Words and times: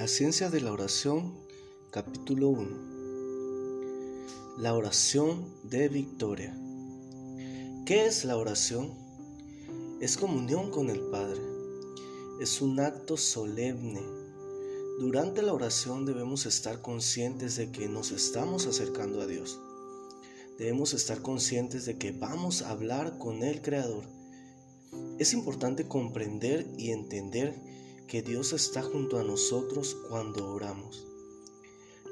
La 0.00 0.08
ciencia 0.08 0.48
de 0.48 0.62
la 0.62 0.72
oración, 0.72 1.34
capítulo 1.90 2.48
1. 2.48 4.56
La 4.56 4.72
oración 4.72 5.44
de 5.64 5.90
victoria. 5.90 6.56
¿Qué 7.84 8.06
es 8.06 8.24
la 8.24 8.38
oración? 8.38 8.94
Es 10.00 10.16
comunión 10.16 10.70
con 10.70 10.88
el 10.88 11.00
Padre. 11.00 11.42
Es 12.40 12.62
un 12.62 12.80
acto 12.80 13.18
solemne. 13.18 14.00
Durante 15.00 15.42
la 15.42 15.52
oración 15.52 16.06
debemos 16.06 16.46
estar 16.46 16.80
conscientes 16.80 17.56
de 17.56 17.70
que 17.70 17.86
nos 17.86 18.10
estamos 18.10 18.66
acercando 18.66 19.20
a 19.20 19.26
Dios. 19.26 19.60
Debemos 20.56 20.94
estar 20.94 21.20
conscientes 21.20 21.84
de 21.84 21.98
que 21.98 22.12
vamos 22.12 22.62
a 22.62 22.70
hablar 22.70 23.18
con 23.18 23.42
el 23.42 23.60
Creador. 23.60 24.04
Es 25.18 25.34
importante 25.34 25.86
comprender 25.86 26.66
y 26.78 26.92
entender 26.92 27.68
que 28.10 28.22
Dios 28.22 28.52
está 28.52 28.82
junto 28.82 29.20
a 29.20 29.22
nosotros 29.22 29.96
cuando 30.08 30.52
oramos. 30.52 31.06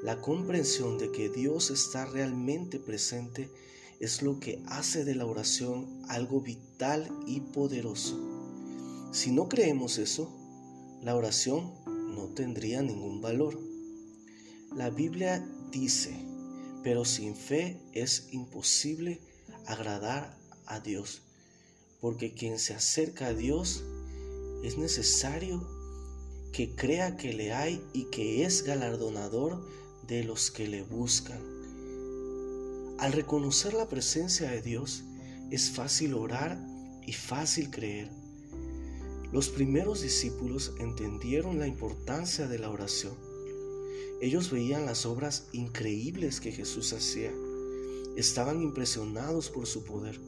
La 0.01 0.21
comprensión 0.21 0.97
de 0.97 1.11
que 1.11 1.27
Dios 1.27 1.71
está 1.71 2.05
realmente 2.05 2.79
presente 2.79 3.51
es 3.99 4.21
lo 4.21 4.39
que 4.39 4.63
hace 4.67 5.03
de 5.03 5.13
la 5.13 5.25
oración 5.25 6.01
algo 6.07 6.39
vital 6.39 7.11
y 7.27 7.41
poderoso. 7.41 8.17
Si 9.11 9.33
no 9.33 9.49
creemos 9.49 9.97
eso, 9.97 10.33
la 11.03 11.17
oración 11.17 11.73
no 12.15 12.29
tendría 12.29 12.81
ningún 12.81 13.19
valor. 13.19 13.59
La 14.73 14.89
Biblia 14.89 15.45
dice, 15.69 16.15
pero 16.81 17.03
sin 17.03 17.35
fe 17.35 17.77
es 17.91 18.29
imposible 18.31 19.19
agradar 19.65 20.37
a 20.65 20.79
Dios, 20.79 21.23
porque 21.99 22.33
quien 22.33 22.57
se 22.57 22.73
acerca 22.73 23.27
a 23.27 23.33
Dios 23.33 23.83
es 24.63 24.77
necesario 24.77 25.78
que 26.51 26.75
crea 26.75 27.17
que 27.17 27.33
le 27.33 27.53
hay 27.53 27.83
y 27.93 28.05
que 28.05 28.45
es 28.45 28.63
galardonador 28.63 29.61
de 30.07 30.23
los 30.23 30.51
que 30.51 30.67
le 30.67 30.81
buscan. 30.83 31.39
Al 32.97 33.13
reconocer 33.13 33.73
la 33.73 33.87
presencia 33.87 34.49
de 34.49 34.61
Dios, 34.61 35.03
es 35.51 35.71
fácil 35.71 36.13
orar 36.15 36.59
y 37.05 37.13
fácil 37.13 37.71
creer. 37.71 38.09
Los 39.31 39.49
primeros 39.49 40.01
discípulos 40.01 40.73
entendieron 40.79 41.59
la 41.59 41.67
importancia 41.67 42.47
de 42.47 42.59
la 42.59 42.69
oración. 42.69 43.13
Ellos 44.21 44.51
veían 44.51 44.85
las 44.85 45.05
obras 45.05 45.47
increíbles 45.53 46.41
que 46.41 46.51
Jesús 46.51 46.91
hacía. 46.93 47.31
Estaban 48.17 48.61
impresionados 48.61 49.49
por 49.49 49.65
su 49.65 49.83
poder, 49.83 50.19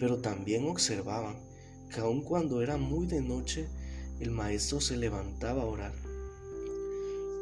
pero 0.00 0.18
también 0.18 0.66
observaban 0.66 1.36
que 1.92 2.00
aun 2.00 2.22
cuando 2.22 2.60
era 2.60 2.76
muy 2.76 3.06
de 3.06 3.20
noche, 3.20 3.68
el 4.20 4.30
maestro 4.30 4.80
se 4.80 4.96
levantaba 4.96 5.62
a 5.62 5.66
orar. 5.66 5.94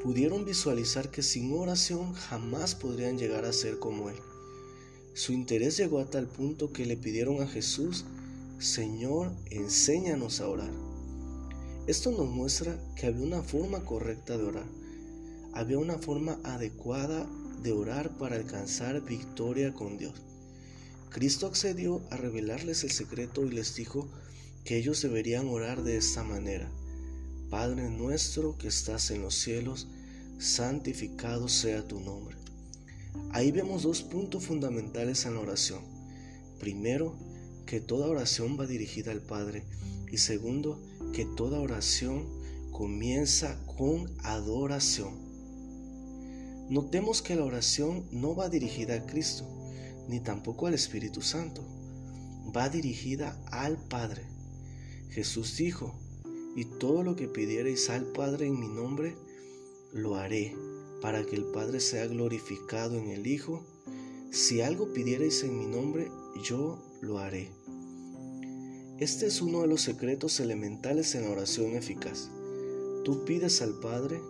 Pudieron 0.03 0.45
visualizar 0.45 1.11
que 1.11 1.23
sin 1.23 1.53
oración 1.53 2.13
jamás 2.15 2.75
podrían 2.75 3.19
llegar 3.19 3.45
a 3.45 3.53
ser 3.53 3.79
como 3.79 4.09
él. 4.09 4.17
Su 5.15 5.33
interés 5.33 5.77
llegó 5.77 6.01
a 6.01 6.07
tal 6.07 6.27
punto 6.27 6.73
que 6.73 6.87
le 6.87 6.97
pidieron 6.97 7.43
a 7.43 7.47
Jesús, 7.47 8.05
Señor, 8.59 9.31
enséñanos 9.51 10.41
a 10.41 10.49
orar. 10.49 10.71
Esto 11.87 12.11
nos 12.13 12.29
muestra 12.29 12.79
que 12.97 13.07
había 13.07 13.25
una 13.25 13.43
forma 13.43 13.85
correcta 13.85 14.39
de 14.39 14.45
orar. 14.45 14.67
Había 15.53 15.79
una 15.79 15.99
forma 15.99 16.39
adecuada 16.45 17.29
de 17.63 17.73
orar 17.73 18.17
para 18.19 18.37
alcanzar 18.37 19.05
victoria 19.05 19.75
con 19.75 19.99
Dios. 19.99 20.15
Cristo 21.11 21.47
accedió 21.47 22.01
a 22.11 22.17
revelarles 22.17 22.85
el 22.85 22.91
secreto 22.91 23.45
y 23.45 23.51
les 23.51 23.75
dijo 23.75 24.09
que 24.65 24.77
ellos 24.77 25.03
deberían 25.03 25.49
orar 25.49 25.83
de 25.83 25.97
esta 25.97 26.23
manera. 26.23 26.71
Padre 27.51 27.91
nuestro 27.91 28.57
que 28.57 28.69
estás 28.69 29.11
en 29.11 29.23
los 29.23 29.35
cielos, 29.35 29.89
santificado 30.39 31.49
sea 31.49 31.87
tu 31.87 32.01
nombre. 32.01 32.37
Ahí 33.31 33.51
vemos 33.51 33.83
dos 33.83 34.03
puntos 34.03 34.45
fundamentales 34.45 35.27
en 35.27 35.35
la 35.35 35.41
oración. 35.41 35.83
Primero, 36.59 37.15
que 37.67 37.81
toda 37.81 38.09
oración 38.09 38.59
va 38.59 38.67
dirigida 38.67 39.13
al 39.13 39.21
Padre. 39.21 39.65
Y 40.11 40.19
segundo, 40.19 40.81
que 41.13 41.25
toda 41.25 41.61
oración 41.61 42.27
comienza 42.71 43.59
con 43.67 44.11
adoración. 44.23 45.15
Notemos 46.69 47.23
que 47.23 47.37
la 47.37 47.45
oración 47.45 48.07
no 48.11 48.35
va 48.35 48.49
dirigida 48.49 48.95
a 48.95 49.07
Cristo, 49.07 49.47
ni 50.09 50.21
tampoco 50.21 50.67
al 50.67 50.75
Espíritu 50.75 51.21
Santo. 51.21 51.63
Va 52.55 52.69
dirigida 52.69 53.39
al 53.47 53.77
Padre. 53.77 54.32
Jesús 55.13 55.59
dijo, 55.59 55.95
y 56.57 56.65
todo 56.65 57.03
lo 57.03 57.17
que 57.17 57.29
pidiereis 57.29 57.91
al 57.91 58.07
Padre 58.07 58.47
en 58.47 58.59
mi 58.59 58.69
nombre, 58.69 59.15
lo 59.93 60.17
haré, 60.17 60.57
para 61.03 61.25
que 61.27 61.37
el 61.37 61.45
Padre 61.45 61.81
sea 61.81 62.07
glorificado 62.07 62.97
en 62.97 63.09
el 63.09 63.27
Hijo. 63.27 63.63
Si 64.31 64.63
algo 64.63 64.95
pidiereis 64.95 65.43
en 65.43 65.59
mi 65.59 65.67
nombre, 65.67 66.11
yo 66.43 66.83
lo 67.03 67.19
haré. 67.19 67.51
Este 69.01 69.27
es 69.27 69.43
uno 69.43 69.61
de 69.61 69.67
los 69.67 69.83
secretos 69.83 70.41
elementales 70.41 71.15
en 71.15 71.25
la 71.25 71.31
oración 71.31 71.75
eficaz. 71.75 72.31
Tú 73.05 73.27
pides 73.27 73.61
al 73.61 73.81
Padre, 73.81 74.23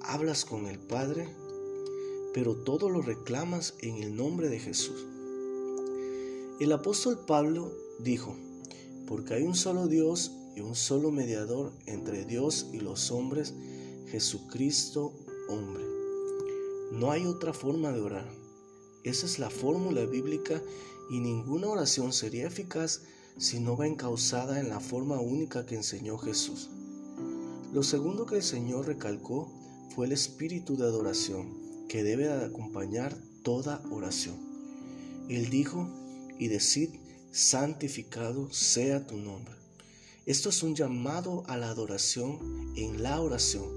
hablas 0.00 0.44
con 0.44 0.66
el 0.66 0.80
Padre, 0.80 1.28
pero 2.32 2.56
todo 2.56 2.90
lo 2.90 3.02
reclamas 3.02 3.74
en 3.82 4.02
el 4.02 4.16
nombre 4.16 4.48
de 4.48 4.58
Jesús. 4.58 5.06
El 6.58 6.72
apóstol 6.72 7.20
Pablo 7.24 7.70
dijo, 8.00 8.34
porque 9.06 9.34
hay 9.34 9.42
un 9.42 9.54
solo 9.54 9.86
Dios 9.86 10.32
y 10.56 10.60
un 10.60 10.74
solo 10.74 11.10
mediador 11.10 11.72
entre 11.86 12.24
Dios 12.24 12.68
y 12.72 12.80
los 12.80 13.10
hombres, 13.10 13.54
Jesucristo 14.10 15.12
hombre. 15.48 15.84
No 16.92 17.10
hay 17.10 17.26
otra 17.26 17.52
forma 17.52 17.92
de 17.92 18.00
orar. 18.00 18.30
Esa 19.02 19.26
es 19.26 19.38
la 19.38 19.50
fórmula 19.50 20.04
bíblica 20.06 20.62
y 21.10 21.20
ninguna 21.20 21.68
oración 21.68 22.12
sería 22.12 22.46
eficaz 22.46 23.02
si 23.36 23.60
no 23.60 23.76
va 23.76 23.86
encauzada 23.86 24.60
en 24.60 24.68
la 24.68 24.80
forma 24.80 25.20
única 25.20 25.66
que 25.66 25.74
enseñó 25.74 26.18
Jesús. 26.18 26.70
Lo 27.72 27.82
segundo 27.82 28.26
que 28.26 28.36
el 28.36 28.42
Señor 28.42 28.86
recalcó 28.86 29.50
fue 29.94 30.06
el 30.06 30.12
espíritu 30.12 30.76
de 30.76 30.84
adoración 30.84 31.86
que 31.88 32.04
debe 32.04 32.32
acompañar 32.32 33.16
toda 33.42 33.82
oración. 33.90 34.36
Él 35.28 35.50
dijo, 35.50 35.88
y 36.38 36.48
decid 36.48 36.90
santificado 37.34 38.48
sea 38.52 39.08
tu 39.08 39.16
nombre. 39.16 39.56
Esto 40.24 40.50
es 40.50 40.62
un 40.62 40.76
llamado 40.76 41.42
a 41.48 41.56
la 41.56 41.68
adoración 41.68 42.72
en 42.76 43.02
la 43.02 43.20
oración. 43.20 43.68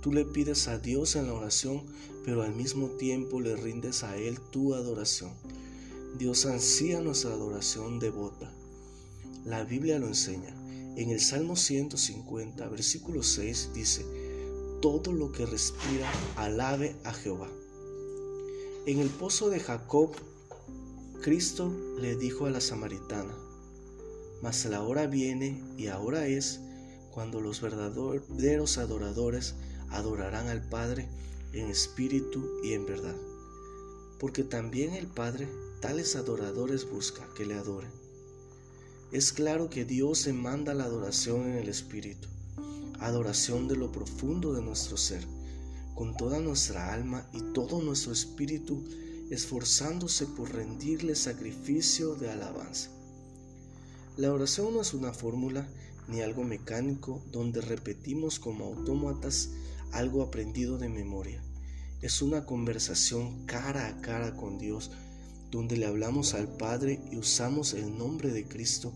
Tú 0.00 0.12
le 0.12 0.24
pides 0.24 0.66
a 0.66 0.80
Dios 0.80 1.14
en 1.14 1.28
la 1.28 1.34
oración, 1.34 1.84
pero 2.24 2.42
al 2.42 2.52
mismo 2.52 2.88
tiempo 2.88 3.40
le 3.40 3.54
rindes 3.54 4.02
a 4.02 4.16
Él 4.16 4.40
tu 4.50 4.74
adoración. 4.74 5.30
Dios 6.18 6.46
ansía 6.46 7.00
nuestra 7.00 7.30
adoración 7.30 8.00
devota. 8.00 8.52
La 9.44 9.62
Biblia 9.62 10.00
lo 10.00 10.08
enseña. 10.08 10.52
En 10.96 11.10
el 11.10 11.20
Salmo 11.20 11.54
150, 11.54 12.68
versículo 12.70 13.22
6 13.22 13.70
dice, 13.72 14.04
Todo 14.82 15.12
lo 15.12 15.30
que 15.30 15.46
respira, 15.46 16.10
alabe 16.34 16.96
a 17.04 17.12
Jehová. 17.12 17.48
En 18.84 18.98
el 18.98 19.10
pozo 19.10 19.48
de 19.48 19.60
Jacob 19.60 20.10
Cristo 21.24 21.74
le 21.98 22.16
dijo 22.16 22.44
a 22.44 22.50
la 22.50 22.60
samaritana, 22.60 23.34
mas 24.42 24.66
la 24.66 24.82
hora 24.82 25.06
viene 25.06 25.58
y 25.78 25.86
ahora 25.86 26.26
es 26.26 26.60
cuando 27.12 27.40
los 27.40 27.62
verdaderos 27.62 28.76
adoradores 28.76 29.54
adorarán 29.88 30.48
al 30.48 30.68
Padre 30.68 31.08
en 31.54 31.70
espíritu 31.70 32.46
y 32.62 32.74
en 32.74 32.84
verdad. 32.84 33.16
Porque 34.20 34.44
también 34.44 34.92
el 34.92 35.06
Padre 35.06 35.48
tales 35.80 36.14
adoradores 36.14 36.90
busca 36.90 37.26
que 37.34 37.46
le 37.46 37.54
adoren. 37.54 37.90
Es 39.10 39.32
claro 39.32 39.70
que 39.70 39.86
Dios 39.86 40.26
demanda 40.26 40.74
la 40.74 40.84
adoración 40.84 41.48
en 41.48 41.56
el 41.56 41.70
espíritu, 41.70 42.28
adoración 43.00 43.66
de 43.66 43.76
lo 43.76 43.90
profundo 43.90 44.52
de 44.52 44.60
nuestro 44.60 44.98
ser, 44.98 45.26
con 45.94 46.18
toda 46.18 46.38
nuestra 46.40 46.92
alma 46.92 47.26
y 47.32 47.40
todo 47.54 47.80
nuestro 47.80 48.12
espíritu 48.12 48.84
esforzándose 49.30 50.26
por 50.26 50.52
rendirle 50.52 51.14
sacrificio 51.14 52.14
de 52.14 52.30
alabanza. 52.30 52.90
La 54.16 54.32
oración 54.32 54.74
no 54.74 54.80
es 54.80 54.94
una 54.94 55.12
fórmula 55.12 55.66
ni 56.08 56.20
algo 56.20 56.44
mecánico 56.44 57.22
donde 57.32 57.60
repetimos 57.60 58.38
como 58.38 58.64
autómatas 58.64 59.50
algo 59.92 60.22
aprendido 60.22 60.78
de 60.78 60.88
memoria. 60.88 61.42
Es 62.02 62.20
una 62.20 62.44
conversación 62.44 63.46
cara 63.46 63.88
a 63.88 64.00
cara 64.00 64.36
con 64.36 64.58
Dios 64.58 64.90
donde 65.50 65.76
le 65.76 65.86
hablamos 65.86 66.34
al 66.34 66.48
Padre 66.48 67.00
y 67.10 67.16
usamos 67.16 67.74
el 67.74 67.96
nombre 67.96 68.30
de 68.30 68.46
Cristo 68.46 68.92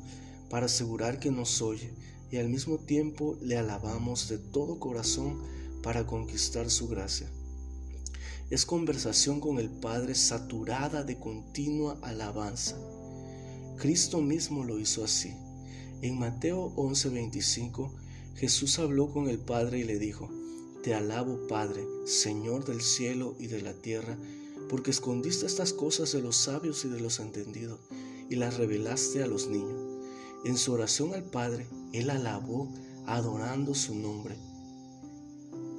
para 0.50 0.66
asegurar 0.66 1.18
que 1.18 1.30
nos 1.30 1.62
oye 1.62 1.90
y 2.30 2.36
al 2.36 2.48
mismo 2.48 2.78
tiempo 2.78 3.38
le 3.40 3.56
alabamos 3.56 4.28
de 4.28 4.38
todo 4.38 4.78
corazón 4.78 5.40
para 5.82 6.06
conquistar 6.06 6.68
su 6.70 6.88
gracia. 6.88 7.30
Es 8.50 8.64
conversación 8.64 9.40
con 9.40 9.58
el 9.58 9.68
Padre 9.68 10.14
saturada 10.14 11.04
de 11.04 11.18
continua 11.18 11.98
alabanza. 12.00 12.78
Cristo 13.76 14.22
mismo 14.22 14.64
lo 14.64 14.78
hizo 14.78 15.04
así. 15.04 15.34
En 16.00 16.18
Mateo 16.18 16.72
11:25 16.76 17.92
Jesús 18.36 18.78
habló 18.78 19.12
con 19.12 19.28
el 19.28 19.38
Padre 19.38 19.80
y 19.80 19.84
le 19.84 19.98
dijo, 19.98 20.30
Te 20.82 20.94
alabo, 20.94 21.46
Padre, 21.46 21.84
Señor 22.06 22.64
del 22.64 22.80
cielo 22.80 23.36
y 23.38 23.48
de 23.48 23.60
la 23.60 23.74
tierra, 23.74 24.16
porque 24.70 24.92
escondiste 24.92 25.44
estas 25.44 25.74
cosas 25.74 26.12
de 26.12 26.22
los 26.22 26.36
sabios 26.36 26.86
y 26.86 26.88
de 26.88 27.00
los 27.00 27.20
entendidos 27.20 27.80
y 28.30 28.36
las 28.36 28.56
revelaste 28.56 29.22
a 29.22 29.26
los 29.26 29.48
niños. 29.48 30.06
En 30.44 30.56
su 30.56 30.72
oración 30.72 31.12
al 31.12 31.24
Padre, 31.24 31.66
Él 31.92 32.08
alabó, 32.08 32.72
adorando 33.06 33.74
su 33.74 33.94
nombre. 33.94 34.36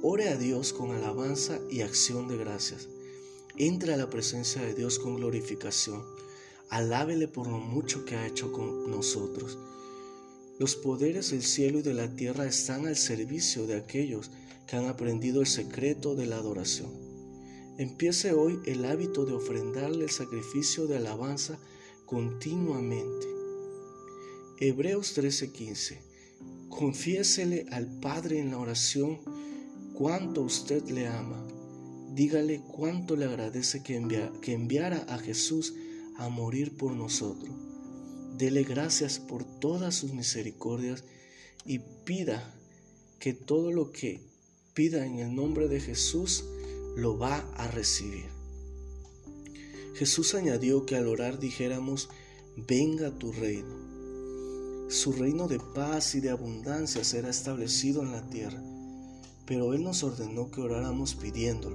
Ore 0.02 0.30
a 0.30 0.36
Dios 0.36 0.72
con 0.72 0.92
alabanza 0.92 1.60
y 1.70 1.82
acción 1.82 2.26
de 2.26 2.38
gracias. 2.38 2.88
Entre 3.58 3.92
a 3.92 3.98
la 3.98 4.08
presencia 4.08 4.62
de 4.62 4.72
Dios 4.72 4.98
con 4.98 5.16
glorificación. 5.16 6.02
Alábele 6.70 7.28
por 7.28 7.46
lo 7.46 7.58
mucho 7.58 8.06
que 8.06 8.16
ha 8.16 8.26
hecho 8.26 8.50
con 8.50 8.90
nosotros. 8.90 9.58
Los 10.58 10.74
poderes 10.74 11.32
del 11.32 11.42
cielo 11.42 11.80
y 11.80 11.82
de 11.82 11.92
la 11.92 12.14
tierra 12.14 12.46
están 12.46 12.86
al 12.86 12.96
servicio 12.96 13.66
de 13.66 13.76
aquellos 13.76 14.30
que 14.66 14.76
han 14.76 14.86
aprendido 14.86 15.42
el 15.42 15.46
secreto 15.46 16.14
de 16.14 16.24
la 16.24 16.36
adoración. 16.36 16.90
Empiece 17.76 18.32
hoy 18.32 18.58
el 18.64 18.86
hábito 18.86 19.26
de 19.26 19.34
ofrendarle 19.34 20.04
el 20.04 20.10
sacrificio 20.10 20.86
de 20.86 20.96
alabanza 20.96 21.58
continuamente. 22.06 23.26
Hebreos 24.60 25.14
13:15. 25.14 25.98
Confiésele 26.70 27.66
al 27.70 28.00
Padre 28.00 28.38
en 28.38 28.50
la 28.50 28.58
oración 28.58 29.20
cuánto 30.00 30.40
usted 30.40 30.88
le 30.88 31.08
ama. 31.08 31.46
Dígale 32.14 32.62
cuánto 32.62 33.16
le 33.16 33.26
agradece 33.26 33.82
que, 33.82 33.96
enviara 34.46 35.04
a 35.10 35.18
Jesús 35.18 35.74
a 36.16 36.30
morir 36.30 36.74
por 36.78 36.92
nosotros. 36.92 37.54
Dele 38.38 38.62
gracias 38.64 39.18
por 39.18 39.44
todas 39.44 39.94
sus 39.94 40.14
misericordias 40.14 41.04
y 41.66 41.80
pida 42.06 42.50
que 43.18 43.34
todo 43.34 43.72
lo 43.72 43.92
que 43.92 44.22
pida 44.72 45.04
en 45.04 45.18
el 45.18 45.34
nombre 45.34 45.68
de 45.68 45.80
Jesús 45.80 46.46
lo 46.96 47.18
va 47.18 47.36
a 47.56 47.68
recibir. 47.68 48.30
Jesús 49.96 50.34
añadió 50.34 50.86
que 50.86 50.96
al 50.96 51.08
orar 51.08 51.38
dijéramos, 51.38 52.08
venga 52.56 53.10
tu 53.10 53.32
reino. 53.32 53.76
Su 54.88 55.12
reino 55.12 55.46
de 55.46 55.60
paz 55.60 56.14
y 56.14 56.20
de 56.20 56.30
abundancia 56.30 57.04
será 57.04 57.28
establecido 57.28 58.00
en 58.00 58.12
la 58.12 58.26
tierra, 58.30 58.62
pero 59.50 59.74
Él 59.74 59.82
nos 59.82 60.04
ordenó 60.04 60.48
que 60.52 60.60
oráramos 60.60 61.16
pidiéndolo. 61.16 61.74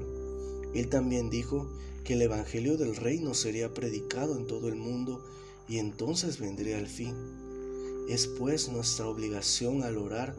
Él 0.73 0.87
también 0.87 1.29
dijo 1.29 1.69
que 2.05 2.13
el 2.13 2.21
Evangelio 2.21 2.77
del 2.77 2.95
reino 2.95 3.33
sería 3.33 3.73
predicado 3.73 4.37
en 4.37 4.47
todo 4.47 4.69
el 4.69 4.77
mundo 4.77 5.25
y 5.67 5.79
entonces 5.79 6.39
vendría 6.39 6.79
el 6.79 6.87
fin. 6.87 7.13
Es 8.07 8.27
pues 8.27 8.69
nuestra 8.69 9.09
obligación 9.09 9.83
al 9.83 9.97
orar 9.97 10.37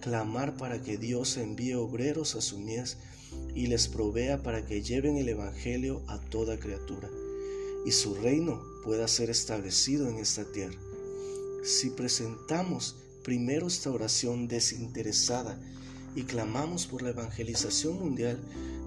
clamar 0.00 0.56
para 0.56 0.82
que 0.82 0.96
Dios 0.96 1.36
envíe 1.36 1.74
obreros 1.74 2.34
a 2.36 2.40
su 2.40 2.58
mies 2.58 2.96
y 3.54 3.66
les 3.66 3.86
provea 3.86 4.42
para 4.42 4.64
que 4.64 4.80
lleven 4.80 5.18
el 5.18 5.28
Evangelio 5.28 6.00
a 6.06 6.18
toda 6.18 6.58
criatura 6.58 7.10
y 7.84 7.92
su 7.92 8.14
reino 8.14 8.62
pueda 8.82 9.08
ser 9.08 9.28
establecido 9.28 10.08
en 10.08 10.16
esta 10.16 10.50
tierra. 10.52 10.80
Si 11.62 11.90
presentamos 11.90 12.96
primero 13.22 13.66
esta 13.66 13.90
oración 13.90 14.48
desinteresada 14.48 15.60
y 16.18 16.24
clamamos 16.24 16.88
por 16.88 17.02
la 17.02 17.10
evangelización 17.10 17.96
mundial, 17.96 18.40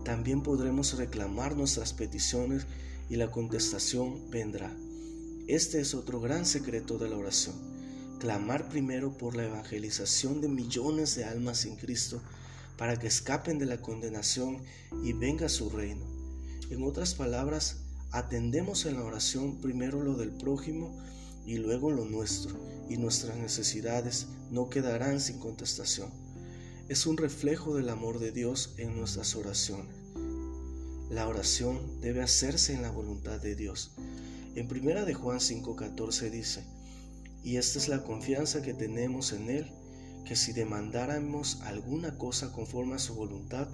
también 0.04 0.44
podremos 0.44 0.98
reclamar 0.98 1.56
nuestras 1.56 1.94
peticiones 1.94 2.68
y 3.10 3.16
la 3.16 3.32
contestación 3.32 4.30
vendrá. 4.30 4.76
Este 5.48 5.80
es 5.80 5.94
otro 5.94 6.20
gran 6.20 6.46
secreto 6.46 6.98
de 6.98 7.08
la 7.08 7.16
oración. 7.16 7.56
Clamar 8.20 8.68
primero 8.68 9.18
por 9.18 9.38
la 9.38 9.46
evangelización 9.46 10.42
de 10.42 10.50
millones 10.50 11.16
de 11.16 11.24
almas 11.24 11.64
en 11.64 11.78
Cristo 11.78 12.22
para 12.78 13.00
que 13.00 13.08
escapen 13.08 13.60
de 13.60 13.66
la 13.66 13.80
condenación 13.80 14.58
y 15.02 15.14
venga 15.14 15.48
su 15.48 15.70
reino. 15.70 16.06
En 16.70 16.84
otras 16.84 17.16
palabras, 17.16 17.78
atendemos 18.12 18.86
en 18.86 18.96
la 18.96 19.06
oración 19.06 19.62
primero 19.62 20.04
lo 20.04 20.16
del 20.16 20.32
prójimo 20.32 21.02
y 21.46 21.60
luego 21.60 21.92
lo 21.92 22.04
nuestro, 22.04 22.60
y 22.90 22.98
nuestras 22.98 23.38
necesidades 23.38 24.28
no 24.50 24.70
quedarán 24.70 25.22
sin 25.22 25.40
contestación. 25.40 26.21
Es 26.92 27.06
un 27.06 27.16
reflejo 27.16 27.78
del 27.78 27.88
amor 27.88 28.20
de 28.20 28.34
Dios 28.34 28.74
en 28.76 28.98
nuestras 28.98 29.38
oraciones. 29.38 29.96
La 31.10 31.26
oración 31.26 32.02
debe 32.02 32.22
hacerse 32.22 32.74
en 32.74 32.82
la 32.82 32.92
voluntad 32.92 33.40
de 33.40 33.56
Dios. 33.56 33.92
En 34.56 34.68
primera 34.68 35.06
de 35.06 35.14
Juan 35.14 35.40
5:14 35.40 36.30
dice, 36.30 36.66
y 37.46 37.56
esta 37.56 37.80
es 37.80 37.88
la 37.88 38.04
confianza 38.04 38.62
que 38.62 38.74
tenemos 38.74 39.32
en 39.32 39.50
Él, 39.50 39.72
que 40.26 40.36
si 40.36 40.52
demandáramos 40.52 41.62
alguna 41.62 42.18
cosa 42.18 42.52
conforme 42.52 42.96
a 42.96 43.00
su 43.00 43.16
voluntad, 43.16 43.70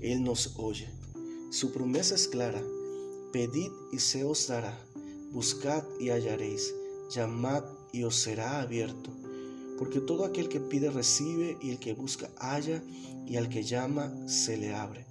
Él 0.00 0.24
nos 0.24 0.56
oye. 0.56 0.88
Su 1.52 1.72
promesa 1.72 2.16
es 2.16 2.26
clara, 2.26 2.64
pedid 3.32 3.70
y 3.92 4.00
se 4.00 4.24
os 4.24 4.48
dará, 4.48 4.76
buscad 5.30 5.84
y 6.00 6.08
hallaréis, 6.08 6.74
llamad 7.14 7.62
y 7.92 8.02
os 8.02 8.16
será 8.16 8.60
abierto. 8.60 9.15
Porque 9.78 10.00
todo 10.00 10.24
aquel 10.24 10.48
que 10.48 10.60
pide 10.60 10.90
recibe 10.90 11.58
y 11.60 11.70
el 11.70 11.78
que 11.78 11.94
busca 11.94 12.30
halla 12.38 12.82
y 13.26 13.36
al 13.36 13.48
que 13.48 13.62
llama 13.62 14.12
se 14.26 14.56
le 14.56 14.74
abre. 14.74 15.06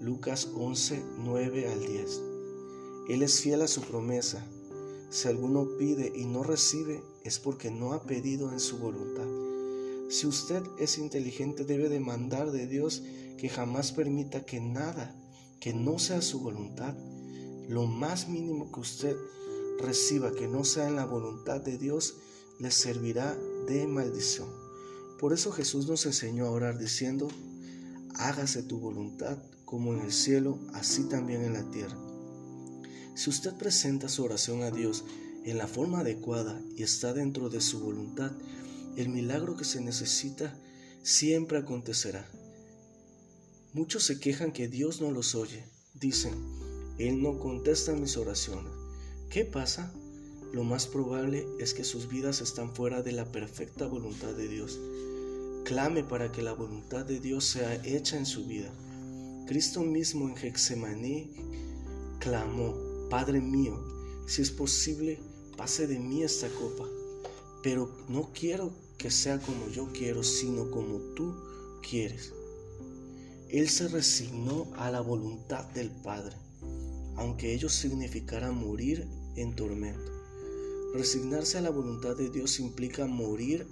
Lucas 0.00 0.48
11, 0.54 1.02
9 1.18 1.68
al 1.68 1.80
10. 1.80 2.22
Él 3.08 3.22
es 3.22 3.40
fiel 3.40 3.62
a 3.62 3.68
su 3.68 3.82
promesa. 3.82 4.44
Si 5.10 5.28
alguno 5.28 5.76
pide 5.78 6.12
y 6.14 6.24
no 6.24 6.42
recibe, 6.42 7.02
es 7.24 7.38
porque 7.38 7.70
no 7.70 7.92
ha 7.92 8.02
pedido 8.04 8.52
en 8.52 8.60
su 8.60 8.78
voluntad. 8.78 9.26
Si 10.08 10.26
usted 10.26 10.62
es 10.78 10.98
inteligente, 10.98 11.64
debe 11.64 11.88
demandar 11.88 12.50
de 12.50 12.66
Dios 12.66 13.02
que 13.38 13.48
jamás 13.48 13.92
permita 13.92 14.44
que 14.44 14.60
nada 14.60 15.16
que 15.60 15.74
no 15.74 15.98
sea 15.98 16.22
su 16.22 16.40
voluntad, 16.40 16.94
lo 17.68 17.86
más 17.86 18.28
mínimo 18.28 18.72
que 18.72 18.80
usted 18.80 19.16
reciba 19.78 20.32
que 20.32 20.48
no 20.48 20.64
sea 20.64 20.88
en 20.88 20.96
la 20.96 21.04
voluntad 21.04 21.60
de 21.60 21.78
Dios, 21.78 22.16
le 22.58 22.70
servirá 22.70 23.38
de 23.66 23.86
maldición. 23.86 24.48
Por 25.18 25.32
eso 25.32 25.52
Jesús 25.52 25.86
nos 25.86 26.06
enseñó 26.06 26.46
a 26.46 26.50
orar 26.50 26.78
diciendo, 26.78 27.28
hágase 28.14 28.62
tu 28.62 28.78
voluntad 28.78 29.38
como 29.64 29.92
en 29.94 30.00
el 30.00 30.12
cielo, 30.12 30.58
así 30.72 31.08
también 31.08 31.42
en 31.42 31.52
la 31.52 31.70
tierra. 31.70 31.96
Si 33.14 33.28
usted 33.28 33.54
presenta 33.54 34.08
su 34.08 34.24
oración 34.24 34.62
a 34.62 34.70
Dios 34.70 35.04
en 35.44 35.58
la 35.58 35.66
forma 35.66 36.00
adecuada 36.00 36.60
y 36.76 36.82
está 36.82 37.12
dentro 37.12 37.50
de 37.50 37.60
su 37.60 37.80
voluntad, 37.80 38.32
el 38.96 39.08
milagro 39.08 39.56
que 39.56 39.64
se 39.64 39.80
necesita 39.80 40.58
siempre 41.02 41.58
acontecerá. 41.58 42.28
Muchos 43.72 44.04
se 44.04 44.18
quejan 44.18 44.52
que 44.52 44.68
Dios 44.68 45.00
no 45.00 45.10
los 45.10 45.34
oye. 45.34 45.64
Dicen, 45.94 46.34
Él 46.98 47.22
no 47.22 47.38
contesta 47.38 47.92
mis 47.92 48.16
oraciones. 48.16 48.72
¿Qué 49.28 49.44
pasa? 49.44 49.92
Lo 50.52 50.64
más 50.64 50.88
probable 50.88 51.46
es 51.60 51.74
que 51.74 51.84
sus 51.84 52.08
vidas 52.08 52.40
están 52.40 52.74
fuera 52.74 53.02
de 53.02 53.12
la 53.12 53.30
perfecta 53.30 53.86
voluntad 53.86 54.32
de 54.32 54.48
Dios. 54.48 54.80
Clame 55.64 56.02
para 56.02 56.32
que 56.32 56.42
la 56.42 56.54
voluntad 56.54 57.04
de 57.04 57.20
Dios 57.20 57.44
sea 57.44 57.74
hecha 57.84 58.16
en 58.16 58.26
su 58.26 58.46
vida. 58.46 58.70
Cristo 59.46 59.82
mismo 59.82 60.28
en 60.28 60.36
Hexemaní 60.36 61.30
clamó, 62.18 62.74
Padre 63.08 63.40
mío, 63.40 63.80
si 64.26 64.42
es 64.42 64.50
posible, 64.50 65.20
pase 65.56 65.86
de 65.86 65.98
mí 66.00 66.22
esta 66.24 66.48
copa, 66.48 66.84
pero 67.62 67.90
no 68.08 68.30
quiero 68.32 68.72
que 68.98 69.10
sea 69.10 69.38
como 69.40 69.68
yo 69.68 69.88
quiero, 69.92 70.24
sino 70.24 70.70
como 70.70 70.98
tú 71.14 71.34
quieres. 71.88 72.32
Él 73.48 73.68
se 73.68 73.88
resignó 73.88 74.66
a 74.76 74.90
la 74.90 75.00
voluntad 75.00 75.64
del 75.70 75.90
Padre, 75.90 76.36
aunque 77.16 77.54
ello 77.54 77.68
significara 77.68 78.50
morir 78.50 79.06
en 79.36 79.54
tormento. 79.54 80.19
Resignarse 80.92 81.58
a 81.58 81.62
la 81.62 81.70
voluntad 81.70 82.16
de 82.16 82.30
Dios 82.30 82.58
implica 82.58 83.06
morir 83.06 83.66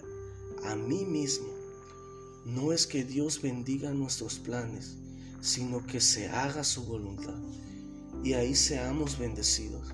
a 0.65 0.77
mí 0.77 1.05
mismo. 1.05 1.49
No 2.47 2.73
es 2.73 2.87
que 2.87 3.05
Dios 3.05 3.43
bendiga 3.43 3.93
nuestros 3.93 4.39
planes, 4.39 4.97
sino 5.41 5.87
que 5.87 6.01
se 6.01 6.29
haga 6.29 6.65
su 6.65 6.85
voluntad 6.85 7.35
y 8.23 8.33
ahí 8.35 8.55
seamos 8.55 9.19
bendecidos. 9.19 9.89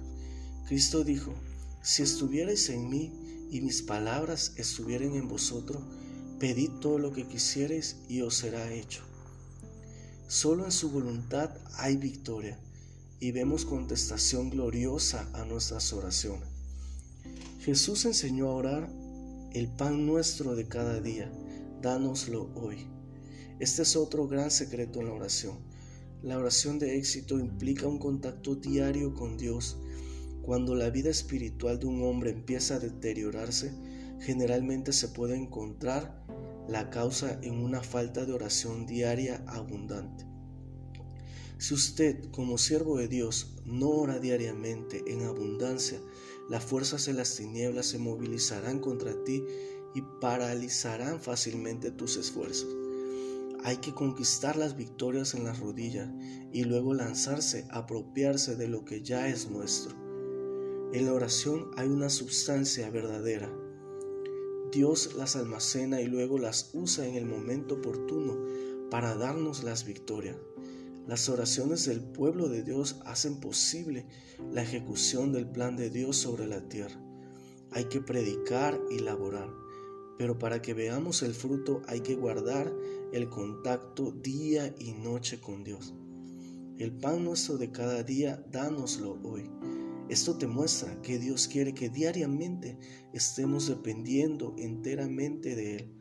Cristo 0.67 1.05
dijo, 1.05 1.35
si 1.83 2.03
estuvierais 2.03 2.69
en 2.71 2.89
mí 2.89 3.13
y 3.51 3.61
mis 3.61 3.83
palabras 3.83 4.53
estuvieran 4.57 5.15
en 5.15 5.29
vosotros, 5.29 5.83
pedid 6.39 6.71
todo 6.81 6.99
lo 6.99 7.13
que 7.13 7.27
quisierais 7.27 7.97
y 8.09 8.23
os 8.23 8.37
será 8.37 8.73
hecho. 8.73 9.03
Solo 10.27 10.65
en 10.65 10.73
su 10.73 10.91
voluntad 10.91 11.51
hay 11.77 11.97
victoria 11.97 12.59
y 13.21 13.31
vemos 13.31 13.65
contestación 13.65 14.51
gloriosa 14.51 15.29
a 15.35 15.45
nuestras 15.45 15.93
oraciones. 15.93 16.54
Jesús 17.65 18.05
enseñó 18.05 18.49
a 18.49 18.57
orar 18.57 18.93
el 19.53 19.69
pan 19.69 20.05
nuestro 20.05 20.55
de 20.55 20.69
cada 20.69 21.01
día, 21.01 21.33
dánoslo 21.81 22.51
hoy. 22.55 22.91
Este 23.59 23.81
es 23.81 23.97
otro 23.97 24.29
gran 24.29 24.51
secreto 24.51 25.01
en 25.01 25.07
la 25.07 25.15
oración. 25.15 25.57
La 26.23 26.37
oración 26.37 26.79
de 26.79 26.99
éxito 26.99 27.39
implica 27.39 27.87
un 27.87 27.99
contacto 27.99 28.55
diario 28.55 29.15
con 29.15 29.39
Dios. 29.39 29.79
Cuando 30.43 30.75
la 30.75 30.91
vida 30.91 31.09
espiritual 31.09 31.81
de 31.81 31.87
un 31.87 32.03
hombre 32.03 32.33
empieza 32.33 32.75
a 32.75 32.81
deteriorarse, 32.81 33.73
generalmente 34.21 34.93
se 34.93 35.09
puede 35.09 35.35
encontrar 35.35 36.23
la 36.69 36.91
causa 36.91 37.39
en 37.41 37.55
una 37.65 37.83
falta 37.83 38.27
de 38.27 38.35
oración 38.35 38.85
diaria 38.85 39.43
abundante. 39.47 40.27
Si 41.57 41.73
usted, 41.73 42.31
como 42.31 42.59
siervo 42.59 42.99
de 42.99 43.09
Dios, 43.09 43.57
no 43.65 43.89
ora 43.89 44.19
diariamente 44.19 45.03
en 45.07 45.23
abundancia, 45.23 45.99
las 46.49 46.65
fuerzas 46.65 47.07
de 47.07 47.15
las 47.15 47.37
tinieblas 47.37 47.87
se 47.87 47.99
movilizarán 47.99 48.79
contra 48.81 49.25
ti 49.25 49.45
y 49.95 50.03
paralizarán 50.21 51.21
fácilmente 51.21 51.91
tus 51.91 52.17
esfuerzos. 52.17 52.69
Hay 53.63 53.79
que 53.79 53.95
conquistar 53.95 54.57
las 54.57 54.77
victorias 54.77 55.35
en 55.35 55.45
las 55.45 55.59
rodillas 55.59 56.11
y 56.53 56.65
luego 56.65 56.93
lanzarse, 56.93 57.67
apropiarse 57.71 58.57
de 58.57 58.69
lo 58.69 58.85
que 58.85 59.03
ya 59.03 59.29
es 59.29 59.49
nuestro. 59.51 59.97
En 60.93 61.07
la 61.07 61.15
oración 61.15 61.71
hay 61.77 61.89
una 61.89 62.11
sustancia 62.11 62.91
verdadera. 62.91 63.51
Dios 64.71 65.15
las 65.15 65.35
almacena 65.35 66.03
y 66.03 66.07
luego 66.07 66.39
las 66.39 66.71
usa 66.75 67.07
en 67.07 67.15
el 67.15 67.25
momento 67.25 67.77
oportuno 67.77 68.39
para 68.91 69.15
darnos 69.15 69.65
las 69.65 69.87
victorias. 69.87 70.37
Las 71.07 71.29
oraciones 71.29 71.85
del 71.85 72.01
pueblo 72.01 72.49
de 72.49 72.63
Dios 72.63 72.97
hacen 73.05 73.39
posible 73.39 74.07
la 74.51 74.63
ejecución 74.63 75.33
del 75.33 75.47
plan 75.47 75.77
de 75.77 75.91
Dios 75.91 76.17
sobre 76.17 76.47
la 76.47 76.67
tierra. 76.67 76.99
Hay 77.73 77.85
que 77.87 78.01
predicar 78.01 78.81
y 78.91 79.01
laborar, 79.01 79.51
pero 80.17 80.39
para 80.39 80.63
que 80.63 80.73
veamos 80.73 81.23
el 81.23 81.35
fruto 81.35 81.83
hay 81.89 82.01
que 82.01 82.15
guardar 82.15 82.73
el 83.13 83.29
contacto 83.29 84.13
día 84.13 84.75
y 84.79 84.93
noche 84.93 85.41
con 85.43 85.63
Dios. 85.63 85.93
El 86.79 86.93
pan 86.93 87.23
nuestro 87.23 87.59
de 87.59 87.71
cada 87.71 88.03
día, 88.03 88.43
dánoslo 88.51 89.21
hoy. 89.25 89.51
Esto 90.09 90.39
te 90.39 90.47
muestra 90.47 91.03
que 91.03 91.19
Dios 91.19 91.49
quiere 91.49 91.75
que 91.75 91.91
diariamente 91.91 92.79
estemos 93.13 93.67
dependiendo 93.67 94.55
enteramente 94.57 95.55
de 95.55 95.77
Él. 95.77 95.95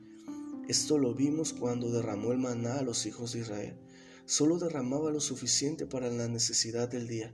Esto 0.69 0.97
lo 0.97 1.13
vimos 1.13 1.51
cuando 1.51 1.91
derramó 1.91 2.31
el 2.31 2.37
maná 2.37 2.79
a 2.79 2.83
los 2.83 3.05
hijos 3.05 3.33
de 3.33 3.39
Israel 3.39 3.82
solo 4.25 4.57
derramaba 4.57 5.11
lo 5.11 5.19
suficiente 5.19 5.85
para 5.85 6.09
la 6.09 6.27
necesidad 6.27 6.89
del 6.89 7.07
día. 7.07 7.33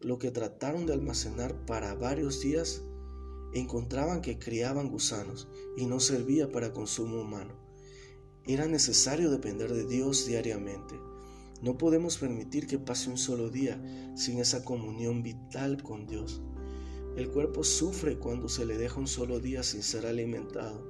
Lo 0.00 0.18
que 0.18 0.30
trataron 0.30 0.86
de 0.86 0.92
almacenar 0.92 1.64
para 1.66 1.94
varios 1.94 2.40
días, 2.40 2.82
encontraban 3.54 4.22
que 4.22 4.38
criaban 4.38 4.88
gusanos 4.88 5.48
y 5.76 5.86
no 5.86 6.00
servía 6.00 6.50
para 6.50 6.72
consumo 6.72 7.20
humano. 7.20 7.54
Era 8.46 8.66
necesario 8.66 9.30
depender 9.30 9.72
de 9.72 9.86
Dios 9.86 10.26
diariamente. 10.26 10.98
No 11.60 11.78
podemos 11.78 12.18
permitir 12.18 12.66
que 12.66 12.78
pase 12.78 13.08
un 13.08 13.18
solo 13.18 13.50
día 13.50 13.80
sin 14.16 14.38
esa 14.38 14.64
comunión 14.64 15.22
vital 15.22 15.82
con 15.82 16.06
Dios. 16.06 16.42
El 17.16 17.30
cuerpo 17.30 17.62
sufre 17.62 18.18
cuando 18.18 18.48
se 18.48 18.64
le 18.64 18.78
deja 18.78 18.98
un 18.98 19.06
solo 19.06 19.38
día 19.38 19.62
sin 19.62 19.82
ser 19.82 20.06
alimentado. 20.06 20.82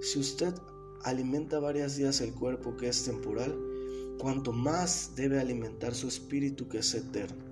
Si 0.00 0.20
usted 0.20 0.54
alimenta 1.02 1.58
varios 1.58 1.96
días 1.96 2.20
el 2.20 2.34
cuerpo 2.34 2.76
que 2.76 2.88
es 2.88 3.04
temporal, 3.04 3.58
cuanto 4.18 4.52
más 4.52 5.12
debe 5.16 5.40
alimentar 5.40 5.94
su 5.94 6.08
espíritu 6.08 6.68
que 6.68 6.78
es 6.78 6.94
eterno. 6.94 7.44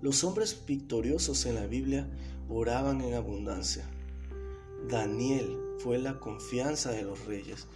Los 0.00 0.22
hombres 0.24 0.62
victoriosos 0.66 1.44
en 1.46 1.56
la 1.56 1.66
Biblia 1.66 2.08
oraban 2.48 3.00
en 3.00 3.14
abundancia. 3.14 3.84
Daniel 4.88 5.58
fue 5.78 5.98
la 5.98 6.20
confianza 6.20 6.92
de 6.92 7.02
los 7.02 7.26
reyes, 7.26 7.66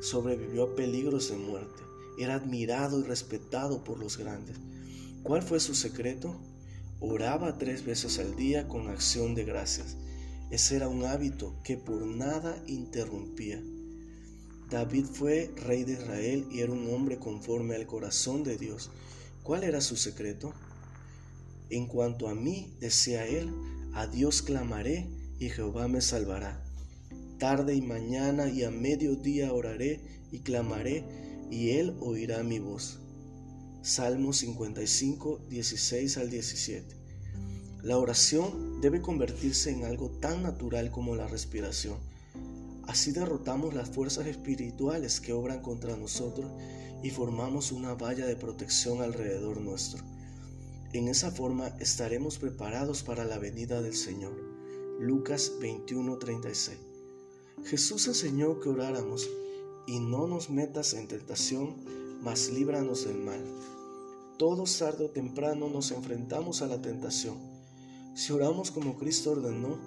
sobrevivió 0.00 0.64
a 0.64 0.76
peligros 0.76 1.30
de 1.30 1.36
muerte, 1.36 1.82
era 2.18 2.34
admirado 2.34 3.00
y 3.00 3.02
respetado 3.02 3.84
por 3.84 3.98
los 3.98 4.16
grandes. 4.16 4.56
¿Cuál 5.22 5.42
fue 5.42 5.60
su 5.60 5.74
secreto? 5.74 6.40
Oraba 7.00 7.58
tres 7.58 7.84
veces 7.84 8.18
al 8.18 8.36
día 8.36 8.68
con 8.68 8.88
acción 8.88 9.34
de 9.34 9.44
gracias. 9.44 9.96
Ese 10.50 10.76
era 10.76 10.88
un 10.88 11.04
hábito 11.04 11.54
que 11.64 11.76
por 11.76 12.06
nada 12.06 12.62
interrumpía. 12.66 13.60
David 14.72 15.04
fue 15.04 15.50
rey 15.54 15.84
de 15.84 15.92
Israel 15.92 16.46
y 16.50 16.60
era 16.60 16.72
un 16.72 16.88
hombre 16.94 17.18
conforme 17.18 17.74
al 17.74 17.86
corazón 17.86 18.42
de 18.42 18.56
Dios. 18.56 18.90
¿Cuál 19.42 19.64
era 19.64 19.82
su 19.82 19.96
secreto? 19.96 20.54
En 21.68 21.86
cuanto 21.86 22.26
a 22.26 22.34
mí, 22.34 22.74
decía 22.80 23.26
él, 23.26 23.52
a 23.92 24.06
Dios 24.06 24.40
clamaré 24.40 25.10
y 25.38 25.50
Jehová 25.50 25.88
me 25.88 26.00
salvará. 26.00 26.64
Tarde 27.38 27.74
y 27.74 27.82
mañana 27.82 28.48
y 28.48 28.64
a 28.64 28.70
mediodía 28.70 29.52
oraré 29.52 30.00
y 30.30 30.38
clamaré 30.38 31.04
y 31.50 31.72
él 31.72 31.94
oirá 32.00 32.42
mi 32.42 32.58
voz. 32.58 32.98
Salmo 33.82 34.32
55, 34.32 35.48
16 35.50 36.16
al 36.16 36.30
17. 36.30 36.96
La 37.82 37.98
oración 37.98 38.80
debe 38.80 39.02
convertirse 39.02 39.70
en 39.70 39.84
algo 39.84 40.08
tan 40.08 40.42
natural 40.42 40.90
como 40.90 41.14
la 41.14 41.28
respiración. 41.28 42.11
Así 42.86 43.12
derrotamos 43.12 43.74
las 43.74 43.90
fuerzas 43.90 44.26
espirituales 44.26 45.20
que 45.20 45.32
obran 45.32 45.62
contra 45.62 45.96
nosotros 45.96 46.50
y 47.02 47.10
formamos 47.10 47.72
una 47.72 47.94
valla 47.94 48.26
de 48.26 48.36
protección 48.36 49.02
alrededor 49.02 49.60
nuestro. 49.60 50.02
En 50.92 51.08
esa 51.08 51.30
forma 51.30 51.68
estaremos 51.80 52.38
preparados 52.38 53.02
para 53.02 53.24
la 53.24 53.38
venida 53.38 53.80
del 53.80 53.94
Señor. 53.94 54.34
Lucas 55.00 55.52
21:36. 55.60 56.76
Jesús 57.64 58.06
enseñó 58.08 58.60
que 58.60 58.68
oráramos 58.68 59.28
y 59.86 60.00
no 60.00 60.26
nos 60.26 60.50
metas 60.50 60.94
en 60.94 61.08
tentación, 61.08 61.76
mas 62.20 62.50
líbranos 62.50 63.04
del 63.06 63.18
mal. 63.18 63.42
Todos 64.38 64.78
tarde 64.78 65.04
o 65.04 65.10
temprano 65.10 65.68
nos 65.68 65.92
enfrentamos 65.92 66.62
a 66.62 66.66
la 66.66 66.82
tentación. 66.82 67.38
Si 68.14 68.32
oramos 68.32 68.70
como 68.70 68.98
Cristo 68.98 69.32
ordenó, 69.32 69.78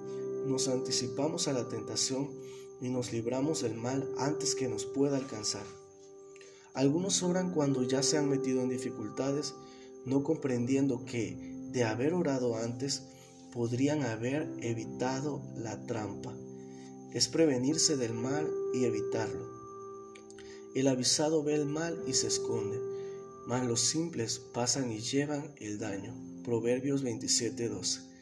nos 0.47 0.67
anticipamos 0.67 1.47
a 1.47 1.53
la 1.53 1.67
tentación 1.67 2.29
y 2.81 2.89
nos 2.89 3.11
libramos 3.11 3.61
del 3.61 3.75
mal 3.75 4.09
antes 4.17 4.55
que 4.55 4.67
nos 4.67 4.85
pueda 4.85 5.17
alcanzar. 5.17 5.65
Algunos 6.73 7.23
obran 7.23 7.51
cuando 7.51 7.83
ya 7.83 8.03
se 8.03 8.17
han 8.17 8.29
metido 8.29 8.61
en 8.61 8.69
dificultades, 8.69 9.53
no 10.05 10.23
comprendiendo 10.23 11.05
que, 11.05 11.37
de 11.71 11.83
haber 11.83 12.13
orado 12.13 12.57
antes, 12.57 13.03
podrían 13.53 14.03
haber 14.03 14.49
evitado 14.59 15.41
la 15.55 15.85
trampa. 15.85 16.35
Es 17.13 17.29
prevenirse 17.29 17.95
del 17.95 18.13
mal 18.13 18.51
y 18.73 18.83
evitarlo. 18.83 19.49
El 20.75 20.89
avisado 20.89 21.41
ve 21.41 21.55
el 21.55 21.65
mal 21.65 22.03
y 22.05 22.13
se 22.13 22.27
esconde, 22.27 22.77
mas 23.47 23.65
los 23.65 23.79
simples 23.79 24.39
pasan 24.53 24.91
y 24.91 24.99
llevan 24.99 25.55
el 25.57 25.79
daño. 25.79 26.13
Proverbios 26.43 27.03
27:12. 27.03 28.14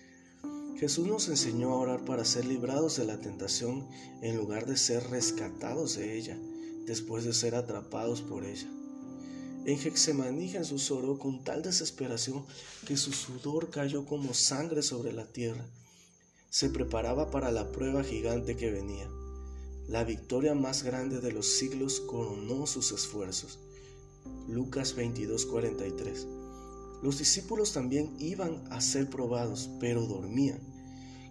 Jesús 0.77 1.08
nos 1.08 1.30
enseñó 1.30 1.70
a 1.70 1.77
orar 1.77 2.06
para 2.06 2.25
ser 2.25 2.46
librados 2.46 2.98
de 2.98 3.06
la 3.06 3.20
tentación 3.20 3.88
en 4.22 4.36
lugar 4.36 4.65
de 4.65 4.75
ser 4.75 5.10
rescatados 5.10 5.96
de 5.96 6.18
ella, 6.18 6.38
después 6.86 7.24
de 7.24 7.34
ser 7.34 7.56
atrapados 7.56 8.22
por 8.22 8.44
ella. 8.44 8.70
En 9.65 9.80
Hexemaní 9.80 10.50
Jesús 10.50 10.92
oró 10.92 11.18
con 11.18 11.44
tal 11.44 11.62
desesperación 11.62 12.46
que 12.86 12.98
su 12.98 13.13
sudor 13.13 13.70
cayó 13.70 14.06
como 14.06 14.34
sangre 14.34 14.82
sobre 14.82 15.13
la 15.13 15.25
tierra. 15.25 15.65
Se 16.50 16.70
preparaba 16.70 17.32
para 17.32 17.51
la 17.51 17.72
prueba 17.72 18.03
gigante 18.03 18.58
que 18.58 18.72
venía. 18.72 19.10
La 19.88 20.03
victoria 20.03 20.53
más 20.53 20.84
grande 20.84 21.22
de 21.22 21.32
los 21.32 21.48
siglos 21.48 22.01
coronó 22.01 22.68
sus 22.68 22.92
esfuerzos. 22.92 23.60
Lucas 24.48 24.96
22:43. 24.98 26.43
Los 27.03 27.17
discípulos 27.19 27.74
también 27.74 28.15
iban 28.17 28.63
a 28.72 28.79
ser 28.79 29.10
probados, 29.10 29.69
pero 29.81 30.05
dormían. 30.05 30.62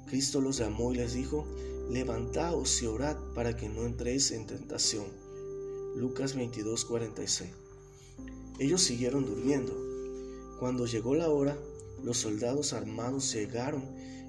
Cristo 0.07 0.43
los 0.43 0.59
llamó 0.59 0.93
y 0.93 0.97
les 0.97 1.15
dijo, 1.15 1.47
levantaos 1.91 2.83
y 2.83 2.87
orad 2.87 3.17
para 3.35 3.57
que 3.57 3.71
no 3.71 3.87
entréis 3.87 4.33
en 4.33 4.47
tentación. 4.47 5.07
Lucas 5.97 6.37
22, 6.37 6.85
46. 6.85 7.51
Ellos 8.59 8.83
siguieron 8.83 9.25
durmiendo. 9.25 9.75
Cuando 10.61 10.85
llegó 10.85 11.15
la 11.15 11.31
hora, 11.31 11.57
los 12.05 12.19
soldados 12.19 12.75
armados 12.75 13.33
llegaron 13.33 13.83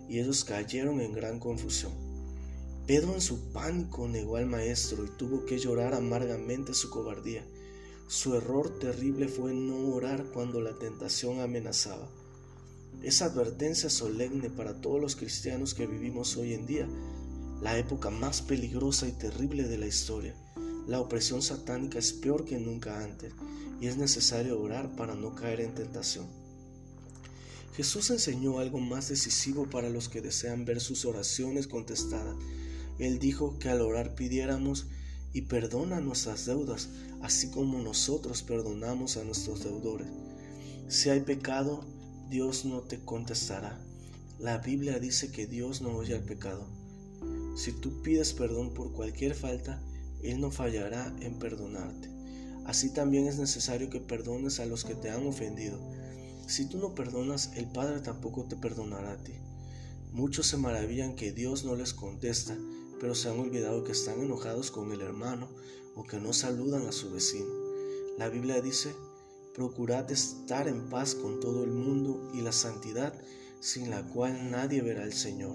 y 0.07 0.19
ellos 0.19 0.45
cayeron 0.45 1.01
en 1.01 1.12
gran 1.12 1.41
confusión. 1.41 1.91
Pedro 2.88 3.15
en 3.15 3.21
su 3.21 3.51
pánico 3.51 4.07
negó 4.07 4.38
al 4.38 4.45
maestro 4.45 5.03
y 5.03 5.09
tuvo 5.17 5.43
que 5.43 5.59
llorar 5.59 5.93
amargamente 5.93 6.73
su 6.73 6.89
cobardía. 6.89 7.45
Su 8.07 8.36
error 8.36 8.79
terrible 8.79 9.27
fue 9.27 9.53
no 9.53 9.93
orar 9.95 10.25
cuando 10.33 10.62
la 10.62 10.77
tentación 10.77 11.39
amenazaba. 11.39 12.07
Esa 13.01 13.25
advertencia 13.25 13.89
solemne 13.89 14.50
para 14.50 14.79
todos 14.81 15.01
los 15.01 15.15
cristianos 15.15 15.74
que 15.74 15.88
vivimos 15.88 16.38
hoy 16.38 16.53
en 16.53 16.65
día, 16.65 16.88
la 17.62 17.77
época 17.77 18.10
más 18.10 18.41
peligrosa 18.41 19.07
y 19.07 19.13
terrible 19.13 19.63
de 19.63 19.77
la 19.77 19.88
historia. 19.88 20.36
La 20.88 21.00
opresión 21.00 21.41
satánica 21.41 21.98
es 21.98 22.13
peor 22.13 22.45
que 22.45 22.60
nunca 22.60 23.03
antes 23.03 23.33
y 23.79 23.88
es 23.88 23.98
necesario 23.98 24.60
orar 24.60 24.95
para 24.95 25.15
no 25.15 25.33
caer 25.33 25.62
en 25.62 25.74
tentación. 25.74 26.27
Jesús 27.75 28.12
enseñó 28.12 28.60
algo 28.60 28.79
más 28.79 29.10
decisivo 29.10 29.65
para 29.69 29.89
los 29.89 30.07
que 30.07 30.22
desean 30.22 30.63
ver 30.65 30.79
sus 30.79 31.05
oraciones 31.05 31.67
contestadas. 31.67 32.36
Él 33.00 33.17
dijo 33.17 33.57
que 33.57 33.69
al 33.69 33.81
orar 33.81 34.13
pidiéramos 34.13 34.86
y 35.34 35.42
perdona 35.42 36.00
nuestras 36.00 36.46
deudas, 36.46 36.90
así 37.22 37.50
como 37.50 37.80
nosotros 37.80 38.44
perdonamos 38.44 39.18
a 39.18 39.24
nuestros 39.24 39.63
deudores. 39.63 40.08
Si 40.88 41.10
hay 41.10 41.22
pecado, 41.22 41.84
Dios 42.30 42.66
no 42.66 42.82
te 42.82 43.04
contestará. 43.04 43.80
La 44.40 44.60
Biblia 44.60 45.00
dice 45.00 45.32
que 45.32 45.48
Dios 45.48 45.82
no 45.82 45.96
oye 45.96 46.13
al 46.13 46.24
pecado. 46.24 46.68
Si 47.56 47.72
tú 47.72 48.02
pides 48.02 48.34
perdón 48.34 48.74
por 48.74 48.92
cualquier 48.94 49.36
falta, 49.36 49.82
Él 50.22 50.40
no 50.40 50.52
fallará 50.52 51.16
en 51.20 51.40
perdonarte. 51.40 52.10
Así 52.66 52.94
también 52.94 53.28
es 53.28 53.38
necesario 53.38 53.90
que 53.90 54.00
perdones 54.00 54.60
a 54.60 54.66
los 54.66 54.86
que 54.86 54.96
te 54.96 55.10
han 55.10 55.25
ofendido. 55.28 55.80
Si 56.48 56.68
tú 56.68 56.78
no 56.78 56.94
perdonas, 56.94 57.52
el 57.56 57.68
Padre 57.68 58.00
tampoco 58.02 58.46
te 58.46 58.56
perdonará 58.56 59.13
a 59.13 59.18
ti. 59.18 59.34
Muchos 60.12 60.48
se 60.48 60.58
maravillan 60.58 61.16
que 61.16 61.32
Dios 61.32 61.66
no 61.66 61.75
les 61.75 61.94
contesta, 61.94 62.58
pero 63.03 63.15
se 63.15 63.27
han 63.27 63.38
olvidado 63.38 63.83
que 63.83 63.91
están 63.91 64.22
enojados 64.22 64.72
con 64.72 64.93
el 64.93 65.01
hermano 65.01 65.50
o 65.93 66.05
que 66.05 66.22
no 66.22 66.31
saludan 66.31 66.88
a 66.88 66.93
su 66.93 67.12
vecino. 67.12 67.50
La 68.17 68.29
Biblia 68.29 68.62
dice, 68.62 68.95
procurad 69.53 70.10
estar 70.10 70.69
en 70.69 70.88
paz 70.88 71.13
con 71.13 71.41
todo 71.41 71.65
el 71.65 71.72
mundo 71.72 72.31
y 72.33 72.39
la 72.39 72.53
santidad 72.53 73.13
sin 73.60 73.89
la 73.89 74.07
cual 74.07 74.50
nadie 74.50 74.81
verá 74.81 75.03
al 75.03 75.12
Señor. 75.12 75.53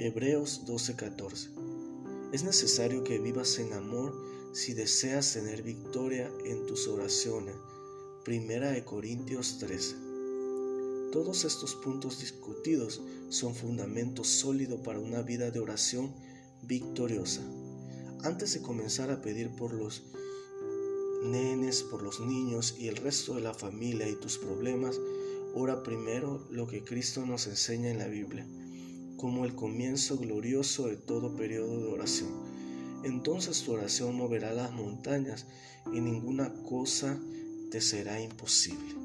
Hebreos 0.00 0.62
12:14. 0.66 1.50
Es 2.32 2.42
necesario 2.42 3.04
que 3.04 3.20
vivas 3.20 3.60
en 3.60 3.72
amor 3.72 4.12
si 4.52 4.74
deseas 4.74 5.32
tener 5.32 5.62
victoria 5.62 6.28
en 6.44 6.66
tus 6.66 6.88
oraciones. 6.88 7.54
Primera 8.24 8.72
de 8.72 8.84
Corintios 8.84 9.58
13. 9.60 9.94
Todos 11.12 11.44
estos 11.44 11.76
puntos 11.76 12.18
discutidos 12.18 13.00
son 13.28 13.54
fundamentos 13.54 14.26
sólidos 14.26 14.80
para 14.80 14.98
una 14.98 15.22
vida 15.22 15.52
de 15.52 15.60
oración 15.60 16.12
victoriosa. 16.62 17.42
Antes 18.22 18.54
de 18.54 18.62
comenzar 18.62 19.10
a 19.10 19.20
pedir 19.20 19.50
por 19.50 19.72
los 19.72 20.04
nenes, 21.24 21.82
por 21.82 22.02
los 22.02 22.20
niños 22.20 22.76
y 22.78 22.88
el 22.88 22.96
resto 22.96 23.34
de 23.34 23.40
la 23.40 23.54
familia 23.54 24.08
y 24.08 24.14
tus 24.14 24.38
problemas, 24.38 24.98
ora 25.54 25.82
primero 25.82 26.46
lo 26.50 26.66
que 26.66 26.84
Cristo 26.84 27.24
nos 27.26 27.46
enseña 27.46 27.90
en 27.90 27.98
la 27.98 28.08
Biblia, 28.08 28.46
como 29.16 29.44
el 29.44 29.54
comienzo 29.54 30.16
glorioso 30.16 30.86
de 30.86 30.96
todo 30.96 31.36
periodo 31.36 31.78
de 31.78 31.88
oración. 31.88 32.30
Entonces 33.04 33.62
tu 33.62 33.72
oración 33.72 34.16
moverá 34.16 34.52
las 34.52 34.72
montañas 34.72 35.46
y 35.92 36.00
ninguna 36.00 36.52
cosa 36.64 37.18
te 37.70 37.80
será 37.80 38.20
imposible. 38.20 38.99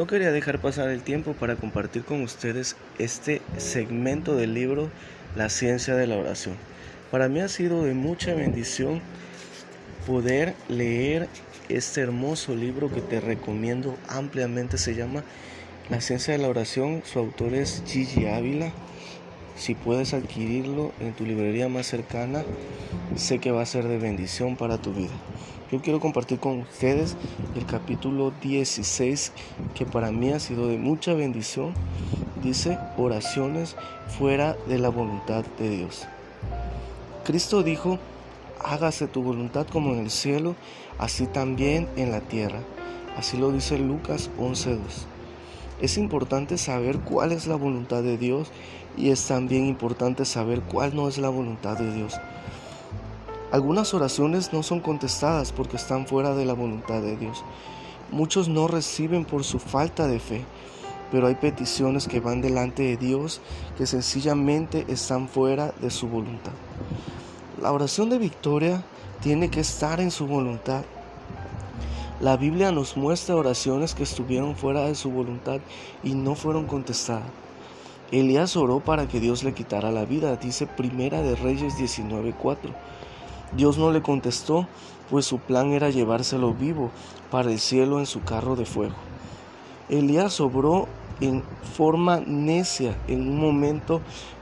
No 0.00 0.06
quería 0.06 0.32
dejar 0.32 0.62
pasar 0.62 0.88
el 0.88 1.02
tiempo 1.02 1.34
para 1.34 1.56
compartir 1.56 2.04
con 2.04 2.22
ustedes 2.22 2.74
este 2.98 3.42
segmento 3.58 4.34
del 4.34 4.54
libro 4.54 4.88
La 5.36 5.50
ciencia 5.50 5.94
de 5.94 6.06
la 6.06 6.16
oración. 6.16 6.54
Para 7.10 7.28
mí 7.28 7.40
ha 7.40 7.48
sido 7.48 7.84
de 7.84 7.92
mucha 7.92 8.32
bendición 8.32 9.02
poder 10.06 10.54
leer 10.70 11.28
este 11.68 12.00
hermoso 12.00 12.56
libro 12.56 12.90
que 12.90 13.02
te 13.02 13.20
recomiendo 13.20 13.94
ampliamente. 14.08 14.78
Se 14.78 14.94
llama 14.94 15.22
La 15.90 16.00
ciencia 16.00 16.32
de 16.32 16.38
la 16.38 16.48
oración. 16.48 17.02
Su 17.04 17.18
autor 17.18 17.52
es 17.52 17.82
Gigi 17.86 18.26
Ávila. 18.26 18.72
Si 19.54 19.74
puedes 19.74 20.14
adquirirlo 20.14 20.94
en 21.00 21.12
tu 21.12 21.26
librería 21.26 21.68
más 21.68 21.86
cercana, 21.86 22.42
sé 23.16 23.38
que 23.38 23.50
va 23.50 23.60
a 23.60 23.66
ser 23.66 23.86
de 23.86 23.98
bendición 23.98 24.56
para 24.56 24.78
tu 24.78 24.94
vida. 24.94 25.12
Yo 25.70 25.80
quiero 25.80 26.00
compartir 26.00 26.40
con 26.40 26.58
ustedes 26.60 27.16
el 27.54 27.64
capítulo 27.64 28.32
16 28.42 29.32
que 29.72 29.86
para 29.86 30.10
mí 30.10 30.32
ha 30.32 30.40
sido 30.40 30.66
de 30.66 30.78
mucha 30.78 31.14
bendición. 31.14 31.74
Dice 32.42 32.76
oraciones 32.96 33.76
fuera 34.18 34.56
de 34.66 34.78
la 34.78 34.88
voluntad 34.88 35.44
de 35.60 35.68
Dios. 35.68 36.08
Cristo 37.24 37.62
dijo, 37.62 38.00
hágase 38.58 39.06
tu 39.06 39.22
voluntad 39.22 39.64
como 39.68 39.92
en 39.92 40.00
el 40.00 40.10
cielo, 40.10 40.56
así 40.98 41.26
también 41.26 41.88
en 41.96 42.10
la 42.10 42.20
tierra. 42.20 42.62
Así 43.16 43.36
lo 43.36 43.52
dice 43.52 43.78
Lucas 43.78 44.28
11.2. 44.40 44.78
Es 45.80 45.98
importante 45.98 46.58
saber 46.58 46.98
cuál 46.98 47.30
es 47.30 47.46
la 47.46 47.54
voluntad 47.54 48.02
de 48.02 48.18
Dios 48.18 48.50
y 48.96 49.10
es 49.10 49.24
también 49.28 49.66
importante 49.66 50.24
saber 50.24 50.62
cuál 50.62 50.96
no 50.96 51.06
es 51.06 51.18
la 51.18 51.28
voluntad 51.28 51.78
de 51.78 51.94
Dios. 51.94 52.14
Algunas 53.52 53.94
oraciones 53.94 54.52
no 54.52 54.62
son 54.62 54.78
contestadas 54.78 55.50
porque 55.50 55.76
están 55.76 56.06
fuera 56.06 56.34
de 56.34 56.44
la 56.44 56.52
voluntad 56.52 57.02
de 57.02 57.16
Dios. 57.16 57.42
Muchos 58.12 58.48
no 58.48 58.68
reciben 58.68 59.24
por 59.24 59.42
su 59.42 59.58
falta 59.58 60.06
de 60.06 60.20
fe, 60.20 60.44
pero 61.10 61.26
hay 61.26 61.34
peticiones 61.34 62.06
que 62.06 62.20
van 62.20 62.42
delante 62.42 62.84
de 62.84 62.96
Dios 62.96 63.40
que 63.76 63.86
sencillamente 63.86 64.84
están 64.88 65.28
fuera 65.28 65.72
de 65.80 65.90
su 65.90 66.06
voluntad. 66.06 66.52
La 67.60 67.72
oración 67.72 68.08
de 68.08 68.18
victoria 68.18 68.84
tiene 69.20 69.50
que 69.50 69.60
estar 69.60 70.00
en 70.00 70.12
su 70.12 70.28
voluntad. 70.28 70.84
La 72.20 72.36
Biblia 72.36 72.70
nos 72.70 72.96
muestra 72.96 73.34
oraciones 73.34 73.96
que 73.96 74.04
estuvieron 74.04 74.54
fuera 74.54 74.82
de 74.82 74.94
su 74.94 75.10
voluntad 75.10 75.58
y 76.04 76.14
no 76.14 76.36
fueron 76.36 76.66
contestadas. 76.66 77.24
Elías 78.12 78.56
oró 78.56 78.80
para 78.80 79.08
que 79.08 79.20
Dios 79.20 79.42
le 79.42 79.54
quitara 79.54 79.90
la 79.90 80.04
vida, 80.04 80.36
dice 80.36 80.66
Primera 80.66 81.22
de 81.22 81.34
Reyes 81.34 81.76
19:4. 81.78 82.70
Dios 83.56 83.78
no 83.78 83.90
le 83.90 84.02
contestó, 84.02 84.66
pues 85.10 85.26
su 85.26 85.38
plan 85.38 85.72
era 85.72 85.90
llevárselo 85.90 86.54
vivo 86.54 86.90
para 87.30 87.50
el 87.50 87.58
cielo 87.58 87.98
en 87.98 88.06
su 88.06 88.22
carro 88.22 88.56
de 88.56 88.64
fuego. 88.64 88.94
Elías 89.88 90.40
obró 90.40 90.86
en 91.20 91.42
forma 91.76 92.20
necia 92.20 92.96
en 93.08 93.28
un 93.28 93.40
momento 93.40 94.00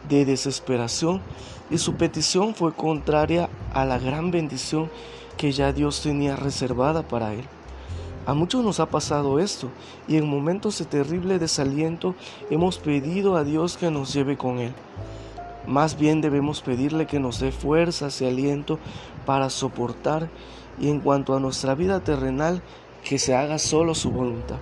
de 0.08 0.24
desesperación 0.24 1.20
y 1.70 1.78
su 1.78 1.94
petición 1.94 2.54
fue 2.54 2.72
contraria 2.72 3.48
a 3.72 3.84
la 3.84 3.98
gran 3.98 4.30
bendición 4.30 4.90
que 5.36 5.52
ya 5.52 5.72
Dios 5.72 6.02
tenía 6.02 6.36
reservada 6.36 7.02
para 7.02 7.32
él. 7.32 7.44
A 8.28 8.34
muchos 8.34 8.62
nos 8.62 8.78
ha 8.78 8.84
pasado 8.84 9.38
esto 9.38 9.70
y 10.06 10.18
en 10.18 10.28
momentos 10.28 10.78
de 10.78 10.84
terrible 10.84 11.38
desaliento 11.38 12.14
hemos 12.50 12.78
pedido 12.78 13.36
a 13.36 13.44
Dios 13.44 13.78
que 13.78 13.90
nos 13.90 14.12
lleve 14.12 14.36
con 14.36 14.58
Él. 14.58 14.74
Más 15.68 15.98
bien 15.98 16.22
debemos 16.22 16.62
pedirle 16.62 17.06
que 17.06 17.20
nos 17.20 17.40
dé 17.40 17.52
fuerzas 17.52 18.22
y 18.22 18.26
aliento 18.26 18.78
para 19.26 19.50
soportar 19.50 20.30
y 20.80 20.88
en 20.88 21.00
cuanto 21.00 21.36
a 21.36 21.40
nuestra 21.40 21.74
vida 21.74 22.00
terrenal, 22.00 22.62
que 23.04 23.18
se 23.18 23.36
haga 23.36 23.58
solo 23.58 23.94
su 23.94 24.10
voluntad. 24.10 24.56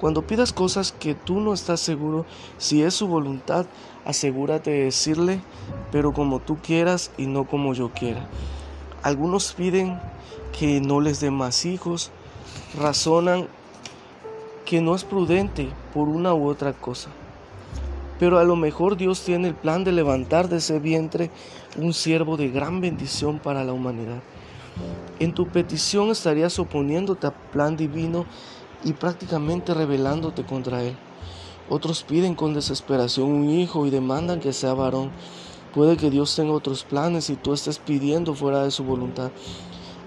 Cuando 0.00 0.26
pidas 0.26 0.52
cosas 0.52 0.90
que 0.90 1.14
tú 1.14 1.38
no 1.38 1.52
estás 1.52 1.78
seguro 1.78 2.26
si 2.56 2.82
es 2.82 2.94
su 2.94 3.06
voluntad, 3.06 3.66
asegúrate 4.04 4.72
de 4.72 4.84
decirle, 4.84 5.40
pero 5.92 6.12
como 6.12 6.40
tú 6.40 6.58
quieras 6.60 7.12
y 7.16 7.26
no 7.26 7.44
como 7.44 7.72
yo 7.72 7.92
quiera. 7.92 8.26
Algunos 9.04 9.52
piden 9.52 10.00
que 10.58 10.80
no 10.80 11.00
les 11.00 11.20
dé 11.20 11.30
más 11.30 11.64
hijos, 11.64 12.10
razonan 12.76 13.46
que 14.64 14.80
no 14.80 14.96
es 14.96 15.04
prudente 15.04 15.68
por 15.94 16.08
una 16.08 16.34
u 16.34 16.48
otra 16.48 16.72
cosa. 16.72 17.10
Pero 18.18 18.38
a 18.38 18.44
lo 18.44 18.56
mejor 18.56 18.96
Dios 18.96 19.22
tiene 19.22 19.48
el 19.48 19.54
plan 19.54 19.84
de 19.84 19.92
levantar 19.92 20.48
de 20.48 20.56
ese 20.56 20.78
vientre 20.78 21.30
un 21.76 21.94
siervo 21.94 22.36
de 22.36 22.48
gran 22.48 22.80
bendición 22.80 23.38
para 23.38 23.64
la 23.64 23.72
humanidad. 23.72 24.20
En 25.18 25.34
tu 25.34 25.48
petición 25.48 26.10
estarías 26.10 26.58
oponiéndote 26.58 27.26
al 27.26 27.34
plan 27.52 27.76
divino 27.76 28.26
y 28.84 28.92
prácticamente 28.92 29.74
rebelándote 29.74 30.44
contra 30.44 30.82
él. 30.82 30.96
Otros 31.68 32.02
piden 32.02 32.34
con 32.34 32.54
desesperación 32.54 33.30
un 33.30 33.50
hijo 33.50 33.86
y 33.86 33.90
demandan 33.90 34.40
que 34.40 34.52
sea 34.52 34.74
varón. 34.74 35.10
Puede 35.74 35.96
que 35.96 36.10
Dios 36.10 36.34
tenga 36.34 36.52
otros 36.52 36.84
planes 36.84 37.28
y 37.28 37.36
tú 37.36 37.52
estés 37.52 37.78
pidiendo 37.78 38.34
fuera 38.34 38.62
de 38.62 38.70
su 38.70 38.84
voluntad. 38.84 39.30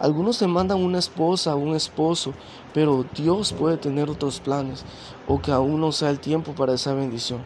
Algunos 0.01 0.39
demandan 0.39 0.83
una 0.83 0.97
esposa 0.97 1.53
o 1.55 1.59
un 1.59 1.75
esposo, 1.75 2.33
pero 2.73 3.05
Dios 3.15 3.53
puede 3.53 3.77
tener 3.77 4.09
otros 4.09 4.39
planes 4.39 4.83
o 5.27 5.39
que 5.39 5.51
aún 5.51 5.79
no 5.79 5.91
sea 5.91 6.09
el 6.09 6.19
tiempo 6.19 6.53
para 6.53 6.73
esa 6.73 6.95
bendición. 6.95 7.43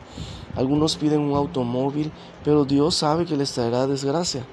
Algunos 0.56 0.96
piden 0.96 1.20
un 1.20 1.36
automóvil, 1.36 2.13
pero 2.46 2.63
Dios 2.63 2.96
sabe 2.96 3.26
que 3.26 3.36
les 3.36 3.52
traerá 3.52 3.88
desgracia. 3.88 4.46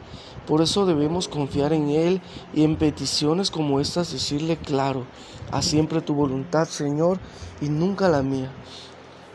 Por 0.49 0.63
eso 0.63 0.85
debemos 0.85 1.29
confiar 1.29 1.73
en 1.73 1.91
Él 1.91 2.21
y 2.53 2.65
en 2.65 2.75
peticiones 2.75 3.53
como 3.53 3.79
estas 3.79 4.11
decirle 4.11 4.57
claro, 4.57 5.07
haz 5.53 5.67
siempre 5.67 6.01
tu 6.01 6.15
voluntad, 6.15 6.67
Señor, 6.67 7.21
y 7.61 7.69
nunca 7.69 8.09
la 8.09 8.23
mía. 8.23 8.51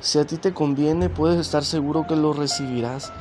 Si 0.02 0.20
a 0.20 0.28
ti 0.28 0.36
te 0.36 0.54
conviene, 0.54 1.08
puedes 1.08 1.40
estar 1.40 1.64
seguro 1.64 2.06
que 2.06 2.18
lo 2.18 2.34
recibirás. 2.34 3.14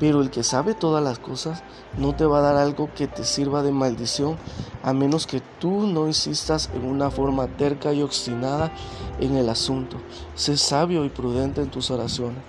Pero 0.00 0.20
el 0.20 0.30
que 0.30 0.42
sabe 0.42 0.74
todas 0.74 1.02
las 1.02 1.18
cosas 1.18 1.62
no 1.96 2.14
te 2.14 2.24
va 2.24 2.38
a 2.38 2.42
dar 2.42 2.56
algo 2.56 2.90
que 2.94 3.06
te 3.06 3.24
sirva 3.24 3.62
de 3.62 3.72
maldición, 3.72 4.36
a 4.82 4.92
menos 4.92 5.26
que 5.26 5.40
tú 5.60 5.86
no 5.86 6.06
insistas 6.06 6.70
en 6.74 6.84
una 6.84 7.10
forma 7.10 7.46
terca 7.46 7.92
y 7.92 8.02
obstinada 8.02 8.72
en 9.20 9.36
el 9.36 9.48
asunto. 9.48 9.96
Sé 10.34 10.56
sabio 10.56 11.04
y 11.04 11.08
prudente 11.08 11.60
en 11.60 11.70
tus 11.70 11.90
oraciones. 11.90 12.42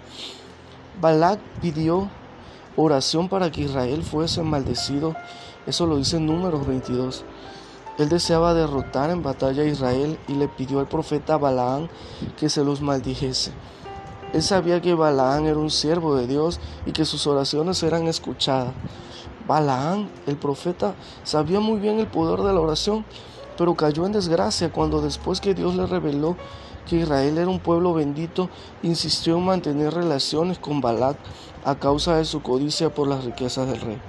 Balak 1.00 1.40
pidió 1.62 2.10
oración 2.76 3.30
para 3.30 3.52
que 3.52 3.62
Israel 3.62 4.04
fuese 4.04 4.42
maldecido. 4.42 5.16
Eso 5.66 5.86
lo 5.86 5.98
dice 5.98 6.20
Números 6.20 6.66
22. 6.66 7.24
Él 7.98 8.10
deseaba 8.10 8.54
derrotar 8.54 9.12
en 9.12 9.22
batalla 9.22 9.64
a 9.64 9.68
Israel 9.68 10.18
y 10.28 10.34
le 10.34 10.48
pidió 10.48 10.80
al 10.80 10.88
profeta 10.88 11.38
Balaán 11.38 11.90
que 12.38 12.50
se 12.50 12.64
los 12.64 12.82
maldijese. 12.82 13.52
Él 14.34 14.42
sabía 14.42 14.82
que 14.82 14.96
Balaán 14.96 15.46
era 15.46 15.60
un 15.60 15.70
siervo 15.70 16.16
de 16.16 16.26
Dios 16.26 16.60
y 16.88 16.92
que 16.92 17.06
sus 17.06 17.28
oraciones 17.28 17.82
eran 17.84 18.08
escuchadas. 18.08 18.74
Balaán, 19.48 20.10
el 20.26 20.38
profeta, 20.38 20.96
sabía 21.24 21.60
muy 21.60 21.80
bien 21.80 22.00
el 22.00 22.08
poder 22.08 22.40
de 22.40 22.52
la 22.52 22.60
oración, 22.60 23.06
pero 23.58 23.76
cayó 23.76 24.08
en 24.08 24.12
desgracia 24.12 24.72
cuando 24.72 25.02
después 25.02 25.40
que 25.40 25.54
Dios 25.54 25.76
le 25.76 25.86
reveló 25.86 26.36
que 26.88 26.98
Israel 26.98 27.38
era 27.38 27.48
un 27.48 27.60
pueblo 27.60 27.94
bendito, 27.94 28.50
insistió 28.82 29.38
en 29.38 29.46
mantener 29.46 29.94
relaciones 29.94 30.58
con 30.58 30.82
Balac 30.82 31.18
a 31.64 31.76
causa 31.76 32.18
de 32.18 32.26
su 32.26 32.42
codicia 32.42 32.94
por 32.94 33.08
las 33.08 33.24
riquezas 33.24 33.68
del 33.68 33.82
rey. 33.82 34.02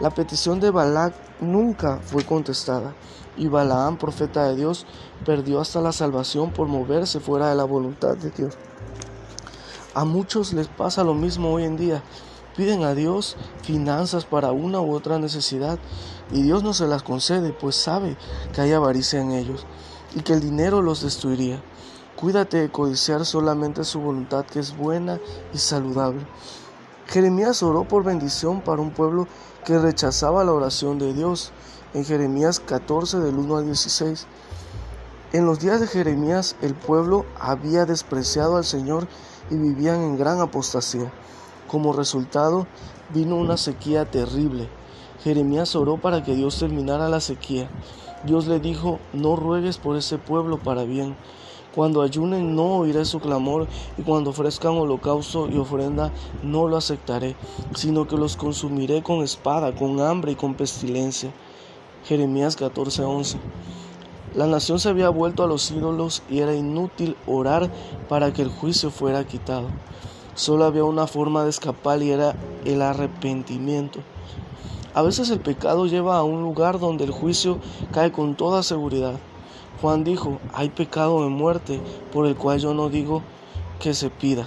La 0.00 0.10
petición 0.10 0.60
de 0.60 0.70
Balac 0.70 1.14
nunca 1.40 1.98
fue 2.04 2.24
contestada 2.24 2.94
y 3.36 3.48
Balaam, 3.48 3.98
profeta 3.98 4.48
de 4.48 4.54
Dios, 4.56 4.86
perdió 5.24 5.60
hasta 5.60 5.80
la 5.80 5.92
salvación 5.92 6.50
por 6.52 6.68
moverse 6.68 7.18
fuera 7.18 7.48
de 7.48 7.56
la 7.56 7.64
voluntad 7.64 8.16
de 8.16 8.30
Dios. 8.30 8.56
A 9.98 10.04
muchos 10.04 10.52
les 10.52 10.68
pasa 10.68 11.02
lo 11.02 11.12
mismo 11.12 11.52
hoy 11.52 11.64
en 11.64 11.76
día. 11.76 12.04
Piden 12.56 12.84
a 12.84 12.94
Dios 12.94 13.36
finanzas 13.62 14.24
para 14.26 14.52
una 14.52 14.80
u 14.80 14.94
otra 14.94 15.18
necesidad 15.18 15.76
y 16.30 16.42
Dios 16.42 16.62
no 16.62 16.72
se 16.72 16.86
las 16.86 17.02
concede, 17.02 17.52
pues 17.52 17.74
sabe 17.74 18.16
que 18.52 18.60
hay 18.60 18.72
avaricia 18.72 19.20
en 19.20 19.32
ellos 19.32 19.66
y 20.14 20.20
que 20.20 20.34
el 20.34 20.40
dinero 20.40 20.82
los 20.82 21.02
destruiría. 21.02 21.60
Cuídate 22.14 22.58
de 22.58 22.70
codiciar 22.70 23.26
solamente 23.26 23.82
su 23.82 23.98
voluntad 23.98 24.44
que 24.44 24.60
es 24.60 24.76
buena 24.76 25.18
y 25.52 25.58
saludable. 25.58 26.24
Jeremías 27.08 27.64
oró 27.64 27.82
por 27.82 28.04
bendición 28.04 28.60
para 28.60 28.80
un 28.80 28.92
pueblo 28.92 29.26
que 29.64 29.80
rechazaba 29.80 30.44
la 30.44 30.52
oración 30.52 31.00
de 31.00 31.12
Dios 31.12 31.50
en 31.92 32.04
Jeremías 32.04 32.60
14 32.60 33.18
del 33.18 33.36
1 33.36 33.56
al 33.56 33.64
16. 33.64 34.28
En 35.32 35.44
los 35.44 35.58
días 35.58 35.80
de 35.80 35.88
Jeremías 35.88 36.54
el 36.62 36.76
pueblo 36.76 37.26
había 37.40 37.84
despreciado 37.84 38.58
al 38.58 38.64
Señor 38.64 39.08
y 39.50 39.56
vivían 39.56 40.02
en 40.02 40.16
gran 40.18 40.40
apostasía. 40.40 41.12
Como 41.66 41.92
resultado 41.92 42.66
vino 43.12 43.36
una 43.36 43.56
sequía 43.56 44.10
terrible. 44.10 44.68
Jeremías 45.22 45.74
oró 45.76 45.98
para 45.98 46.22
que 46.22 46.34
Dios 46.34 46.58
terminara 46.58 47.08
la 47.08 47.20
sequía. 47.20 47.68
Dios 48.24 48.46
le 48.46 48.60
dijo, 48.60 48.98
no 49.12 49.36
ruegues 49.36 49.78
por 49.78 49.96
ese 49.96 50.18
pueblo 50.18 50.58
para 50.58 50.84
bien. 50.84 51.16
Cuando 51.74 52.02
ayunen 52.02 52.56
no 52.56 52.78
oiré 52.78 53.04
su 53.04 53.20
clamor 53.20 53.68
y 53.96 54.02
cuando 54.02 54.30
ofrezcan 54.30 54.76
holocausto 54.76 55.48
y 55.48 55.58
ofrenda 55.58 56.12
no 56.42 56.66
lo 56.66 56.76
aceptaré, 56.76 57.36
sino 57.74 58.08
que 58.08 58.16
los 58.16 58.36
consumiré 58.36 59.02
con 59.02 59.22
espada, 59.22 59.74
con 59.74 60.00
hambre 60.00 60.32
y 60.32 60.34
con 60.34 60.54
pestilencia. 60.54 61.30
Jeremías 62.04 62.58
14:11 62.58 63.36
La 64.34 64.46
nación 64.46 64.78
se 64.78 64.90
había 64.90 65.08
vuelto 65.08 65.42
a 65.42 65.46
los 65.46 65.70
ídolos 65.70 66.22
y 66.28 66.40
era 66.40 66.54
inútil 66.54 67.16
orar 67.26 67.70
para 68.08 68.32
que 68.32 68.42
el 68.42 68.50
juicio 68.50 68.90
fuera 68.90 69.26
quitado. 69.26 69.68
Solo 70.34 70.66
había 70.66 70.84
una 70.84 71.06
forma 71.06 71.44
de 71.44 71.50
escapar 71.50 72.02
y 72.02 72.10
era 72.10 72.36
el 72.64 72.82
arrepentimiento. 72.82 74.00
A 74.92 75.00
veces 75.02 75.30
el 75.30 75.40
pecado 75.40 75.86
lleva 75.86 76.18
a 76.18 76.24
un 76.24 76.42
lugar 76.42 76.78
donde 76.78 77.04
el 77.04 77.10
juicio 77.10 77.58
cae 77.90 78.12
con 78.12 78.34
toda 78.34 78.62
seguridad. 78.62 79.14
Juan 79.80 80.04
dijo, 80.04 80.40
hay 80.52 80.68
pecado 80.68 81.22
de 81.22 81.30
muerte 81.30 81.80
por 82.12 82.26
el 82.26 82.36
cual 82.36 82.58
yo 82.58 82.74
no 82.74 82.90
digo 82.90 83.22
que 83.80 83.94
se 83.94 84.10
pida. 84.10 84.46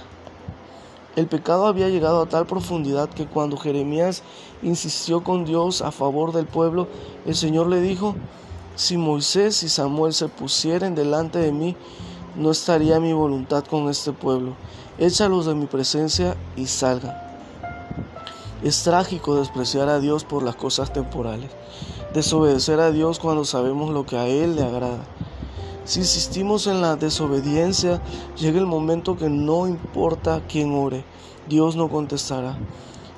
El 1.15 1.27
pecado 1.27 1.65
había 1.65 1.89
llegado 1.89 2.21
a 2.21 2.29
tal 2.29 2.45
profundidad 2.45 3.09
que 3.09 3.25
cuando 3.25 3.57
Jeremías 3.57 4.23
insistió 4.61 5.23
con 5.23 5.43
Dios 5.43 5.81
a 5.81 5.91
favor 5.91 6.31
del 6.33 6.45
pueblo, 6.45 6.87
el 7.25 7.35
Señor 7.35 7.67
le 7.67 7.81
dijo, 7.81 8.15
si 8.81 8.97
Moisés 8.97 9.61
y 9.61 9.69
Samuel 9.69 10.11
se 10.11 10.27
pusieren 10.27 10.95
delante 10.95 11.37
de 11.37 11.51
mí, 11.51 11.75
no 12.35 12.49
estaría 12.49 12.99
mi 12.99 13.13
voluntad 13.13 13.63
con 13.63 13.89
este 13.89 14.11
pueblo. 14.11 14.55
Échalos 14.97 15.45
de 15.45 15.53
mi 15.53 15.67
presencia 15.67 16.35
y 16.57 16.65
salgan. 16.65 17.15
Es 18.63 18.81
trágico 18.81 19.35
despreciar 19.35 19.87
a 19.87 19.99
Dios 19.99 20.23
por 20.23 20.41
las 20.41 20.55
cosas 20.55 20.91
temporales, 20.91 21.51
desobedecer 22.15 22.79
a 22.79 22.89
Dios 22.89 23.19
cuando 23.19 23.45
sabemos 23.45 23.91
lo 23.91 24.07
que 24.07 24.17
a 24.17 24.25
Él 24.25 24.55
le 24.55 24.63
agrada. 24.63 25.05
Si 25.85 25.99
insistimos 25.99 26.65
en 26.65 26.81
la 26.81 26.95
desobediencia, 26.95 28.01
llega 28.35 28.57
el 28.57 28.65
momento 28.65 29.15
que 29.15 29.29
no 29.29 29.67
importa 29.67 30.41
quién 30.49 30.73
ore, 30.73 31.05
Dios 31.47 31.75
no 31.75 31.87
contestará. 31.87 32.57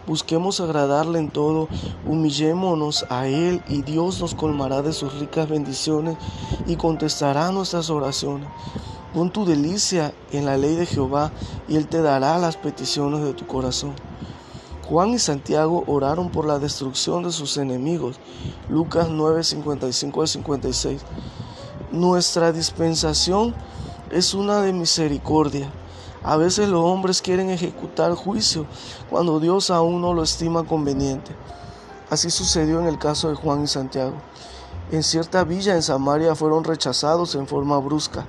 Busquemos 0.05 0.59
agradarle 0.59 1.19
en 1.19 1.29
todo, 1.29 1.69
humillémonos 2.05 3.05
a 3.09 3.27
Él 3.27 3.63
y 3.69 3.83
Dios 3.83 4.19
nos 4.19 4.35
colmará 4.35 4.81
de 4.81 4.91
sus 4.91 5.17
ricas 5.17 5.47
bendiciones 5.47 6.17
y 6.67 6.75
contestará 6.75 7.51
nuestras 7.51 7.89
oraciones. 7.89 8.49
Pon 9.13 9.31
tu 9.31 9.45
delicia 9.45 10.13
en 10.31 10.45
la 10.45 10.57
ley 10.57 10.75
de 10.75 10.85
Jehová 10.85 11.31
y 11.69 11.77
Él 11.77 11.87
te 11.87 12.01
dará 12.01 12.37
las 12.37 12.57
peticiones 12.57 13.21
de 13.21 13.33
tu 13.33 13.47
corazón. 13.47 13.93
Juan 14.89 15.11
y 15.11 15.19
Santiago 15.19 15.85
oraron 15.87 16.29
por 16.29 16.45
la 16.45 16.59
destrucción 16.59 17.23
de 17.23 17.31
sus 17.31 17.55
enemigos. 17.55 18.19
Lucas 18.69 19.07
9, 19.09 19.43
55 19.43 20.27
56. 20.27 21.01
Nuestra 21.93 22.51
dispensación 22.51 23.55
es 24.11 24.33
una 24.33 24.61
de 24.61 24.73
misericordia. 24.73 25.71
A 26.23 26.37
veces 26.37 26.69
los 26.69 26.83
hombres 26.83 27.21
quieren 27.21 27.49
ejecutar 27.49 28.13
juicio 28.15 28.65
cuando 29.09 29.41
Dios 29.41 29.69
aún 29.69 30.01
no 30.01 30.13
lo 30.13 30.23
estima 30.23 30.63
conveniente. 30.63 31.35
Así 32.09 32.29
sucedió 32.29 32.79
en 32.79 32.87
el 32.87 32.97
caso 32.97 33.29
de 33.29 33.35
Juan 33.35 33.63
y 33.63 33.67
Santiago. 33.67 34.15
En 34.91 35.03
cierta 35.03 35.43
villa 35.43 35.75
en 35.75 35.81
Samaria 35.81 36.35
fueron 36.35 36.63
rechazados 36.63 37.35
en 37.35 37.47
forma 37.47 37.77
brusca. 37.79 38.25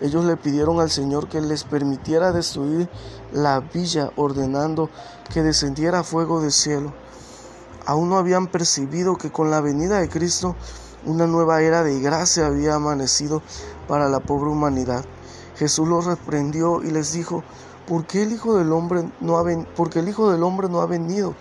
Ellos 0.00 0.24
le 0.24 0.36
pidieron 0.36 0.78
al 0.78 0.90
Señor 0.90 1.28
que 1.28 1.40
les 1.40 1.64
permitiera 1.64 2.32
destruir 2.32 2.88
la 3.32 3.60
villa 3.60 4.10
ordenando 4.16 4.88
que 5.32 5.42
descendiera 5.42 6.04
fuego 6.04 6.40
del 6.40 6.52
cielo. 6.52 6.92
Aún 7.86 8.08
no 8.08 8.18
habían 8.18 8.46
percibido 8.46 9.16
que 9.16 9.32
con 9.32 9.50
la 9.50 9.60
venida 9.60 9.98
de 9.98 10.08
Cristo 10.08 10.54
una 11.04 11.26
nueva 11.26 11.62
era 11.62 11.82
de 11.82 12.00
gracia 12.00 12.46
había 12.46 12.74
amanecido 12.74 13.42
para 13.88 14.08
la 14.08 14.20
pobre 14.20 14.50
humanidad. 14.50 15.04
Jesús 15.56 15.88
los 15.88 16.06
reprendió 16.06 16.82
y 16.82 16.90
les 16.90 17.12
dijo, 17.12 17.42
¿por 17.86 18.06
qué 18.06 18.22
el 18.22 18.32
Hijo 18.32 18.56
del 18.56 18.72
Hombre 18.72 19.10
no 19.20 19.38
ha, 19.38 19.44
porque 19.76 20.00
el 20.00 20.08
Hijo 20.08 20.30
del 20.30 20.42
Hombre 20.42 20.68
no 20.68 20.80
ha 20.80 20.86
venido 20.86 21.34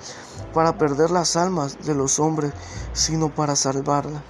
para 0.54 0.78
perder 0.78 1.12
las 1.12 1.36
almas 1.36 1.78
de 1.86 1.96
los 1.96 2.20
hombres, 2.20 2.54
sino 2.94 3.34
para 3.34 3.56
salvarlas? 3.56 4.22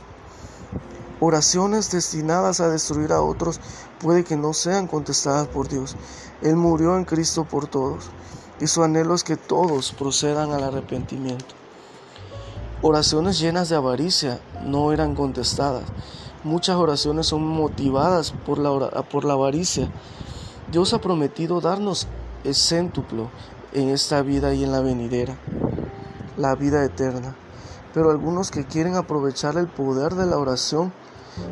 Oraciones 1.20 1.92
destinadas 1.92 2.62
a 2.62 2.70
destruir 2.70 3.12
a 3.12 3.22
otros 3.22 3.60
puede 4.00 4.24
que 4.24 4.38
no 4.38 4.54
sean 4.54 4.88
contestadas 4.88 5.48
por 5.48 5.68
Dios. 5.68 5.96
Él 6.42 6.56
murió 6.56 6.98
en 6.98 7.06
Cristo 7.06 7.46
por 7.46 7.68
todos 7.68 8.10
y 8.60 8.68
su 8.68 8.84
anhelo 8.84 9.14
es 9.14 9.24
que 9.24 9.38
todos 9.38 9.92
procedan 9.92 10.52
al 10.52 10.64
arrepentimiento. 10.64 11.56
Oraciones 12.82 13.40
llenas 13.40 13.70
de 13.70 13.76
avaricia 13.76 14.40
no 14.64 14.92
eran 14.92 15.14
contestadas. 15.14 15.84
Muchas 16.44 16.76
oraciones 16.78 17.28
son 17.28 17.46
motivadas 17.46 18.32
por 18.32 18.58
la, 18.58 18.72
por 19.04 19.26
la 19.26 19.34
avaricia. 19.34 19.92
Dios 20.72 20.94
ha 20.94 21.00
prometido 21.00 21.62
darnos 21.62 22.08
el 22.44 22.56
céntuplo 22.56 23.30
en 23.74 23.90
esta 23.90 24.24
vida 24.24 24.52
y 24.54 24.64
en 24.64 24.72
la 24.72 24.82
venidera, 24.82 25.38
la 26.38 26.56
vida 26.56 26.84
eterna. 26.84 27.36
Pero 27.94 28.10
algunos 28.10 28.50
que 28.50 28.66
quieren 28.66 28.96
aprovechar 28.96 29.56
el 29.58 29.68
poder 29.68 30.16
de 30.16 30.26
la 30.26 30.40
oración 30.40 30.92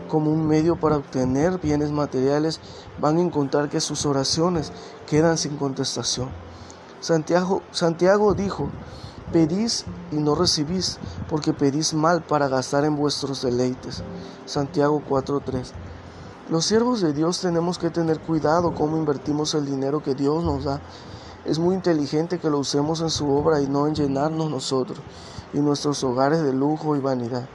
como 0.08 0.32
un 0.32 0.48
medio 0.48 0.80
para 0.80 0.98
obtener 0.98 1.60
bienes 1.60 1.92
materiales 1.92 2.60
van 3.00 3.18
a 3.18 3.22
encontrar 3.22 3.70
que 3.70 3.82
sus 3.82 4.08
oraciones 4.08 4.72
quedan 5.06 5.38
sin 5.38 5.58
contestación. 5.58 6.30
Santiago, 7.00 7.62
Santiago 7.72 8.34
dijo, 8.34 8.70
Pedís 9.32 9.86
y 10.12 10.16
no 10.16 10.34
recibís, 10.34 10.98
porque 11.30 11.54
pedís 11.54 11.94
mal 11.94 12.24
para 12.24 12.48
gastar 12.48 12.84
en 12.84 12.96
vuestros 12.96 13.44
deleites. 13.44 14.02
Santiago 14.46 15.04
4:3. 15.08 15.72
Los 16.50 16.66
siervos 16.66 17.02
de 17.02 17.14
Dios 17.14 17.40
tenemos 17.40 17.78
que 17.78 17.92
tener 17.92 18.20
cuidado 18.20 18.74
cómo 18.74 18.98
invertimos 18.98 19.54
el 19.54 19.68
dinero 19.68 20.02
que 20.02 20.16
Dios 20.16 20.44
nos 20.44 20.64
da. 20.64 20.82
Es 21.46 21.60
muy 21.60 21.76
inteligente 21.76 22.40
que 22.40 22.50
lo 22.50 22.58
usemos 22.58 23.02
en 23.02 23.12
su 23.12 23.30
obra 23.30 23.62
y 23.62 23.68
no 23.68 23.86
en 23.86 23.94
llenarnos 23.94 24.50
nosotros 24.50 24.98
y 25.54 25.60
nuestros 25.60 26.04
hogares 26.04 26.42
de 26.42 26.52
lujo 26.52 26.96
y 26.96 27.00
vanidad. 27.00 27.48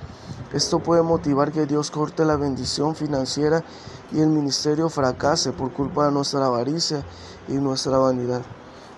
Esto 0.52 0.78
puede 0.78 1.02
motivar 1.02 1.50
que 1.50 1.66
Dios 1.66 1.90
corte 1.90 2.24
la 2.24 2.37
bendición 2.37 2.94
financiera 2.94 3.64
y 4.12 4.20
el 4.20 4.28
ministerio 4.28 4.88
fracase 4.88 5.50
por 5.50 5.72
culpa 5.72 6.06
de 6.06 6.12
nuestra 6.12 6.46
avaricia 6.46 7.04
y 7.48 7.54
nuestra 7.54 7.98
vanidad. 7.98 8.42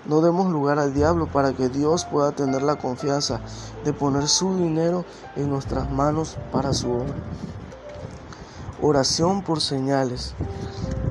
No 0.09 0.21
demos 0.21 0.53
lugar 0.53 0.79
al 0.79 0.95
diablo 0.95 1.27
para 1.27 1.53
que 1.53 1.69
Dios 1.69 2.05
pueda 2.05 2.31
tener 2.31 2.63
la 2.63 2.77
confianza 2.77 3.41
de 3.85 3.93
poner 3.93 4.29
su 4.29 4.57
dinero 4.57 5.05
en 5.35 5.51
nuestras 5.51 5.91
manos 5.91 6.37
para 6.53 6.73
su 6.73 6.93
obra. 6.93 7.15
Oración 8.81 9.43
por 9.43 9.61
señales. 9.61 10.35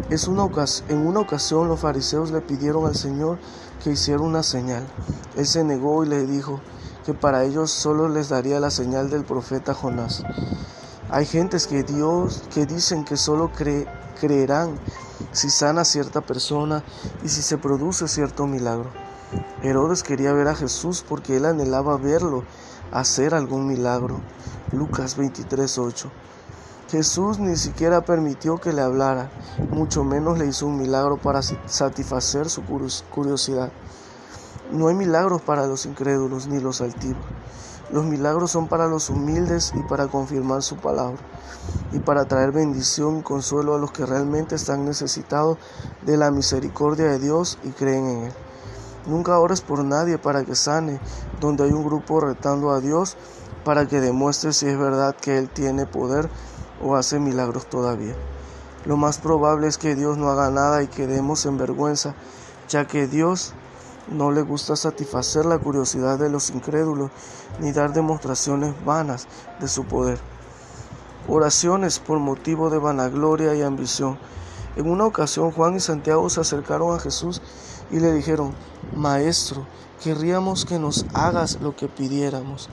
Es 0.10 0.28
una 0.28 0.48
en 0.88 1.08
una 1.08 1.20
ocasión 1.20 1.68
los 1.68 1.80
fariseos 1.80 2.32
le 2.32 2.40
pidieron 2.40 2.86
al 2.86 2.96
Señor 2.96 3.38
que 3.84 3.92
hiciera 3.92 4.22
una 4.22 4.44
señal. 4.44 4.86
Él 5.36 5.46
se 5.46 5.64
negó 5.64 6.04
y 6.06 6.08
le 6.08 6.26
dijo 6.26 6.62
que 7.06 7.14
para 7.14 7.44
ellos 7.44 7.72
solo 7.72 8.08
les 8.08 8.30
daría 8.30 8.60
la 8.60 8.72
señal 8.72 9.10
del 9.10 9.26
profeta 9.26 9.74
Jonás. 9.74 10.24
Hay 11.10 11.26
gentes 11.26 11.68
que 11.68 11.84
Dios 11.84 12.44
que 12.54 12.66
dicen 12.66 13.04
que 13.04 13.18
solo 13.18 13.52
creerán 14.20 14.80
si 15.32 15.50
sana 15.50 15.86
cierta 15.86 16.22
persona 16.22 16.84
y 17.24 17.30
si 17.30 17.42
se 17.42 17.58
produce 17.58 18.08
cierto 18.08 18.48
milagro. 18.48 18.92
Herodes 19.64 20.04
quería 20.04 20.34
ver 20.34 20.48
a 20.48 20.56
Jesús 20.56 21.04
porque 21.08 21.38
él 21.38 21.46
anhelaba 21.46 21.98
verlo 21.98 22.44
hacer 22.92 23.34
algún 23.34 23.68
milagro. 23.68 24.22
Lucas 24.72 25.18
23:8. 25.18 26.10
Jesús 26.90 27.40
ni 27.40 27.56
siquiera 27.56 28.06
permitió 28.06 28.58
que 28.58 28.72
le 28.72 28.82
hablara, 28.82 29.32
mucho 29.72 30.04
menos 30.04 30.38
le 30.38 30.46
hizo 30.46 30.68
un 30.68 30.78
milagro 30.78 31.18
para 31.18 31.42
satisfacer 31.42 32.50
su 32.50 32.64
curiosidad. 33.10 33.72
No 34.72 34.88
hay 34.88 34.96
milagros 34.96 35.42
para 35.42 35.66
los 35.66 35.86
incrédulos 35.86 36.48
ni 36.48 36.60
los 36.60 36.82
altivos. 36.82 37.26
Los 37.92 38.04
milagros 38.04 38.52
son 38.52 38.68
para 38.68 38.88
los 38.88 39.10
humildes 39.10 39.74
y 39.76 39.84
para 39.84 40.08
confirmar 40.08 40.64
su 40.64 40.76
palabra 40.78 41.18
y 41.92 42.00
para 42.00 42.26
traer 42.26 42.52
bendición 42.52 43.20
y 43.20 43.22
consuelo 43.22 43.76
a 43.76 43.78
los 43.78 43.92
que 43.92 44.06
realmente 44.06 44.56
están 44.56 44.86
necesitados 44.86 45.58
de 46.04 46.18
la 46.18 46.32
misericordia 46.32 47.06
de 47.06 47.20
Dios 47.20 47.60
y 47.64 47.70
creen 47.70 48.08
en 48.08 48.24
Él. 48.26 48.34
Nunca 49.06 49.38
ores 49.38 49.62
por 49.62 49.84
nadie 49.84 50.18
para 50.18 50.44
que 50.44 50.56
sane, 50.56 51.00
donde 51.40 51.64
hay 51.64 51.72
un 51.72 51.86
grupo 51.86 52.20
retando 52.20 52.72
a 52.72 52.80
Dios 52.80 53.18
para 53.64 53.88
que 53.88 54.02
demuestre 54.02 54.52
si 54.52 54.68
es 54.68 54.78
verdad 54.78 55.16
que 55.16 55.38
Él 55.38 55.50
tiene 55.50 55.86
poder 55.86 56.30
o 56.84 56.96
hace 56.96 57.20
milagros 57.20 57.70
todavía. 57.70 58.16
Lo 58.86 58.98
más 58.98 59.20
probable 59.20 59.68
es 59.68 59.78
que 59.78 59.96
Dios 59.96 60.18
no 60.18 60.30
haga 60.30 60.50
nada 60.50 60.82
y 60.84 60.88
quedemos 60.88 61.46
en 61.46 61.58
vergüenza, 61.58 62.16
ya 62.68 62.86
que 62.86 63.08
Dios 63.08 63.54
no 64.10 64.32
le 64.32 64.42
gusta 64.42 64.76
satisfacer 64.76 65.46
la 65.46 65.58
curiosidad 65.58 66.20
de 66.20 66.30
los 66.30 66.50
incrédulos 66.52 67.12
ni 67.60 67.72
dar 67.72 67.94
demostraciones 67.94 68.74
vanas 68.86 69.28
de 69.60 69.68
su 69.68 69.86
poder. 69.86 70.20
Oraciones 71.28 72.00
por 72.00 72.20
motivo 72.20 72.70
de 72.70 72.78
vanagloria 72.78 73.56
y 73.56 73.64
ambición. 73.64 74.18
En 74.76 74.90
una 74.90 75.06
ocasión 75.06 75.52
Juan 75.52 75.76
y 75.76 75.80
Santiago 75.80 76.30
se 76.30 76.42
acercaron 76.42 76.96
a 76.96 77.00
Jesús 77.00 77.42
y 77.92 78.00
le 78.00 78.14
dijeron, 78.14 78.54
Maestro, 78.96 79.66
querríamos 80.04 80.66
que 80.66 80.78
nos 80.78 81.06
hagas 81.14 81.60
lo 81.62 81.76
que 81.76 81.88
pidiéramos. 81.88 82.70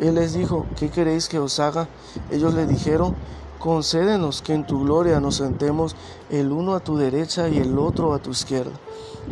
Él 0.00 0.14
les 0.14 0.32
dijo, 0.32 0.66
¿qué 0.76 0.90
queréis 0.90 1.28
que 1.28 1.38
os 1.38 1.60
haga? 1.60 1.88
Ellos 2.30 2.54
le 2.54 2.66
dijeron, 2.66 3.14
concédenos 3.58 4.42
que 4.42 4.54
en 4.54 4.66
tu 4.66 4.80
gloria 4.80 5.20
nos 5.20 5.36
sentemos 5.36 5.94
el 6.30 6.52
uno 6.52 6.74
a 6.74 6.80
tu 6.80 6.96
derecha 6.96 7.48
y 7.48 7.58
el 7.58 7.78
otro 7.78 8.14
a 8.14 8.18
tu 8.18 8.30
izquierda. 8.30 8.72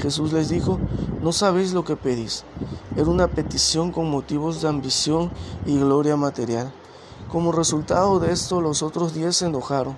Jesús 0.00 0.32
les 0.32 0.48
dijo, 0.48 0.78
no 1.22 1.32
sabéis 1.32 1.72
lo 1.72 1.84
que 1.84 1.96
pedís. 1.96 2.44
Era 2.96 3.10
una 3.10 3.28
petición 3.28 3.92
con 3.92 4.10
motivos 4.10 4.60
de 4.62 4.68
ambición 4.68 5.30
y 5.66 5.78
gloria 5.78 6.16
material. 6.16 6.72
Como 7.32 7.50
resultado 7.50 8.20
de 8.20 8.30
esto, 8.30 8.60
los 8.60 8.82
otros 8.82 9.14
diez 9.14 9.36
se 9.36 9.46
enojaron. 9.46 9.96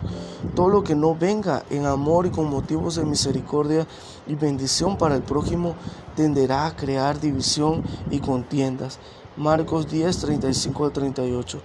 Todo 0.54 0.68
lo 0.68 0.84
que 0.84 0.94
no 0.94 1.16
venga 1.16 1.64
en 1.68 1.84
amor 1.84 2.26
y 2.26 2.30
con 2.30 2.48
motivos 2.48 2.94
de 2.94 3.04
misericordia 3.04 3.88
y 4.28 4.36
bendición 4.36 4.96
para 4.96 5.16
el 5.16 5.22
prójimo 5.22 5.74
tenderá 6.14 6.66
a 6.66 6.76
crear 6.76 7.20
división 7.20 7.82
y 8.10 8.20
contiendas. 8.20 9.00
Marcos 9.36 9.90
10, 9.90 10.16
35 10.18 10.84
al 10.84 10.92
38. 10.92 11.60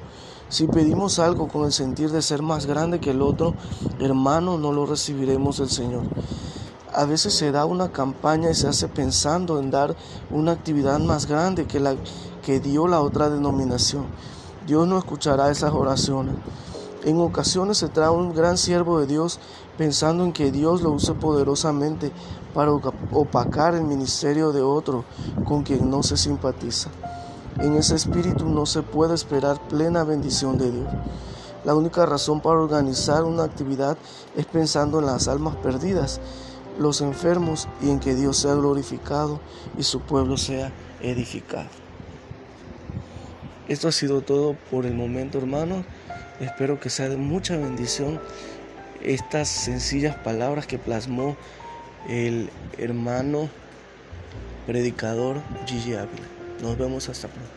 Si 0.50 0.66
pedimos 0.66 1.20
algo 1.20 1.48
con 1.48 1.66
el 1.66 1.72
sentir 1.72 2.10
de 2.10 2.24
ser 2.24 2.42
más 2.42 2.66
grande 2.66 3.00
que 3.00 3.12
el 3.12 3.22
otro, 3.22 3.54
hermano, 4.00 4.58
no 4.58 4.72
lo 4.72 4.88
recibiremos 4.88 5.60
del 5.60 5.70
Señor. 5.70 6.02
A 6.94 7.06
veces 7.06 7.34
se 7.34 7.52
da 7.52 7.66
una 7.66 7.92
campaña 7.92 8.50
y 8.50 8.56
se 8.56 8.68
hace 8.68 8.88
pensando 8.88 9.60
en 9.60 9.70
dar 9.70 9.96
una 10.32 10.54
actividad 10.54 11.00
más 11.00 11.28
grande 11.28 11.68
que 11.68 11.80
la 11.80 11.96
que 12.42 12.60
dio 12.60 12.88
la 12.88 13.02
otra 13.02 13.30
denominación. 13.30 14.06
Dios 14.66 14.88
no 14.88 14.98
escuchará 14.98 15.52
esas 15.52 15.74
oraciones. 15.74 16.36
En 17.04 17.20
ocasiones 17.22 17.78
se 17.78 17.90
trae 17.90 18.10
un 18.10 18.34
gran 18.34 18.58
siervo 18.58 19.00
de 19.00 19.08
Dios 19.08 19.40
pensando 19.78 20.24
en 20.24 20.34
que 20.34 20.52
Dios 20.52 20.82
lo 20.82 20.92
use 20.92 21.14
poderosamente 21.14 22.12
para 22.54 22.72
opacar 22.72 23.76
el 23.76 23.84
ministerio 23.84 24.52
de 24.52 24.62
otro 24.62 25.06
con 25.46 25.64
quien 25.64 25.90
no 25.90 26.02
se 26.02 26.18
simpatiza. 26.18 26.90
En 27.60 27.76
ese 27.76 27.96
espíritu 27.96 28.50
no 28.50 28.66
se 28.66 28.82
puede 28.82 29.14
esperar 29.14 29.62
plena 29.68 30.04
bendición 30.04 30.58
de 30.58 30.72
Dios. 30.72 30.88
La 31.66 31.76
única 31.76 32.06
razón 32.06 32.42
para 32.42 32.60
organizar 32.60 33.24
una 33.24 33.44
actividad 33.44 33.98
es 34.36 34.46
pensando 34.46 35.00
en 35.00 35.06
las 35.06 35.28
almas 35.28 35.56
perdidas 35.58 36.20
los 36.80 37.02
enfermos 37.02 37.68
y 37.82 37.90
en 37.90 38.00
que 38.00 38.16
Dios 38.16 38.38
sea 38.38 38.56
glorificado 38.56 39.40
y 39.78 39.84
su 39.84 40.02
pueblo 40.02 40.38
sea 40.38 40.72
edificado. 41.02 41.68
Esto 43.68 43.90
ha 43.90 43.92
sido 43.92 44.22
todo 44.22 44.56
por 44.72 44.86
el 44.86 44.96
momento, 44.96 45.38
hermanos. 45.38 45.86
Espero 46.40 46.80
que 46.80 46.90
sea 46.90 47.10
de 47.10 47.18
mucha 47.18 47.56
bendición 47.58 48.20
estas 49.04 49.50
sencillas 49.50 50.16
palabras 50.16 50.66
que 50.66 50.80
plasmó 50.80 51.36
el 52.08 52.50
hermano 52.78 53.50
predicador 54.66 55.42
Gigi 55.68 55.94
Ávila. 55.94 56.28
Nos 56.62 56.78
vemos 56.78 57.10
hasta 57.10 57.28
pronto. 57.28 57.50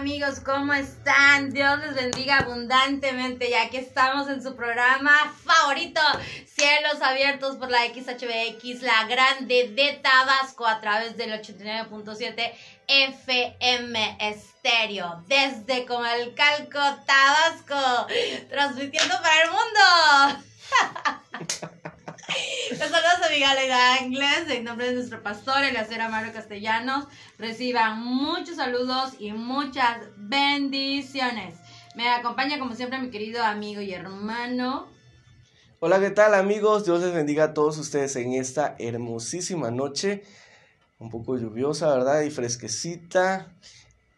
Amigos? 0.00 0.40
¿Cómo 0.40 0.72
están? 0.72 1.50
Dios 1.50 1.78
les 1.80 1.94
bendiga 1.94 2.38
abundantemente 2.38 3.50
ya 3.50 3.68
que 3.68 3.80
estamos 3.80 4.30
en 4.30 4.42
su 4.42 4.56
programa 4.56 5.12
favorito, 5.44 6.00
Cielos 6.46 7.02
Abiertos 7.02 7.56
por 7.56 7.70
la 7.70 7.80
XHBX, 7.80 8.80
la 8.80 9.04
grande 9.04 9.70
de 9.74 10.00
Tabasco 10.02 10.66
a 10.66 10.80
través 10.80 11.18
del 11.18 11.32
89.7 11.32 12.50
FM 12.88 14.16
Estéreo, 14.20 15.22
desde 15.26 15.84
Comalcalco, 15.84 16.80
Tabasco, 17.04 18.06
transmitiendo 18.48 19.20
para 19.20 19.42
el 19.42 19.50
mundo. 19.50 20.40
Les 22.70 22.78
saludos 22.78 23.26
a 23.26 23.30
Miguel 23.30 23.72
Ángeles, 23.72 24.50
en 24.50 24.64
nombre 24.64 24.86
de 24.86 24.94
nuestro 24.94 25.22
pastor, 25.22 25.64
el 25.64 25.76
acero 25.76 26.08
Mario 26.08 26.32
Castellanos. 26.32 27.06
Reciban 27.38 28.00
muchos 28.04 28.56
saludos 28.56 29.14
y 29.18 29.32
muchas 29.32 29.98
bendiciones. 30.16 31.54
Me 31.96 32.08
acompaña 32.08 32.58
como 32.58 32.74
siempre 32.74 32.98
mi 32.98 33.10
querido 33.10 33.42
amigo 33.42 33.80
y 33.80 33.92
hermano. 33.92 34.88
Hola, 35.80 35.98
¿qué 35.98 36.10
tal 36.10 36.34
amigos? 36.34 36.84
Dios 36.84 37.00
les 37.00 37.12
bendiga 37.12 37.44
a 37.44 37.54
todos 37.54 37.78
ustedes 37.78 38.14
en 38.16 38.34
esta 38.34 38.76
hermosísima 38.78 39.70
noche. 39.70 40.22
Un 40.98 41.10
poco 41.10 41.36
lluviosa, 41.36 41.92
¿verdad? 41.92 42.22
Y 42.22 42.30
fresquecita 42.30 43.52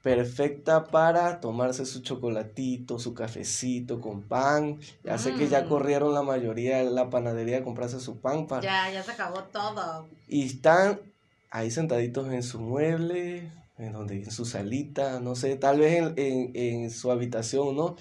perfecta 0.02 0.84
para 0.84 1.40
tomarse 1.40 1.86
su 1.86 2.02
chocolatito, 2.02 2.98
su 2.98 3.14
cafecito 3.14 4.00
con 4.00 4.22
pan. 4.22 4.80
Ya 5.04 5.16
sé 5.16 5.34
que 5.34 5.48
ya 5.48 5.62
mm. 5.62 5.68
corrieron 5.68 6.12
la 6.12 6.22
mayoría 6.22 6.78
de 6.78 6.90
la 6.90 7.08
panadería 7.08 7.58
a 7.58 7.64
comprarse 7.64 8.00
su 8.00 8.20
pan. 8.20 8.46
Para... 8.48 8.62
Ya, 8.62 8.92
ya 8.92 9.02
se 9.02 9.12
acabó 9.12 9.44
todo. 9.44 10.08
Y 10.26 10.46
están 10.46 11.00
ahí 11.50 11.70
sentaditos 11.70 12.32
en 12.32 12.42
su 12.42 12.58
mueble, 12.60 13.50
en 13.78 13.92
donde 13.92 14.24
en 14.24 14.30
su 14.30 14.44
salita, 14.44 15.20
no 15.20 15.36
sé, 15.36 15.56
tal 15.56 15.78
vez 15.78 15.98
en, 15.98 16.14
en, 16.16 16.50
en 16.54 16.90
su 16.90 17.12
habitación, 17.12 17.76
¿no? 17.76 17.96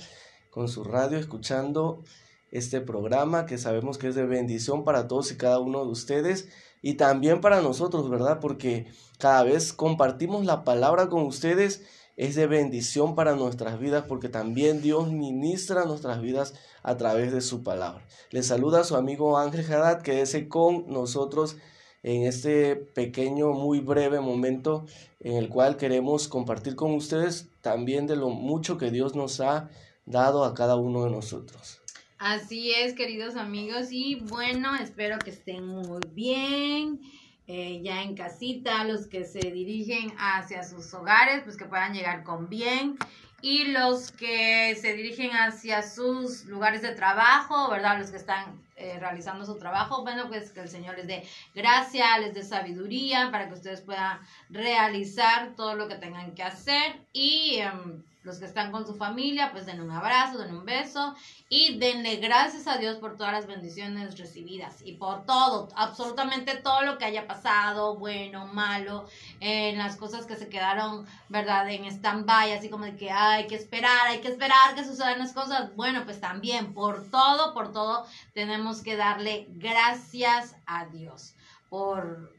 Con 0.50 0.68
su 0.70 0.84
radio 0.84 1.20
escuchando 1.20 2.04
este 2.50 2.82
programa 2.82 3.46
que 3.46 3.58
sabemos 3.58 3.98
que 3.98 4.08
es 4.08 4.16
de 4.16 4.26
bendición 4.26 4.84
para 4.84 5.08
todos 5.08 5.32
y 5.32 5.38
cada 5.38 5.60
uno 5.60 5.86
de 5.86 5.92
ustedes 5.92 6.50
y 6.82 6.96
también 6.96 7.42
para 7.42 7.62
nosotros, 7.62 8.10
¿verdad? 8.10 8.40
Porque 8.40 8.88
cada 9.18 9.44
vez 9.44 9.74
compartimos 9.74 10.46
la 10.46 10.64
palabra 10.64 11.10
con 11.10 11.24
ustedes, 11.24 11.84
es 12.18 12.36
de 12.36 12.46
bendición 12.46 13.16
para 13.16 13.36
nuestras 13.36 13.80
vidas 13.80 14.06
porque 14.08 14.30
también 14.30 14.82
Dios 14.82 15.12
ministra 15.12 15.86
nuestras 15.86 16.22
vidas 16.22 16.54
a 16.84 16.98
través 16.98 17.32
de 17.32 17.42
su 17.42 17.64
palabra. 17.64 18.06
Les 18.30 18.48
saluda 18.48 18.84
su 18.84 18.96
amigo 18.96 19.38
Ángel 19.38 19.66
Haddad, 19.66 20.02
quédese 20.02 20.48
con 20.48 20.86
nosotros 20.88 21.58
en 22.04 22.24
este 22.24 22.76
pequeño, 22.76 23.54
muy 23.54 23.80
breve 23.80 24.20
momento 24.20 24.86
en 25.20 25.38
el 25.38 25.50
cual 25.50 25.78
queremos 25.78 26.28
compartir 26.28 26.76
con 26.76 26.94
ustedes 26.94 27.48
también 27.62 28.08
de 28.08 28.16
lo 28.16 28.30
mucho 28.30 28.78
que 28.78 28.92
Dios 28.92 29.16
nos 29.16 29.40
ha 29.40 29.70
dado 30.06 30.44
a 30.44 30.54
cada 30.54 30.76
uno 30.76 31.06
de 31.06 31.12
nosotros. 31.12 31.81
Así 32.24 32.72
es, 32.72 32.94
queridos 32.94 33.36
amigos, 33.36 33.88
y 33.90 34.14
bueno, 34.14 34.76
espero 34.76 35.18
que 35.18 35.32
estén 35.32 35.66
muy 35.66 36.02
bien. 36.14 37.02
Eh, 37.48 37.82
ya 37.82 38.04
en 38.04 38.16
casita, 38.16 38.84
los 38.84 39.08
que 39.08 39.26
se 39.26 39.40
dirigen 39.40 40.14
hacia 40.20 40.62
sus 40.64 40.94
hogares, 40.94 41.42
pues 41.44 41.58
que 41.58 41.66
puedan 41.66 41.96
llegar 41.96 42.24
con 42.24 42.48
bien. 42.48 43.00
Y 43.42 43.64
los 43.70 44.12
que 44.12 44.78
se 44.80 44.94
dirigen 44.94 45.32
hacia 45.32 45.82
sus 45.82 46.46
lugares 46.46 46.84
de 46.84 46.94
trabajo, 46.94 47.72
¿verdad? 47.72 47.98
Los 47.98 48.12
que 48.12 48.18
están 48.18 48.62
eh, 48.76 49.00
realizando 49.00 49.44
su 49.44 49.58
trabajo, 49.58 50.04
bueno, 50.04 50.28
pues 50.28 50.52
que 50.52 50.60
el 50.60 50.70
Señor 50.70 50.98
les 50.98 51.08
dé 51.08 51.24
gracia, 51.56 52.20
les 52.20 52.36
dé 52.36 52.44
sabiduría 52.44 53.32
para 53.32 53.48
que 53.48 53.56
ustedes 53.56 53.82
puedan 53.82 54.20
realizar 54.52 55.56
todo 55.56 55.74
lo 55.74 55.88
que 55.88 55.96
tengan 55.96 56.36
que 56.36 56.44
hacer. 56.44 57.04
Y 57.14 57.56
em, 57.56 58.04
los 58.24 58.38
que 58.38 58.46
están 58.46 58.72
con 58.72 58.86
su 58.86 58.96
familia, 58.96 59.52
pues 59.52 59.66
den 59.66 59.82
un 59.82 59.92
abrazo, 59.92 60.38
den 60.38 60.56
un 60.56 60.66
beso 60.66 61.16
y 61.50 61.80
denle 61.80 62.18
gracias 62.18 62.68
a 62.68 62.78
Dios 62.78 62.98
por 62.98 63.18
todas 63.18 63.34
las 63.34 63.48
bendiciones 63.48 64.18
recibidas 64.18 64.78
y 64.86 64.94
por 64.94 65.26
todo, 65.26 65.70
absolutamente 65.76 66.56
todo 66.58 66.84
lo 66.84 66.98
que 66.98 67.06
haya 67.06 67.26
pasado, 67.28 67.96
bueno, 67.98 68.46
malo, 68.48 69.08
en 69.40 69.78
las 69.78 69.96
cosas 69.96 70.26
que 70.26 70.36
se 70.36 70.50
quedaron, 70.50 71.06
¿verdad? 71.30 71.68
En 71.70 71.86
stand-by, 71.86 72.54
así 72.54 72.70
como 72.70 72.86
de 72.86 72.96
que 72.96 73.10
hay 73.10 73.48
que 73.48 73.56
esperar, 73.56 74.08
hay 74.08 74.22
que 74.22 74.28
esperar 74.28 74.76
que 74.76 74.86
sucedan 74.86 75.20
las 75.20 75.34
cosas. 75.34 75.76
Bueno, 75.76 76.04
pues 76.06 76.22
también 76.22 76.74
por 76.74 77.10
todo, 77.10 77.54
por 77.54 77.72
todo, 77.72 78.06
tenemos 78.34 78.82
que 78.82 78.96
darle 78.96 79.48
gracias 79.50 80.56
a 80.68 80.86
Dios 80.86 81.34
por, 81.70 82.32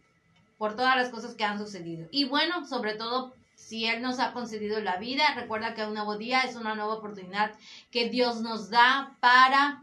por 0.58 0.76
todas 0.76 0.96
las 0.96 1.08
cosas 1.08 1.34
que 1.34 1.44
han 1.44 1.58
sucedido. 1.58 2.06
Y 2.12 2.24
bueno, 2.24 2.66
sobre 2.66 2.94
todo 2.94 3.34
si 3.62 3.86
Él 3.86 4.02
nos 4.02 4.18
ha 4.18 4.32
concedido 4.32 4.80
la 4.80 4.96
vida, 4.96 5.24
recuerda 5.34 5.74
que 5.74 5.84
un 5.84 5.94
nuevo 5.94 6.16
día 6.18 6.42
es 6.42 6.56
una 6.56 6.74
nueva 6.74 6.94
oportunidad 6.94 7.52
que 7.90 8.08
Dios 8.08 8.40
nos 8.40 8.70
da 8.70 9.16
para 9.20 9.82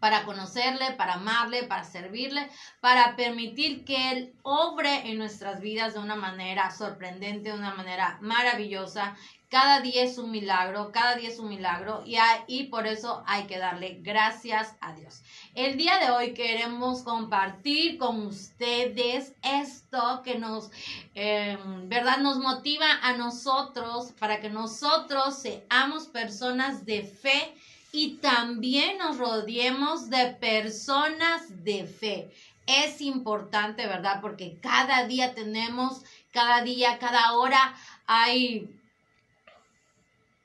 para 0.00 0.24
conocerle, 0.24 0.92
para 0.92 1.14
amarle, 1.14 1.64
para 1.64 1.84
servirle, 1.84 2.48
para 2.80 3.16
permitir 3.16 3.84
que 3.84 4.12
Él 4.12 4.32
obre 4.42 5.10
en 5.10 5.18
nuestras 5.18 5.60
vidas 5.60 5.92
de 5.92 6.00
una 6.00 6.16
manera 6.16 6.70
sorprendente, 6.70 7.50
de 7.50 7.58
una 7.58 7.74
manera 7.74 8.16
maravillosa. 8.22 9.14
Cada 9.50 9.80
día 9.80 10.04
es 10.04 10.16
un 10.16 10.30
milagro, 10.30 10.92
cada 10.92 11.16
día 11.16 11.28
es 11.28 11.40
un 11.40 11.48
milagro 11.48 12.04
y, 12.46 12.64
por 12.64 12.86
eso 12.86 13.24
hay 13.26 13.48
que 13.48 13.58
darle 13.58 13.98
gracias 14.00 14.76
a 14.80 14.92
Dios. 14.92 15.22
El 15.56 15.76
día 15.76 15.98
de 15.98 16.12
hoy 16.12 16.34
queremos 16.34 17.02
compartir 17.02 17.98
con 17.98 18.26
ustedes 18.26 19.32
esto 19.42 20.22
que 20.22 20.38
nos, 20.38 20.70
em, 21.16 21.88
¿verdad? 21.88 22.18
Nos 22.18 22.38
motiva 22.38 22.86
a 23.02 23.14
nosotros 23.14 24.12
para 24.20 24.40
que 24.40 24.50
nosotros 24.50 25.36
seamos 25.40 26.06
personas 26.06 26.86
de 26.86 27.02
fe 27.02 27.52
y 27.90 28.18
también 28.18 28.98
nos 28.98 29.18
rodeemos 29.18 30.10
de 30.10 30.26
personas 30.26 31.64
de 31.64 31.86
fe. 31.86 32.30
Es 32.66 33.00
importante, 33.00 33.84
¿verdad? 33.88 34.20
Porque 34.20 34.58
cada 34.62 35.08
día 35.08 35.34
tenemos, 35.34 36.04
cada 36.30 36.62
día, 36.62 37.00
cada 37.00 37.32
hora 37.32 37.74
hay 38.06 38.76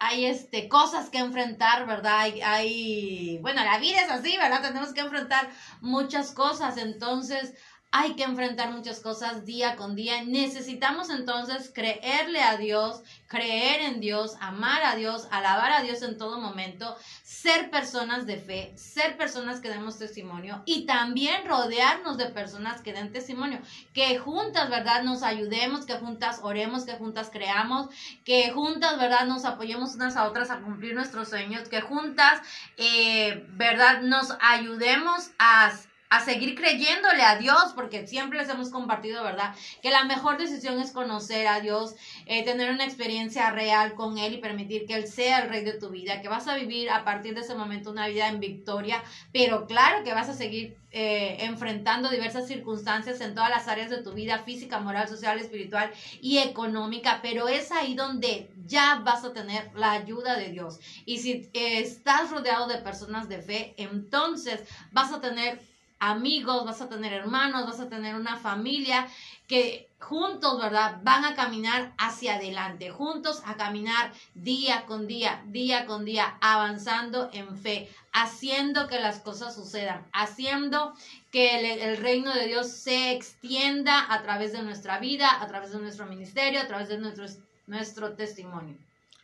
hay 0.05 0.25
este, 0.25 0.67
cosas 0.69 1.09
que 1.09 1.17
enfrentar, 1.17 1.87
¿verdad? 1.87 2.19
Hay, 2.19 2.41
hay, 2.41 3.39
bueno, 3.41 3.63
la 3.63 3.79
vida 3.79 4.01
es 4.01 4.11
así, 4.11 4.37
¿verdad? 4.37 4.61
Tenemos 4.61 4.93
que 4.93 5.01
enfrentar 5.01 5.49
muchas 5.81 6.31
cosas, 6.31 6.77
entonces 6.77 7.55
hay 7.97 8.15
que 8.15 8.23
enfrentar 8.23 8.71
muchas 8.71 8.99
cosas 8.99 9.45
día 9.45 9.77
con 9.77 9.95
día. 9.95 10.21
Necesitamos 10.25 11.09
entonces 11.09 11.71
creerle 11.73 12.41
a 12.41 12.57
Dios, 12.57 13.01
creer 13.27 13.79
en 13.83 14.01
Dios, 14.01 14.35
amar 14.41 14.83
a 14.83 14.97
Dios, 14.97 15.29
alabar 15.31 15.71
a 15.71 15.81
Dios 15.81 16.01
en 16.01 16.17
todo 16.17 16.41
momento, 16.41 16.97
ser 17.23 17.69
personas 17.69 18.25
de 18.25 18.35
fe, 18.35 18.73
ser 18.75 19.15
personas 19.15 19.61
que 19.61 19.69
demos 19.69 19.97
testimonio 19.97 20.61
y 20.65 20.85
también 20.85 21.47
rodearnos 21.47 22.17
de 22.17 22.25
personas 22.25 22.81
que 22.81 22.91
den 22.91 23.13
testimonio. 23.13 23.61
Que 23.93 24.19
juntas, 24.19 24.69
¿verdad? 24.69 25.03
Nos 25.03 25.23
ayudemos, 25.23 25.85
que 25.85 25.93
juntas 25.93 26.41
oremos, 26.43 26.83
que 26.83 26.97
juntas 26.97 27.29
creamos, 27.31 27.87
que 28.25 28.51
juntas, 28.51 28.99
¿verdad? 28.99 29.25
Nos 29.25 29.45
apoyemos 29.45 29.95
unas 29.95 30.17
a 30.17 30.27
otras 30.27 30.51
a 30.51 30.59
cumplir 30.59 30.95
nuestros 30.95 31.29
sueños, 31.29 31.69
que 31.69 31.79
juntas, 31.79 32.41
eh, 32.75 33.45
¿verdad? 33.51 34.01
Nos 34.01 34.35
ayudemos 34.41 35.31
a 35.39 35.71
a 36.09 36.23
seguir 36.23 36.55
creyéndole 36.55 37.23
a 37.23 37.37
Dios, 37.37 37.73
porque 37.75 38.07
siempre 38.07 38.39
les 38.39 38.49
hemos 38.49 38.69
compartido, 38.69 39.23
¿verdad? 39.23 39.55
Que 39.81 39.89
la 39.89 40.03
mejor 40.03 40.37
decisión 40.37 40.79
es 40.79 40.91
conocer 40.91 41.47
a 41.47 41.59
Dios, 41.59 41.95
eh, 42.25 42.43
tener 42.43 42.71
una 42.71 42.85
experiencia 42.85 43.49
real 43.51 43.95
con 43.95 44.17
Él 44.17 44.33
y 44.33 44.37
permitir 44.37 44.85
que 44.85 44.95
Él 44.95 45.07
sea 45.07 45.39
el 45.39 45.49
rey 45.49 45.63
de 45.63 45.73
tu 45.73 45.89
vida, 45.89 46.21
que 46.21 46.29
vas 46.29 46.47
a 46.47 46.55
vivir 46.55 46.89
a 46.89 47.03
partir 47.03 47.33
de 47.33 47.41
ese 47.41 47.55
momento 47.55 47.91
una 47.91 48.07
vida 48.07 48.27
en 48.27 48.39
victoria, 48.39 49.03
pero 49.31 49.65
claro 49.65 50.03
que 50.03 50.13
vas 50.13 50.29
a 50.29 50.33
seguir 50.33 50.77
eh, 50.91 51.43
enfrentando 51.43 52.09
diversas 52.09 52.47
circunstancias 52.47 53.19
en 53.19 53.33
todas 53.33 53.49
las 53.49 53.67
áreas 53.67 53.89
de 53.89 54.01
tu 54.01 54.13
vida, 54.13 54.39
física, 54.39 54.79
moral, 54.79 55.09
social, 55.09 55.39
espiritual 55.39 55.91
y 56.21 56.37
económica, 56.37 57.19
pero 57.21 57.49
es 57.49 57.71
ahí 57.71 57.95
donde 57.95 58.49
ya 58.65 59.01
vas 59.03 59.25
a 59.25 59.33
tener 59.33 59.71
la 59.75 59.91
ayuda 59.91 60.37
de 60.37 60.49
Dios. 60.49 60.79
Y 61.05 61.17
si 61.17 61.49
eh, 61.53 61.79
estás 61.79 62.31
rodeado 62.31 62.67
de 62.67 62.77
personas 62.77 63.27
de 63.27 63.41
fe, 63.41 63.73
entonces 63.77 64.63
vas 64.91 65.11
a 65.11 65.19
tener 65.19 65.59
amigos, 65.99 66.65
vas 66.65 66.81
a 66.81 66.89
tener 66.89 67.13
hermanos, 67.13 67.65
vas 67.65 67.79
a 67.79 67.89
tener 67.89 68.15
una 68.15 68.37
familia 68.37 69.07
que 69.47 69.89
juntos, 69.99 70.61
¿verdad? 70.61 70.99
Van 71.03 71.25
a 71.25 71.35
caminar 71.35 71.93
hacia 71.97 72.35
adelante, 72.35 72.89
juntos 72.89 73.41
a 73.45 73.55
caminar 73.55 74.11
día 74.33 74.85
con 74.85 75.07
día, 75.07 75.43
día 75.47 75.85
con 75.85 76.05
día, 76.05 76.37
avanzando 76.41 77.29
en 77.33 77.57
fe, 77.57 77.89
haciendo 78.11 78.87
que 78.87 78.99
las 78.99 79.19
cosas 79.19 79.55
sucedan, 79.55 80.05
haciendo 80.13 80.93
que 81.31 81.73
el, 81.73 81.97
reino 81.97 82.33
de 82.33 82.47
Dios 82.47 82.71
se 82.71 83.11
extienda 83.11 84.13
a 84.13 84.21
través 84.21 84.53
de 84.53 84.61
nuestra 84.61 84.99
vida, 84.99 85.41
a 85.41 85.47
través 85.47 85.71
de 85.71 85.79
nuestro 85.79 86.05
ministerio, 86.05 86.61
a 86.61 86.67
través 86.67 86.87
de 86.87 86.97
nuestro, 86.97 87.25
nuestro 87.67 88.13
testimonio. 88.13 88.77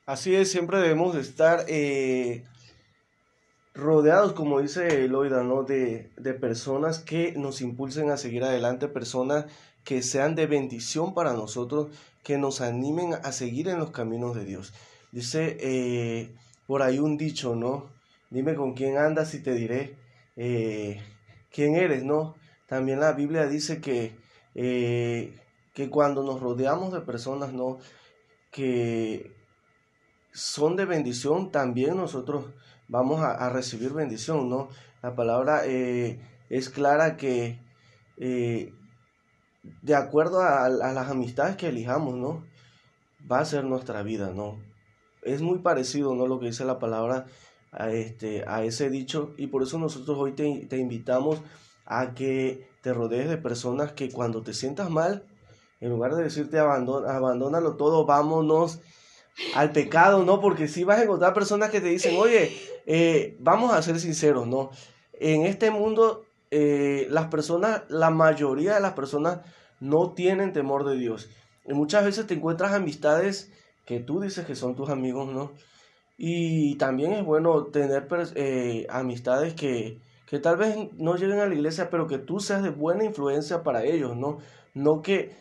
Así 0.06 0.36
es, 0.36 0.52
siempre 0.52 0.80
debemos 0.80 1.16
estar 1.16 1.66
eh, 1.68 2.44
rodeados, 3.74 4.34
como 4.34 4.60
dice 4.62 5.06
Eloida, 5.06 5.44
¿no? 5.44 5.64
De, 5.64 6.12
de 6.18 6.34
personas 6.34 7.00
que 7.00 7.34
nos 7.34 7.62
impulsen 7.62 8.10
a 8.10 8.18
seguir 8.18 8.44
adelante, 8.44 8.88
personas 8.88 9.46
que 9.84 10.02
sean 10.02 10.36
de 10.36 10.48
bendición 10.48 11.14
para 11.14 11.34
nosotros, 11.34 11.88
que 12.24 12.38
nos 12.38 12.62
animen 12.62 13.14
a 13.14 13.32
seguir 13.32 13.68
en 13.68 13.80
los 13.80 13.92
caminos 13.92 14.36
de 14.36 14.46
Dios. 14.46 14.74
Dice 15.12 15.58
eh, 15.60 16.36
por 16.68 16.82
ahí 16.82 17.00
un 17.00 17.18
dicho, 17.18 17.56
¿no? 17.56 17.90
Dime 18.30 18.56
con 18.56 18.74
quién 18.74 18.98
andas 18.98 19.34
y 19.34 19.42
te 19.42 19.54
diré 19.54 19.96
eh, 20.38 21.02
quién 21.52 21.76
eres, 21.76 22.04
¿no? 22.04 22.36
También 22.68 23.00
la 23.00 23.12
Biblia 23.14 23.48
dice 23.48 23.82
que, 23.82 24.16
eh, 24.56 25.38
que 25.74 25.90
cuando 25.90 26.24
nos 26.24 26.40
rodeamos 26.40 26.94
de 26.94 27.02
personas, 27.02 27.52
¿no? 27.54 27.80
Que 28.52 29.32
son 30.32 30.76
de 30.78 30.86
bendición, 30.86 31.52
también 31.52 31.98
nosotros 31.98 32.46
vamos 32.92 33.22
a, 33.22 33.50
recibir 33.50 33.94
bendición, 33.94 34.50
¿no? 34.50 34.68
La 35.02 35.16
palabra 35.16 35.62
eh, 35.66 36.20
es 36.50 36.70
clara 36.70 37.16
que 37.16 37.58
eh, 38.18 38.74
de 39.82 39.96
acuerdo 39.96 40.42
a, 40.42 40.68
las 40.68 41.10
amistades 41.10 41.56
que 41.56 41.70
elijamos, 41.70 42.16
¿no? 42.16 42.44
Va 43.32 43.40
a 43.40 43.46
ser 43.46 43.64
nuestra 43.64 44.04
vida, 44.04 44.32
¿no? 44.32 44.60
Es 45.24 45.42
muy 45.42 45.60
parecido, 45.60 46.14
¿no? 46.16 46.28
Lo 46.28 46.40
que 46.40 46.48
dice 46.48 46.66
la 46.66 46.80
palabra 46.80 47.28
a, 47.72 47.92
este, 47.92 48.44
a 48.46 48.64
ese 48.66 48.90
dicho 48.90 49.34
y 49.38 49.48
por 49.48 49.64
eso 49.64 49.80
nosotros 49.80 50.18
hoy 50.20 50.34
te, 50.34 50.66
te 50.66 50.78
invitamos 50.78 51.42
a 51.86 52.14
que 52.14 52.68
te 52.82 52.94
rodees 52.94 53.30
de 53.30 53.38
personas 53.38 53.94
que 53.94 54.12
cuando 54.12 54.42
te 54.44 54.54
sientas 54.54 54.90
mal, 54.90 55.24
en 55.80 55.90
lugar 55.90 56.14
de 56.16 56.24
decirte 56.24 56.60
abandónalo 56.60 57.78
todo, 57.78 58.06
vámonos 58.06 58.82
al 59.56 59.72
pecado, 59.72 60.24
¿no? 60.24 60.40
Porque 60.40 60.68
si 60.68 60.84
vas 60.84 61.00
a 61.00 61.04
encontrar 61.04 61.34
personas 61.34 61.70
que 61.70 61.82
te 61.82 61.88
dicen, 61.88 62.16
oye, 62.18 62.52
eh, 62.86 63.38
vamos 63.40 63.74
a 63.74 63.82
ser 63.82 64.00
sinceros, 64.00 64.48
¿no? 64.48 64.72
En 65.14 65.46
este 65.46 65.72
mundo, 65.72 66.26
eh, 66.52 67.08
las 67.10 67.28
personas, 67.28 67.84
la 67.90 68.10
mayoría 68.10 68.76
de 68.76 68.82
las 68.82 68.94
personas 68.94 69.40
no 69.80 70.14
tienen 70.14 70.54
temor 70.54 70.86
de 70.86 70.98
Dios. 70.98 71.30
Y 71.66 71.74
muchas 71.74 72.04
veces 72.04 72.28
te 72.28 72.34
encuentras 72.34 72.74
amistades 72.74 73.52
que 73.86 74.00
tú 74.00 74.22
dices 74.22 74.46
que 74.46 74.56
son 74.56 74.76
tus 74.76 74.90
amigos, 74.90 75.32
¿no? 75.32 75.52
Y 76.18 76.76
también 76.78 77.14
es 77.14 77.26
bueno 77.26 77.66
tener 77.66 78.08
eh, 78.36 78.86
amistades 78.90 79.54
que, 79.56 80.00
que 80.28 80.40
tal 80.40 80.58
vez 80.58 80.76
no 80.98 81.16
lleguen 81.16 81.40
a 81.40 81.48
la 81.48 81.56
iglesia, 81.56 81.90
pero 81.90 82.08
que 82.08 82.20
tú 82.20 82.40
seas 82.40 82.64
de 82.64 82.70
buena 82.70 83.04
influencia 83.04 83.64
para 83.64 83.84
ellos, 83.84 84.16
¿no? 84.16 84.38
No 84.74 85.02
que 85.02 85.36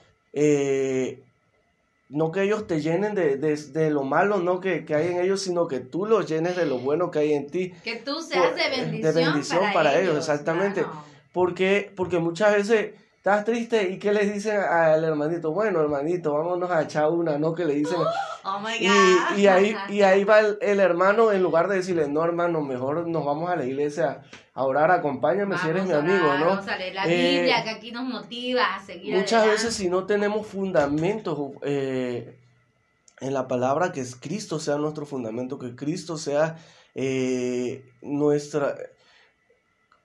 no 2.10 2.32
que 2.32 2.42
ellos 2.42 2.66
te 2.66 2.80
llenen 2.80 3.14
de, 3.14 3.36
de, 3.36 3.90
lo 3.90 4.02
malo 4.02 4.38
no 4.38 4.60
que, 4.60 4.84
hay 4.88 5.08
en 5.08 5.20
ellos, 5.20 5.42
sino 5.42 5.68
que 5.68 5.78
tú 5.78 6.06
los 6.06 6.26
llenes 6.28 6.56
de 6.56 6.66
lo 6.66 6.78
bueno 6.78 7.10
que 7.10 7.20
hay 7.20 7.32
en 7.32 7.46
ti. 7.46 7.72
Que 7.84 7.96
tú 7.96 8.20
seas 8.20 8.54
de 8.56 8.68
bendición, 8.68 9.14
de 9.14 9.24
bendición 9.24 9.72
para, 9.72 9.98
ellos, 9.98 10.18
exactamente. 10.18 10.84
Porque, 11.32 11.92
porque 11.94 12.18
muchas 12.18 12.52
veces 12.52 12.94
estás 13.20 13.44
triste 13.44 13.90
y 13.90 13.98
¿qué 13.98 14.14
les 14.14 14.32
dicen 14.32 14.58
al 14.58 15.04
hermanito? 15.04 15.52
Bueno, 15.52 15.82
hermanito, 15.82 16.32
vámonos 16.32 16.70
a 16.70 16.84
echar 16.84 17.10
una, 17.10 17.36
¿no? 17.38 17.54
Que 17.54 17.64
le 17.66 17.74
dicen. 17.74 17.98
Oh 18.42 18.58
my 18.58 18.72
God. 18.72 19.36
Y, 19.36 19.46
ahí, 19.48 19.76
y 19.90 20.00
ahí 20.00 20.24
va 20.24 20.40
el, 20.40 20.80
hermano, 20.80 21.30
en 21.30 21.42
lugar 21.42 21.68
de 21.68 21.76
decirle, 21.76 22.08
no, 22.08 22.24
hermano, 22.24 22.62
mejor 22.62 23.06
nos 23.06 23.22
vamos 23.22 23.50
a 23.50 23.56
la 23.56 23.66
iglesia 23.66 24.22
a 24.54 24.64
orar, 24.64 24.90
acompáñame 24.90 25.58
si 25.58 25.68
eres 25.68 25.84
mi 25.84 25.92
amigo, 25.92 26.38
¿no? 26.38 26.46
Vamos 26.46 26.66
a 26.66 26.78
leer 26.78 26.94
la 26.94 27.04
Biblia, 27.04 27.60
eh, 27.60 27.64
que 27.64 27.68
aquí 27.68 27.92
nos 27.92 28.04
motiva 28.04 28.76
a 28.76 28.82
seguir 28.82 29.14
Muchas 29.14 29.44
veces 29.44 29.74
si 29.74 29.90
no 29.90 30.06
tenemos 30.06 30.46
fundamentos 30.46 31.38
eh, 31.60 32.38
en 33.20 33.34
la 33.34 33.46
palabra, 33.46 33.92
que 33.92 34.00
es 34.00 34.16
Cristo 34.16 34.58
sea 34.58 34.78
nuestro 34.78 35.04
fundamento, 35.04 35.58
que 35.58 35.76
Cristo 35.76 36.16
sea 36.16 36.56
eh, 36.94 37.84
nuestra 38.00 38.74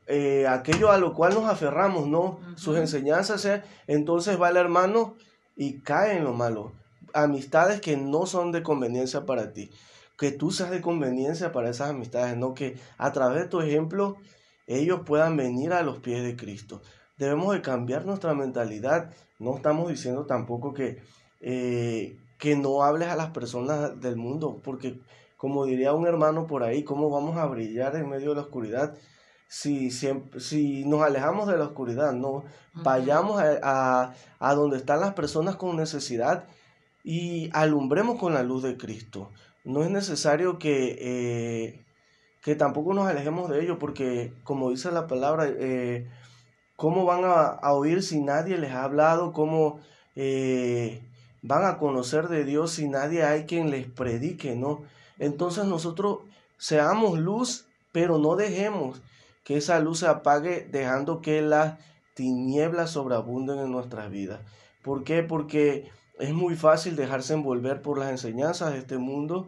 eh, 0.07 0.47
aquello 0.47 0.91
a 0.91 0.97
lo 0.97 1.13
cual 1.13 1.33
nos 1.33 1.45
aferramos, 1.45 2.07
¿no? 2.07 2.39
Sus 2.55 2.77
enseñanzas, 2.77 3.47
entonces 3.87 4.39
va 4.39 4.49
el 4.49 4.57
hermano 4.57 5.15
y 5.55 5.79
cae 5.79 6.17
en 6.17 6.23
lo 6.23 6.33
malo. 6.33 6.71
Amistades 7.13 7.81
que 7.81 7.97
no 7.97 8.25
son 8.25 8.51
de 8.51 8.61
conveniencia 8.61 9.25
para 9.25 9.53
ti. 9.53 9.71
Que 10.17 10.31
tú 10.31 10.51
seas 10.51 10.71
de 10.71 10.81
conveniencia 10.81 11.51
para 11.51 11.69
esas 11.69 11.89
amistades, 11.89 12.37
¿no? 12.37 12.53
Que 12.53 12.77
a 12.97 13.11
través 13.11 13.43
de 13.43 13.47
tu 13.47 13.61
ejemplo 13.61 14.17
ellos 14.67 15.01
puedan 15.05 15.37
venir 15.37 15.73
a 15.73 15.83
los 15.83 15.99
pies 15.99 16.23
de 16.23 16.35
Cristo. 16.35 16.81
Debemos 17.17 17.53
de 17.53 17.61
cambiar 17.61 18.05
nuestra 18.05 18.33
mentalidad. 18.33 19.11
No 19.39 19.55
estamos 19.55 19.89
diciendo 19.89 20.25
tampoco 20.25 20.73
que, 20.73 21.01
eh, 21.41 22.17
que 22.37 22.55
no 22.55 22.83
hables 22.83 23.09
a 23.09 23.15
las 23.15 23.31
personas 23.31 23.99
del 24.01 24.17
mundo, 24.17 24.59
porque 24.63 24.99
como 25.37 25.65
diría 25.65 25.93
un 25.93 26.07
hermano 26.07 26.47
por 26.47 26.63
ahí, 26.63 26.83
¿cómo 26.83 27.09
vamos 27.09 27.37
a 27.37 27.45
brillar 27.45 27.95
en 27.95 28.09
medio 28.09 28.29
de 28.29 28.35
la 28.35 28.41
oscuridad? 28.41 28.95
Si, 29.47 29.91
si 29.91 30.85
nos 30.85 31.01
alejamos 31.01 31.47
de 31.47 31.57
la 31.57 31.65
oscuridad, 31.65 32.13
no, 32.13 32.43
vayamos 32.73 33.41
a, 33.41 34.13
donde 34.55 34.77
están 34.77 34.99
las 34.99 35.13
personas 35.13 35.55
con 35.55 35.77
necesidad 35.77 36.45
y 37.03 37.49
alumbremos 37.53 38.19
con 38.19 38.33
la 38.33 38.43
luz 38.43 38.63
de 38.63 38.77
Cristo. 38.77 39.29
No 39.63 39.83
es 39.83 39.89
necesario 39.89 40.59
que, 40.59 40.97
eh, 40.99 41.85
que 42.41 42.55
tampoco 42.55 42.93
nos 42.93 43.07
alejemos 43.07 43.49
de 43.49 43.61
ellos, 43.63 43.77
porque 43.79 44.33
como 44.43 44.71
dice 44.71 44.91
la 44.91 45.07
palabra, 45.07 45.47
eh, 45.47 46.09
¿cómo 46.75 47.05
van 47.05 47.21
a, 47.23 47.71
oír 47.71 48.03
si 48.03 48.21
nadie 48.21 48.57
les 48.57 48.71
ha 48.71 48.83
hablado? 48.83 49.33
¿Cómo 49.33 49.79
eh, 50.15 51.01
van 51.41 51.65
a 51.65 51.77
conocer 51.77 52.27
de 52.27 52.43
Dios 52.43 52.71
si 52.71 52.89
nadie 52.89 53.23
hay 53.23 53.45
quien 53.45 53.69
les 53.69 53.87
predique? 53.87 54.55
¿no? 54.55 54.81
Entonces 55.19 55.65
nosotros 55.65 56.19
seamos 56.57 57.19
luz, 57.19 57.67
pero 57.91 58.17
no 58.17 58.35
dejemos 58.35 59.01
que 59.45 59.55
esa 59.57 59.79
luz 59.79 59.99
se 59.99 60.07
apague 60.07 60.67
dejando 60.69 61.21
que 61.21 61.41
las 61.41 61.79
tinieblas 62.15 62.89
sobreabunden 62.89 63.59
en 63.59 63.71
nuestras 63.71 64.09
vidas. 64.09 64.41
¿Por 64.83 65.03
qué? 65.03 65.21
Porque 65.23 65.89
es 66.19 66.33
muy 66.33 66.55
fácil 66.55 66.95
dejarse 66.95 67.35
envolver 67.35 67.81
por 67.81 67.99
las 67.99 68.09
enseñanzas 68.09 68.73
de 68.73 68.79
este 68.79 68.97
mundo. 68.97 69.47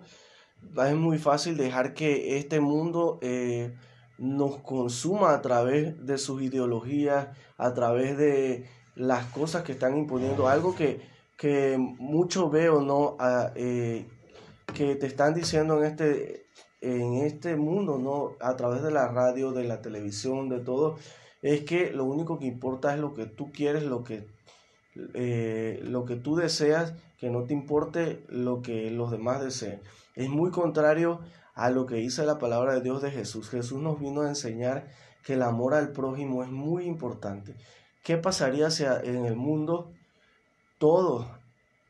Es 0.86 0.95
muy 0.95 1.18
fácil 1.18 1.58
dejar 1.58 1.95
que 1.95 2.38
este 2.38 2.60
mundo 2.60 3.18
eh, 3.22 3.74
nos 4.20 4.58
consuma 4.58 5.34
a 5.34 5.41
través 5.41 6.06
de 6.06 6.18
sus 6.20 6.43
ideologías, 6.43 7.30
a 7.58 7.74
través 7.74 8.18
de 8.18 8.70
las 8.95 9.26
cosas 9.26 9.64
que 9.64 9.72
están 9.72 9.98
imponiendo. 9.98 10.48
Algo 10.48 10.76
que, 10.76 11.02
que 11.38 11.78
mucho 11.78 12.52
veo, 12.52 12.82
¿no? 12.82 13.16
Ah, 13.20 13.52
eh, 13.56 14.06
que 14.76 14.95
te 14.95 15.08
están 15.08 15.34
diciendo 15.34 15.80
en 15.80 15.86
este, 15.86 16.47
en 16.82 17.15
este 17.15 17.55
mundo, 17.55 17.97
¿no? 17.97 18.34
A 18.39 18.55
través 18.55 18.84
de 18.84 18.91
la 18.91 19.07
radio, 19.07 19.51
de 19.51 19.63
la 19.63 19.82
televisión, 19.82 20.49
de 20.49 20.59
todo, 20.59 20.97
es 21.41 21.61
que 21.61 21.91
lo 21.91 22.05
único 22.05 22.39
que 22.39 22.45
importa 22.45 22.93
es 22.93 22.99
lo 22.99 23.13
que 23.13 23.25
tú 23.25 23.51
quieres, 23.51 23.84
lo 23.84 24.03
que, 24.03 24.28
eh, 25.13 25.80
lo 25.84 26.05
que 26.05 26.15
tú 26.15 26.36
deseas, 26.36 26.93
que 27.19 27.30
no 27.30 27.43
te 27.43 27.53
importe 27.53 28.23
lo 28.30 28.61
que 28.61 28.91
los 28.91 29.11
demás 29.11 29.41
deseen. 29.41 29.82
Es 30.15 30.30
muy 30.30 30.51
contrario 30.51 31.19
a 31.55 31.69
lo 31.69 31.86
que 31.86 31.95
dice 31.95 32.23
la 32.25 32.38
palabra 32.38 32.75
de 32.75 32.82
Dios 32.82 33.01
de 33.01 33.11
Jesús. 33.11 33.49
Jesús 33.49 33.82
nos 33.82 33.99
vino 33.99 34.21
a 34.21 34.30
enseñar 34.30 34.88
que 35.23 35.34
el 35.34 35.41
amor 35.41 35.73
al 35.73 35.91
prójimo 35.91 36.43
es 36.43 36.49
muy 36.49 36.86
importante. 36.86 37.55
¿Qué 38.03 38.17
pasaría 38.17 38.69
si 38.69 38.84
en 38.84 39.25
el 39.25 39.36
mundo 39.36 39.91
todos 40.78 41.28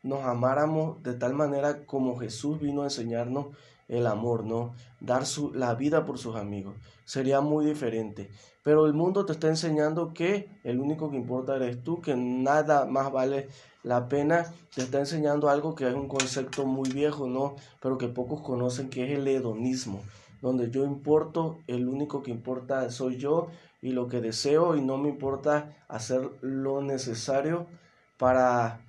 nos 0.04 0.24
amáramos 0.24 1.04
de 1.04 1.14
tal 1.14 1.34
manera 1.34 1.86
como 1.86 2.18
Jesús 2.18 2.60
vino 2.60 2.82
a 2.82 2.86
enseñarnos 2.86 3.48
el 3.88 4.08
amor, 4.08 4.44
¿no? 4.44 4.74
Dar 5.00 5.26
su, 5.26 5.54
la 5.54 5.76
vida 5.76 6.06
por 6.06 6.18
sus 6.18 6.36
amigos. 6.36 6.76
Sería 7.06 7.42
muy 7.42 7.66
diferente. 7.66 8.30
Pero 8.64 8.86
el 8.86 8.94
mundo 8.94 9.26
te 9.26 9.34
está 9.34 9.48
enseñando 9.48 10.14
que 10.14 10.50
el 10.64 10.80
único 10.80 11.10
que 11.10 11.16
importa 11.16 11.56
eres 11.56 11.84
tú, 11.84 12.02
que 12.02 12.16
nada 12.16 12.86
más 12.86 13.12
vale 13.12 13.48
la 13.84 14.10
pena. 14.10 14.54
Te 14.76 14.82
está 14.82 15.00
enseñando 15.00 15.50
algo 15.50 15.74
que 15.74 15.88
es 15.88 15.94
un 15.94 16.08
concepto 16.08 16.66
muy 16.66 16.90
viejo, 16.90 17.28
¿no? 17.28 17.56
Pero 17.82 17.98
que 17.98 18.10
pocos 18.10 18.42
conocen, 18.42 18.90
que 18.90 19.06
es 19.06 19.18
el 19.18 19.28
hedonismo. 19.28 20.02
Donde 20.42 20.70
yo 20.70 20.84
importo, 20.84 21.60
el 21.68 21.88
único 21.88 22.22
que 22.24 22.32
importa 22.32 22.90
soy 22.92 23.18
yo 23.18 23.48
y 23.82 23.92
lo 23.92 24.08
que 24.08 24.22
deseo 24.22 24.76
y 24.76 24.82
no 24.82 24.98
me 24.98 25.10
importa 25.10 25.78
hacer 25.88 26.30
lo 26.42 26.82
necesario 26.82 27.68
para 28.18 28.82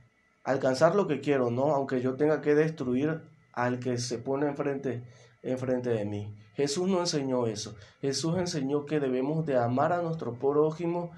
alcanzar 0.44 0.94
lo 0.94 1.06
que 1.06 1.20
quiero, 1.20 1.50
¿no? 1.50 1.74
Aunque 1.74 2.00
yo 2.00 2.16
tenga 2.16 2.40
que 2.40 2.54
destruir 2.54 3.20
al 3.58 3.80
que 3.80 3.98
se 3.98 4.18
pone 4.18 4.46
enfrente, 4.46 5.02
enfrente 5.42 5.90
de 5.90 6.04
mí. 6.04 6.32
Jesús 6.54 6.88
no 6.88 7.00
enseñó 7.00 7.46
eso. 7.46 7.74
Jesús 8.00 8.38
enseñó 8.38 8.86
que 8.86 9.00
debemos 9.00 9.44
de 9.44 9.56
amar 9.56 9.92
a 9.92 10.00
nuestro 10.00 10.34
prójimo 10.34 11.10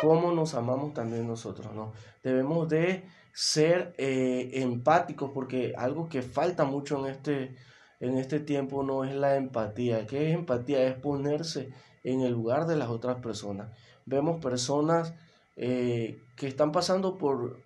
como 0.00 0.32
nos 0.32 0.54
amamos 0.54 0.94
también 0.94 1.26
nosotros, 1.26 1.74
¿no? 1.74 1.92
Debemos 2.22 2.68
de 2.68 3.04
ser 3.32 3.92
eh, 3.98 4.50
empáticos 4.54 5.32
porque 5.34 5.74
algo 5.76 6.08
que 6.08 6.22
falta 6.22 6.64
mucho 6.64 7.04
en 7.04 7.12
este, 7.12 7.56
en 7.98 8.18
este 8.18 8.38
tiempo 8.38 8.84
no 8.84 9.04
es 9.04 9.14
la 9.14 9.36
empatía. 9.36 10.06
¿Qué 10.06 10.28
es 10.28 10.34
empatía? 10.34 10.84
Es 10.86 10.94
ponerse 10.94 11.72
en 12.04 12.20
el 12.20 12.32
lugar 12.32 12.66
de 12.66 12.76
las 12.76 12.88
otras 12.88 13.20
personas. 13.20 13.76
Vemos 14.06 14.40
personas 14.40 15.12
eh, 15.56 16.22
que 16.36 16.46
están 16.46 16.70
pasando 16.70 17.18
por 17.18 17.58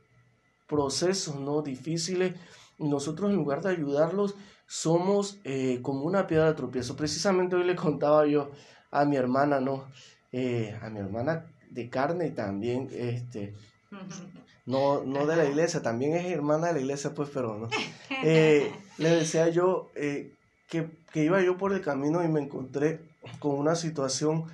procesos 0.67 1.37
no 1.37 1.61
difíciles 1.61 2.35
nosotros 2.79 3.31
en 3.31 3.37
lugar 3.37 3.63
de 3.63 3.71
ayudarlos 3.71 4.35
somos 4.67 5.39
eh, 5.45 5.81
como 5.83 6.05
una 6.05 6.27
piedra 6.27 6.47
de 6.47 6.55
tropiezo. 6.55 6.97
Precisamente 6.97 7.57
hoy 7.57 7.65
le 7.65 7.77
contaba 7.77 8.27
yo 8.27 8.51
a 8.91 9.05
mi 9.05 9.17
hermana, 9.17 9.61
¿no? 9.61 9.85
Eh, 10.33 10.77
a 10.83 10.91
mi 10.91 11.01
hermana 11.01 11.47
de 11.71 11.89
carne 11.89 12.29
y 12.29 12.31
también, 12.31 12.89
este, 12.93 13.55
no, 14.67 15.05
no 15.05 15.27
de 15.27 15.37
la 15.37 15.45
iglesia, 15.45 15.83
también 15.83 16.15
es 16.15 16.27
hermana 16.27 16.69
de 16.69 16.75
la 16.75 16.81
iglesia, 16.81 17.15
pues, 17.15 17.31
pero 17.33 17.59
no. 17.59 17.69
Eh, 18.27 18.73
le 18.97 19.11
decía 19.11 19.49
yo 19.51 19.91
que, 19.95 20.91
que 21.13 21.25
iba 21.25 21.43
yo 21.43 21.59
por 21.59 21.75
el 21.75 21.83
camino 21.83 22.25
y 22.25 22.29
me 22.29 22.41
encontré 22.41 23.01
con 23.39 23.57
una 23.57 23.75
situación 23.75 24.45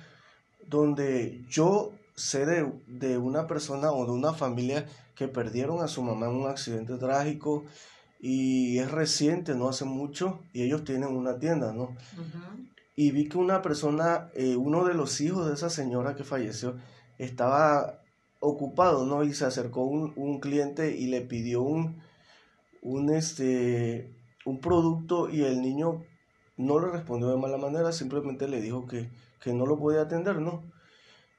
donde 0.67 1.41
yo 1.49 1.93
sé 2.15 2.45
de, 2.45 2.69
de, 2.87 3.17
una 3.17 3.47
persona 3.47 3.91
o 3.91 4.05
de 4.05 4.11
una 4.11 4.33
familia 4.33 4.85
que 5.15 5.27
perdieron 5.27 5.81
a 5.81 5.87
su 5.87 6.03
mamá 6.03 6.25
en 6.25 6.33
un 6.33 6.49
accidente 6.49 6.97
trágico 6.97 7.63
y 8.21 8.77
es 8.77 8.91
reciente, 8.91 9.55
no 9.55 9.67
hace 9.67 9.83
mucho, 9.83 10.39
y 10.53 10.61
ellos 10.61 10.83
tienen 10.83 11.09
una 11.09 11.39
tienda, 11.39 11.73
¿no? 11.73 11.95
Y 12.95 13.09
vi 13.09 13.27
que 13.27 13.39
una 13.39 13.63
persona, 13.63 14.29
eh, 14.35 14.55
uno 14.55 14.85
de 14.85 14.93
los 14.93 15.19
hijos 15.21 15.47
de 15.47 15.55
esa 15.55 15.71
señora 15.71 16.15
que 16.15 16.23
falleció, 16.23 16.75
estaba 17.17 17.99
ocupado, 18.39 19.07
¿no? 19.07 19.23
Y 19.23 19.33
se 19.33 19.45
acercó 19.45 19.83
un, 19.85 20.13
un 20.15 20.39
cliente 20.39 20.95
y 20.95 21.07
le 21.07 21.21
pidió 21.21 21.63
un, 21.63 21.99
un, 22.83 23.11
este, 23.11 24.13
un 24.45 24.59
producto 24.59 25.27
y 25.29 25.43
el 25.43 25.61
niño 25.63 26.03
no 26.57 26.79
le 26.79 26.91
respondió 26.91 27.29
de 27.29 27.37
mala 27.37 27.57
manera, 27.57 27.91
simplemente 27.91 28.47
le 28.47 28.61
dijo 28.61 28.85
que, 28.85 29.09
que 29.43 29.51
no 29.51 29.65
lo 29.65 29.79
podía 29.79 30.01
atender, 30.01 30.39
¿no? 30.41 30.63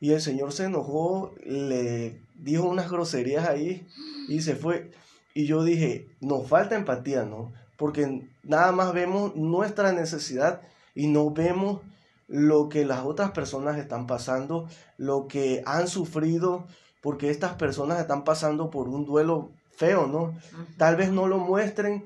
Y 0.01 0.11
el 0.11 0.21
señor 0.21 0.53
se 0.53 0.65
enojó, 0.65 1.33
le 1.47 2.23
dijo 2.35 2.69
unas 2.69 2.91
groserías 2.91 3.49
ahí 3.49 3.87
y 4.29 4.41
se 4.41 4.57
fue. 4.57 4.91
Y 5.35 5.47
yo 5.47 5.65
dije, 5.65 6.09
nos 6.21 6.47
falta 6.47 6.75
empatía, 6.75 7.25
¿no? 7.25 7.53
Porque 7.77 8.29
nada 8.43 8.73
más 8.73 8.93
vemos 8.93 9.35
nuestra 9.35 9.93
necesidad 9.93 10.61
y 10.95 11.07
no 11.07 11.31
vemos 11.31 11.81
lo 12.29 12.69
que 12.69 12.85
las 12.85 13.05
otras 13.05 13.33
personas 13.33 13.79
están 13.79 14.07
pasando, 14.07 14.69
lo 14.97 15.27
que 15.27 15.63
han 15.67 15.89
sufrido, 15.89 16.67
porque 17.03 17.31
estas 17.31 17.55
personas 17.55 18.01
están 18.01 18.25
pasando 18.25 18.71
por 18.71 18.89
un 18.89 19.05
duelo 19.05 19.51
feo, 19.77 20.07
¿no? 20.07 20.35
Tal 20.79 20.97
vez 20.97 21.11
no 21.11 21.27
lo 21.27 21.39
muestren, 21.39 22.05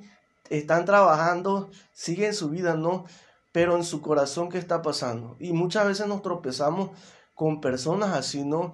están 0.51 0.85
trabajando, 0.85 1.71
siguen 1.93 2.35
su 2.35 2.51
vida, 2.51 2.75
¿no? 2.75 3.05
Pero 3.53 3.77
en 3.77 3.85
su 3.85 4.01
corazón, 4.01 4.49
¿qué 4.49 4.59
está 4.59 4.83
pasando? 4.83 5.37
Y 5.39 5.53
muchas 5.53 5.87
veces 5.87 6.07
nos 6.07 6.23
tropezamos 6.23 6.91
con 7.35 7.61
personas 7.61 8.15
así, 8.17 8.45
¿no? 8.45 8.73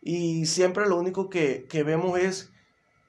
Y 0.00 0.46
siempre 0.46 0.88
lo 0.88 0.98
único 0.98 1.30
que, 1.30 1.66
vemos 1.84 2.18
es 2.18 2.51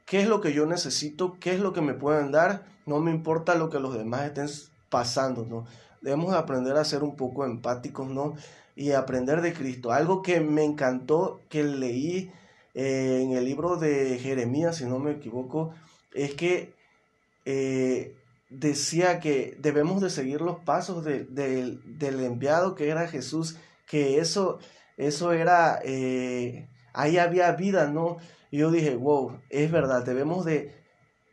qué 0.06 0.22
es 0.22 0.28
lo 0.28 0.42
que 0.42 0.54
yo 0.54 0.66
necesito, 0.66 1.38
qué 1.40 1.54
es 1.54 1.60
lo 1.60 1.74
que 1.74 1.82
me 1.82 1.94
pueden 1.94 2.32
dar, 2.32 2.66
no 2.86 3.00
me 3.00 3.12
importa 3.12 3.56
lo 3.56 3.70
que 3.70 3.80
los 3.80 3.94
demás 3.94 4.26
estén 4.26 4.48
pasando, 4.90 5.46
¿no? 5.46 5.66
Debemos 6.02 6.34
aprender 6.34 6.76
a 6.76 6.86
ser 6.86 7.04
un 7.04 7.16
poco 7.16 7.46
empáticos, 7.46 8.10
¿no? 8.10 8.36
Y 8.76 8.92
aprender 8.92 9.42
de 9.42 9.54
Cristo. 9.54 9.92
Algo 9.92 10.22
que 10.22 10.42
me 10.42 10.64
encantó, 10.64 11.40
que 11.50 11.64
leí 11.64 12.32
eh, 12.74 13.22
en 13.24 13.32
el 13.32 13.46
libro 13.46 13.78
de 13.78 14.20
Jeremías, 14.20 14.78
si 14.78 14.86
no 14.86 15.00
me 15.00 15.12
equivoco, 15.12 15.74
es 16.14 16.34
que 16.34 16.74
eh, 17.46 18.16
decía 18.50 19.20
que 19.20 19.58
debemos 19.60 20.02
de 20.02 20.10
seguir 20.10 20.42
los 20.42 20.60
pasos 20.60 21.04
del 21.06 21.80
enviado 22.02 22.76
que 22.76 22.90
era 22.90 23.08
Jesús, 23.08 23.56
que 23.88 24.20
eso 24.20 24.60
eso 24.98 25.32
era, 25.34 25.80
eh, 25.84 26.68
ahí 26.94 27.18
había 27.18 27.52
vida, 27.54 27.88
¿no? 27.88 28.18
Y 28.54 28.60
yo 28.60 28.70
dije, 28.70 28.96
wow, 28.96 29.40
es 29.50 29.72
verdad, 29.72 30.06
debemos 30.06 30.46
de, 30.46 30.76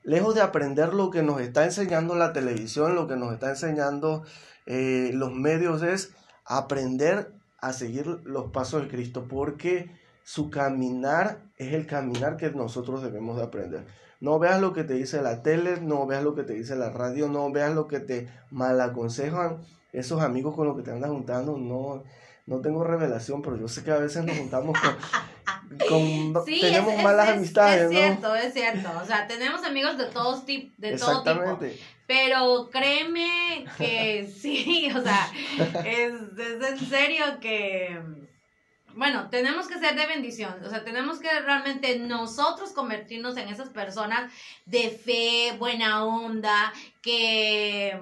lejos 0.04 0.34
de 0.34 0.40
aprender 0.40 0.94
lo 0.94 1.10
que 1.10 1.22
nos 1.22 1.42
está 1.42 1.66
enseñando 1.66 2.14
la 2.14 2.32
televisión, 2.32 2.94
lo 2.94 3.06
que 3.06 3.16
nos 3.16 3.34
está 3.34 3.50
enseñando 3.50 4.22
eh, 4.64 5.10
los 5.12 5.30
medios, 5.30 5.82
es 5.82 6.14
aprender 6.46 7.34
a 7.58 7.74
seguir 7.74 8.06
los 8.24 8.50
pasos 8.52 8.80
de 8.80 8.88
Cristo, 8.88 9.26
porque 9.28 9.94
su 10.22 10.48
caminar 10.48 11.42
es 11.58 11.74
el 11.74 11.86
caminar 11.86 12.38
que 12.38 12.52
nosotros 12.52 13.02
debemos 13.02 13.36
de 13.36 13.42
aprender. 13.42 13.84
No 14.20 14.38
veas 14.38 14.58
lo 14.58 14.72
que 14.72 14.84
te 14.84 14.94
dice 14.94 15.20
la 15.20 15.42
tele, 15.42 15.78
no 15.78 16.06
veas 16.06 16.24
lo 16.24 16.34
que 16.34 16.44
te 16.44 16.54
dice 16.54 16.74
la 16.74 16.88
radio, 16.88 17.28
no 17.28 17.52
veas 17.52 17.74
lo 17.74 17.86
que 17.86 18.00
te 18.00 18.30
malaconsejan 18.50 19.58
esos 19.92 20.22
amigos 20.22 20.56
con 20.56 20.66
los 20.66 20.74
que 20.74 20.84
te 20.84 20.92
andas 20.92 21.10
juntando, 21.10 21.58
no 21.58 22.02
no 22.50 22.60
tengo 22.60 22.82
revelación, 22.82 23.42
pero 23.42 23.56
yo 23.56 23.68
sé 23.68 23.84
que 23.84 23.92
a 23.92 23.98
veces 23.98 24.24
nos 24.24 24.36
juntamos 24.36 24.76
con, 24.80 24.92
tenemos 26.60 27.02
malas 27.02 27.28
amistades, 27.28 27.82
es 27.82 27.90
cierto, 27.90 28.34
es 28.34 28.52
cierto. 28.52 28.90
O 29.02 29.06
sea, 29.06 29.26
tenemos 29.26 29.62
amigos 29.64 29.96
de 29.96 30.06
todos 30.06 30.44
tipos, 30.44 30.72
de 30.78 30.98
todo 30.98 31.22
tipo. 31.22 31.58
Pero 32.06 32.68
créeme 32.70 33.64
que 33.78 34.28
sí, 34.40 34.90
o 34.94 35.02
sea, 35.02 35.30
es, 35.84 36.12
es 36.38 36.70
en 36.70 36.78
serio 36.88 37.24
que 37.40 38.00
bueno, 38.94 39.28
tenemos 39.30 39.68
que 39.68 39.78
ser 39.78 39.94
de 39.94 40.06
bendición, 40.06 40.54
o 40.64 40.68
sea, 40.68 40.84
tenemos 40.84 41.20
que 41.20 41.28
realmente 41.40 41.98
nosotros 41.98 42.72
convertirnos 42.72 43.36
en 43.36 43.48
esas 43.48 43.68
personas 43.68 44.32
de 44.66 44.90
fe, 44.90 45.56
buena 45.58 46.04
onda, 46.04 46.72
que, 47.00 47.98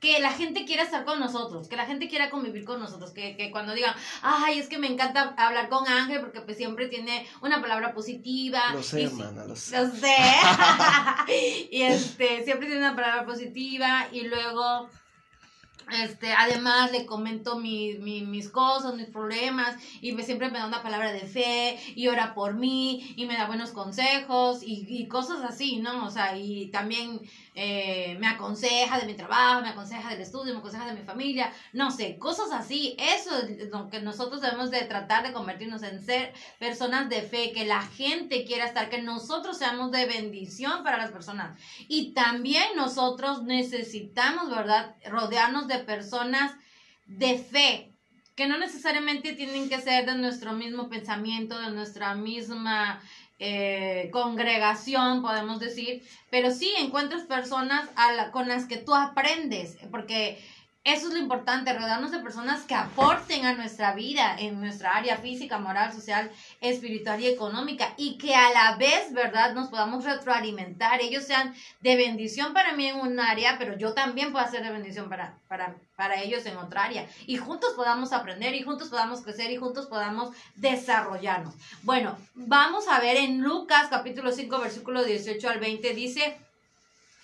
que 0.00 0.20
la 0.20 0.30
gente 0.30 0.64
quiera 0.64 0.84
estar 0.84 1.04
con 1.04 1.18
nosotros, 1.18 1.68
que 1.68 1.76
la 1.76 1.86
gente 1.86 2.08
quiera 2.08 2.30
convivir 2.30 2.64
con 2.64 2.78
nosotros, 2.78 3.10
que, 3.10 3.36
que 3.36 3.50
cuando 3.50 3.74
digan, 3.74 3.94
ay, 4.22 4.58
es 4.58 4.68
que 4.68 4.78
me 4.78 4.86
encanta 4.86 5.34
hablar 5.36 5.68
con 5.68 5.88
Ángel 5.88 6.20
porque 6.20 6.40
pues 6.40 6.56
siempre 6.56 6.88
tiene 6.88 7.26
una 7.42 7.60
palabra 7.60 7.92
positiva. 7.92 8.60
Lo 8.72 8.82
sé, 8.82 9.04
hermana, 9.04 9.44
lo 9.44 9.56
sé. 9.56 9.76
Lo 9.76 9.90
sé. 9.90 10.16
y 11.70 11.82
este, 11.82 12.44
siempre 12.44 12.68
tiene 12.68 12.84
una 12.84 12.94
palabra 12.94 13.26
positiva 13.26 14.06
y 14.12 14.22
luego 14.22 14.88
este, 15.90 16.32
además 16.32 16.92
le 16.92 17.06
comento 17.06 17.58
mis 17.58 18.48
cosas, 18.50 18.94
mis 18.94 19.06
problemas, 19.06 19.76
y 20.00 20.12
me, 20.12 20.22
siempre 20.22 20.50
me 20.50 20.58
da 20.58 20.66
una 20.66 20.82
palabra 20.82 21.12
de 21.12 21.20
fe, 21.20 21.78
y 21.94 22.08
ora 22.08 22.34
por 22.34 22.54
mí, 22.54 23.14
y 23.16 23.26
me 23.26 23.36
da 23.36 23.46
buenos 23.46 23.70
consejos, 23.70 24.62
y, 24.62 24.86
y 24.88 25.08
cosas 25.08 25.42
así, 25.42 25.76
¿no? 25.76 26.06
O 26.06 26.10
sea, 26.10 26.36
y 26.36 26.70
también 26.70 27.20
eh, 27.60 28.16
me 28.20 28.28
aconseja 28.28 29.00
de 29.00 29.06
mi 29.06 29.14
trabajo, 29.14 29.62
me 29.62 29.70
aconseja 29.70 30.10
del 30.10 30.20
estudio, 30.20 30.52
me 30.52 30.60
aconseja 30.60 30.86
de 30.86 30.92
mi 30.92 31.04
familia, 31.04 31.52
no 31.72 31.90
sé, 31.90 32.16
cosas 32.16 32.52
así. 32.52 32.94
Eso 33.00 33.36
es 33.36 33.68
lo 33.70 33.88
que 33.90 34.00
nosotros 34.00 34.40
debemos 34.40 34.70
de 34.70 34.82
tratar 34.82 35.26
de 35.26 35.32
convertirnos 35.32 35.82
en 35.82 36.00
ser 36.00 36.32
personas 36.60 37.08
de 37.08 37.22
fe, 37.22 37.50
que 37.50 37.64
la 37.64 37.82
gente 37.82 38.44
quiera 38.44 38.64
estar, 38.64 38.88
que 38.88 39.02
nosotros 39.02 39.58
seamos 39.58 39.90
de 39.90 40.06
bendición 40.06 40.84
para 40.84 40.98
las 40.98 41.10
personas. 41.10 41.58
Y 41.88 42.12
también 42.12 42.76
nosotros 42.76 43.42
necesitamos, 43.42 44.50
¿verdad?, 44.50 44.94
rodearnos 45.06 45.66
de 45.66 45.80
personas 45.80 46.52
de 47.06 47.38
fe, 47.38 47.92
que 48.36 48.46
no 48.46 48.56
necesariamente 48.56 49.32
tienen 49.32 49.68
que 49.68 49.80
ser 49.80 50.06
de 50.06 50.14
nuestro 50.14 50.52
mismo 50.52 50.88
pensamiento, 50.88 51.58
de 51.58 51.72
nuestra 51.72 52.14
misma 52.14 53.02
eh, 53.38 54.08
congregación, 54.12 55.22
podemos 55.22 55.60
decir, 55.60 56.02
pero 56.30 56.50
sí 56.50 56.72
encuentras 56.78 57.22
personas 57.22 57.88
con 58.32 58.48
las 58.48 58.66
que 58.66 58.78
tú 58.78 58.94
aprendes, 58.94 59.76
porque 59.90 60.38
eso 60.92 61.08
es 61.08 61.12
lo 61.12 61.18
importante, 61.18 61.72
rodearnos 61.72 62.10
de 62.10 62.20
personas 62.20 62.62
que 62.62 62.74
aporten 62.74 63.44
a 63.44 63.52
nuestra 63.52 63.94
vida 63.94 64.36
en 64.38 64.58
nuestra 64.60 64.96
área 64.96 65.16
física, 65.18 65.58
moral, 65.58 65.92
social, 65.92 66.30
espiritual 66.60 67.20
y 67.20 67.26
económica 67.26 67.92
y 67.96 68.16
que 68.16 68.34
a 68.34 68.50
la 68.50 68.76
vez, 68.76 69.12
¿verdad?, 69.12 69.54
nos 69.54 69.68
podamos 69.68 70.04
retroalimentar. 70.04 71.00
Ellos 71.00 71.24
sean 71.24 71.54
de 71.80 71.96
bendición 71.96 72.54
para 72.54 72.72
mí 72.72 72.86
en 72.86 72.96
un 72.96 73.20
área, 73.20 73.58
pero 73.58 73.76
yo 73.76 73.92
también 73.92 74.32
puedo 74.32 74.48
ser 74.50 74.62
de 74.62 74.70
bendición 74.70 75.08
para, 75.08 75.38
para, 75.46 75.76
para 75.96 76.22
ellos 76.22 76.46
en 76.46 76.56
otra 76.56 76.84
área. 76.84 77.06
Y 77.26 77.36
juntos 77.36 77.74
podamos 77.74 78.12
aprender 78.12 78.54
y 78.54 78.62
juntos 78.62 78.88
podamos 78.88 79.20
crecer 79.20 79.50
y 79.50 79.56
juntos 79.56 79.86
podamos 79.86 80.34
desarrollarnos. 80.56 81.54
Bueno, 81.82 82.16
vamos 82.34 82.88
a 82.88 82.98
ver 83.00 83.16
en 83.18 83.42
Lucas 83.42 83.88
capítulo 83.90 84.32
5, 84.32 84.58
versículo 84.58 85.04
18 85.04 85.48
al 85.48 85.60
20, 85.60 85.94
dice... 85.94 86.47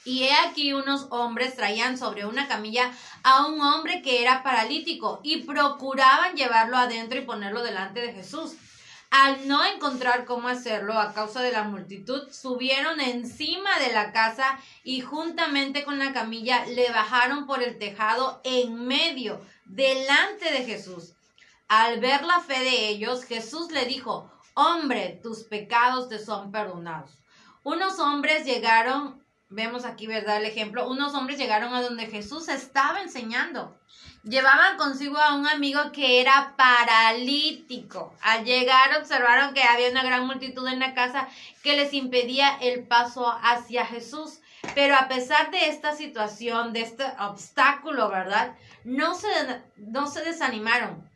Y 0.05 0.25
he 0.25 0.35
aquí 0.35 0.73
unos 0.73 1.07
hombres 1.11 1.57
traían 1.57 1.97
sobre 1.97 2.27
una 2.27 2.47
camilla 2.47 2.93
a 3.23 3.47
un 3.47 3.61
hombre 3.61 4.03
que 4.03 4.23
era 4.23 4.43
paralítico 4.43 5.21
y 5.23 5.43
procuraban 5.43 6.37
llevarlo 6.37 6.77
adentro 6.77 7.19
y 7.19 7.23
ponerlo 7.23 7.63
delante 7.63 8.01
de 8.01 8.13
Jesús. 8.13 8.55
Al 9.11 9.47
no 9.47 9.65
encontrar 9.65 10.25
cómo 10.25 10.49
hacerlo 10.49 10.99
a 10.99 11.15
causa 11.15 11.41
de 11.41 11.53
la 11.53 11.63
multitud, 11.63 12.29
subieron 12.33 13.01
encima 13.01 13.79
de 13.79 13.93
la 13.93 14.13
casa 14.13 14.59
y 14.83 15.01
juntamente 15.01 15.85
con 15.85 15.99
la 15.99 16.13
camilla 16.13 16.67
le 16.67 16.91
bajaron 16.91 17.47
por 17.47 17.63
el 17.63 17.79
tejado 17.79 18.41
en 18.45 18.87
medio, 18.87 19.41
delante 19.65 20.51
de 20.51 20.65
Jesús. 20.65 21.13
Al 21.69 22.01
ver 22.01 22.25
la 22.25 22.41
fe 22.41 22.59
de 22.61 22.89
ellos, 22.89 23.25
Jesús 23.25 23.71
le 23.71 23.87
dijo, 23.87 24.31
Hombre, 24.55 25.21
tus 25.23 25.45
pecados 25.45 26.09
te 26.09 26.19
son 26.19 26.53
perdonados. 26.53 27.11
Unos 27.63 27.99
hombres 27.99 28.45
llegaron 28.45 29.24
vemos 29.55 29.85
aquí, 29.85 30.07
¿verdad? 30.07 30.39
El 30.39 30.47
ejemplo, 30.47 30.89
unos 30.89 31.15
hombres 31.15 31.39
llegaron 31.39 31.73
a 31.75 31.81
donde 31.81 32.07
Jesús 32.07 32.49
estaba 32.49 33.01
enseñando. 33.01 33.79
Llevaban 34.25 34.77
consigo 34.79 35.19
a 35.19 35.35
un 35.35 35.47
amigo 35.47 35.93
que 35.93 36.21
era 36.21 36.55
paralítico. 36.57 38.15
Al 38.23 38.45
llegar 38.45 38.97
observaron 38.99 39.55
que 39.55 39.63
había 39.63 39.91
una 39.91 40.03
gran 40.03 40.27
multitud 40.27 40.67
en 40.67 40.81
la 40.81 40.95
casa 40.95 41.29
que 41.63 41.77
les 41.77 41.93
impedía 41.93 42.57
el 42.61 42.85
paso 42.87 43.31
hacia 43.43 43.87
Jesús. 43.87 44.41
Pero 44.75 44.97
a 44.97 45.09
pesar 45.09 45.51
de 45.51 45.69
esta 45.69 45.95
situación, 45.95 46.73
de 46.73 46.81
este 46.81 47.05
obstáculo, 47.21 48.09
¿verdad? 48.09 48.57
No 48.83 49.15
se, 49.15 49.29
no 49.77 50.07
se 50.07 50.25
desanimaron. 50.25 51.09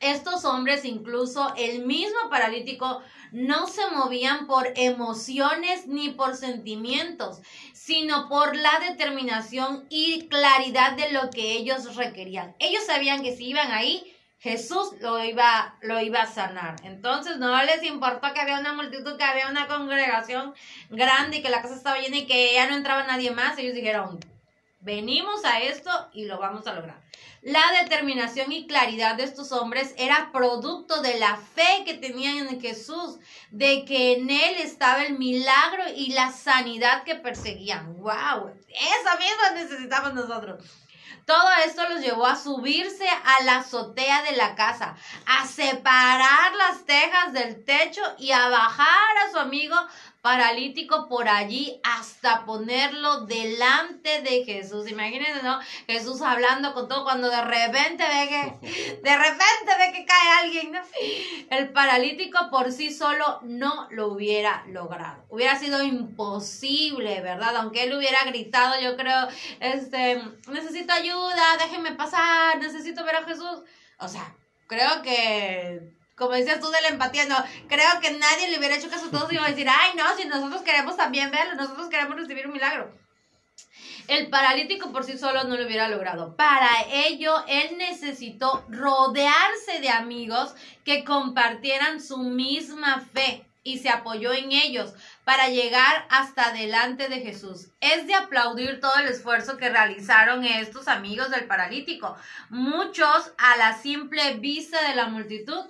Estos 0.00 0.44
hombres, 0.44 0.84
incluso 0.84 1.52
el 1.56 1.84
mismo 1.84 2.30
paralítico, 2.30 3.02
no 3.32 3.66
se 3.66 3.88
movían 3.90 4.46
por 4.46 4.72
emociones 4.76 5.86
ni 5.86 6.10
por 6.10 6.36
sentimientos, 6.36 7.40
sino 7.72 8.28
por 8.28 8.56
la 8.56 8.78
determinación 8.88 9.86
y 9.90 10.28
claridad 10.28 10.92
de 10.92 11.10
lo 11.10 11.30
que 11.30 11.52
ellos 11.52 11.96
requerían. 11.96 12.54
Ellos 12.60 12.84
sabían 12.86 13.22
que 13.22 13.36
si 13.36 13.48
iban 13.48 13.72
ahí, 13.72 14.14
Jesús 14.38 14.92
lo 15.00 15.22
iba, 15.24 15.76
lo 15.82 16.00
iba 16.00 16.22
a 16.22 16.32
sanar. 16.32 16.76
Entonces 16.84 17.38
no 17.38 17.60
les 17.64 17.82
importó 17.82 18.32
que 18.32 18.40
había 18.40 18.60
una 18.60 18.72
multitud, 18.72 19.16
que 19.16 19.24
había 19.24 19.48
una 19.48 19.66
congregación 19.66 20.54
grande 20.90 21.38
y 21.38 21.42
que 21.42 21.50
la 21.50 21.60
casa 21.60 21.74
estaba 21.74 21.98
llena 21.98 22.18
y 22.18 22.26
que 22.26 22.54
ya 22.54 22.68
no 22.68 22.76
entraba 22.76 23.04
nadie 23.04 23.32
más. 23.32 23.58
Ellos 23.58 23.74
dijeron, 23.74 24.20
venimos 24.80 25.44
a 25.44 25.60
esto 25.60 25.90
y 26.12 26.24
lo 26.24 26.38
vamos 26.38 26.66
a 26.66 26.74
lograr. 26.74 27.00
La 27.42 27.62
determinación 27.82 28.50
y 28.50 28.66
claridad 28.66 29.14
de 29.14 29.22
estos 29.22 29.52
hombres 29.52 29.94
era 29.96 30.30
producto 30.32 31.02
de 31.02 31.18
la 31.18 31.36
fe 31.36 31.84
que 31.84 31.94
tenían 31.94 32.48
en 32.48 32.60
Jesús, 32.60 33.18
de 33.50 33.84
que 33.84 34.14
en 34.14 34.28
él 34.28 34.56
estaba 34.58 35.04
el 35.04 35.18
milagro 35.18 35.84
y 35.94 36.12
la 36.12 36.32
sanidad 36.32 37.04
que 37.04 37.14
perseguían. 37.14 37.96
¡Wow! 37.98 38.50
Esa 38.68 39.16
misma 39.16 39.50
necesitamos 39.54 40.14
nosotros. 40.14 40.64
Todo 41.28 41.46
esto 41.66 41.86
los 41.90 42.00
llevó 42.00 42.26
a 42.26 42.36
subirse 42.36 43.06
a 43.06 43.42
la 43.44 43.58
azotea 43.58 44.22
de 44.22 44.32
la 44.32 44.54
casa, 44.54 44.96
a 45.26 45.46
separar 45.46 46.54
las 46.54 46.86
tejas 46.86 47.34
del 47.34 47.66
techo 47.66 48.00
y 48.16 48.32
a 48.32 48.48
bajar 48.48 49.18
a 49.18 49.30
su 49.30 49.38
amigo 49.38 49.76
paralítico 50.20 51.08
por 51.08 51.28
allí 51.28 51.80
hasta 51.84 52.44
ponerlo 52.44 53.26
delante 53.26 54.20
de 54.22 54.44
Jesús. 54.44 54.90
Imagínense, 54.90 55.42
¿no? 55.42 55.58
Jesús 55.86 56.22
hablando 56.22 56.74
con 56.74 56.88
todo 56.88 57.04
cuando 57.04 57.30
de 57.30 57.40
repente 57.42 58.04
ve 58.04 58.28
que, 58.28 59.00
de 59.02 59.16
repente 59.16 59.72
ve 59.78 59.92
que 59.92 60.04
cae 60.04 60.30
alguien, 60.42 60.72
¿no? 60.72 60.80
El 61.50 61.70
paralítico 61.72 62.50
por 62.50 62.72
sí 62.72 62.92
solo 62.92 63.40
no 63.42 63.88
lo 63.90 64.08
hubiera 64.08 64.64
logrado. 64.68 65.24
Hubiera 65.28 65.58
sido 65.58 65.82
imposible, 65.82 67.20
¿verdad? 67.20 67.56
Aunque 67.56 67.84
él 67.84 67.94
hubiera 67.94 68.24
gritado, 68.24 68.80
yo 68.80 68.96
creo, 68.96 69.28
este, 69.60 70.22
necesito 70.48 70.92
ayuda, 70.92 71.56
déjenme 71.58 71.92
pasar, 71.92 72.58
necesito 72.58 73.04
ver 73.04 73.16
a 73.16 73.24
Jesús. 73.24 73.60
O 74.00 74.08
sea, 74.08 74.34
creo 74.66 75.02
que 75.02 75.97
como 76.18 76.32
decías 76.32 76.60
tú 76.60 76.68
de 76.70 76.80
la 76.82 76.88
empatía, 76.88 77.26
no, 77.26 77.36
creo 77.68 78.00
que 78.00 78.10
nadie 78.10 78.48
le 78.50 78.58
hubiera 78.58 78.76
hecho 78.76 78.90
caso 78.90 79.06
a 79.06 79.10
todos 79.10 79.32
y 79.32 79.36
iba 79.36 79.46
a 79.46 79.50
decir, 79.50 79.68
ay, 79.68 79.92
no, 79.96 80.04
si 80.16 80.26
nosotros 80.26 80.62
queremos 80.62 80.96
también 80.96 81.30
verlo, 81.30 81.54
nosotros 81.54 81.88
queremos 81.88 82.16
recibir 82.16 82.46
un 82.46 82.52
milagro. 82.52 82.92
El 84.08 84.28
paralítico 84.28 84.90
por 84.90 85.04
sí 85.04 85.18
solo 85.18 85.44
no 85.44 85.56
lo 85.56 85.66
hubiera 85.66 85.88
logrado. 85.88 86.34
Para 86.34 86.70
ello, 86.90 87.44
él 87.46 87.76
necesitó 87.76 88.64
rodearse 88.68 89.80
de 89.80 89.90
amigos 89.90 90.54
que 90.84 91.04
compartieran 91.04 92.00
su 92.00 92.16
misma 92.18 93.06
fe 93.12 93.44
y 93.62 93.78
se 93.78 93.90
apoyó 93.90 94.32
en 94.32 94.50
ellos 94.50 94.94
para 95.24 95.50
llegar 95.50 96.06
hasta 96.08 96.52
delante 96.52 97.08
de 97.08 97.20
Jesús. 97.20 97.68
Es 97.80 98.06
de 98.06 98.14
aplaudir 98.14 98.80
todo 98.80 98.96
el 98.96 99.08
esfuerzo 99.08 99.58
que 99.58 99.68
realizaron 99.68 100.42
estos 100.42 100.88
amigos 100.88 101.30
del 101.30 101.44
paralítico. 101.44 102.16
Muchos, 102.48 103.32
a 103.36 103.56
la 103.58 103.76
simple 103.76 104.34
vista 104.36 104.88
de 104.88 104.96
la 104.96 105.08
multitud, 105.08 105.66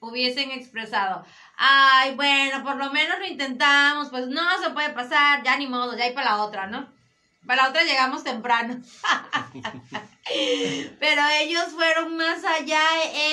hubiesen 0.00 0.50
expresado, 0.50 1.24
ay, 1.56 2.14
bueno, 2.14 2.62
por 2.62 2.76
lo 2.76 2.92
menos 2.92 3.18
lo 3.18 3.26
intentamos, 3.26 4.10
pues 4.10 4.26
no 4.28 4.62
se 4.62 4.70
puede 4.70 4.90
pasar, 4.90 5.42
ya 5.42 5.56
ni 5.56 5.66
modo, 5.66 5.96
ya 5.96 6.04
hay 6.04 6.12
para 6.12 6.30
la 6.30 6.42
otra, 6.42 6.66
¿no? 6.66 6.92
Para 7.46 7.62
la 7.62 7.68
otra 7.70 7.84
llegamos 7.84 8.24
temprano. 8.24 8.80
Pero 11.00 11.22
ellos 11.40 11.68
fueron 11.72 12.16
más 12.16 12.44
allá, 12.44 12.82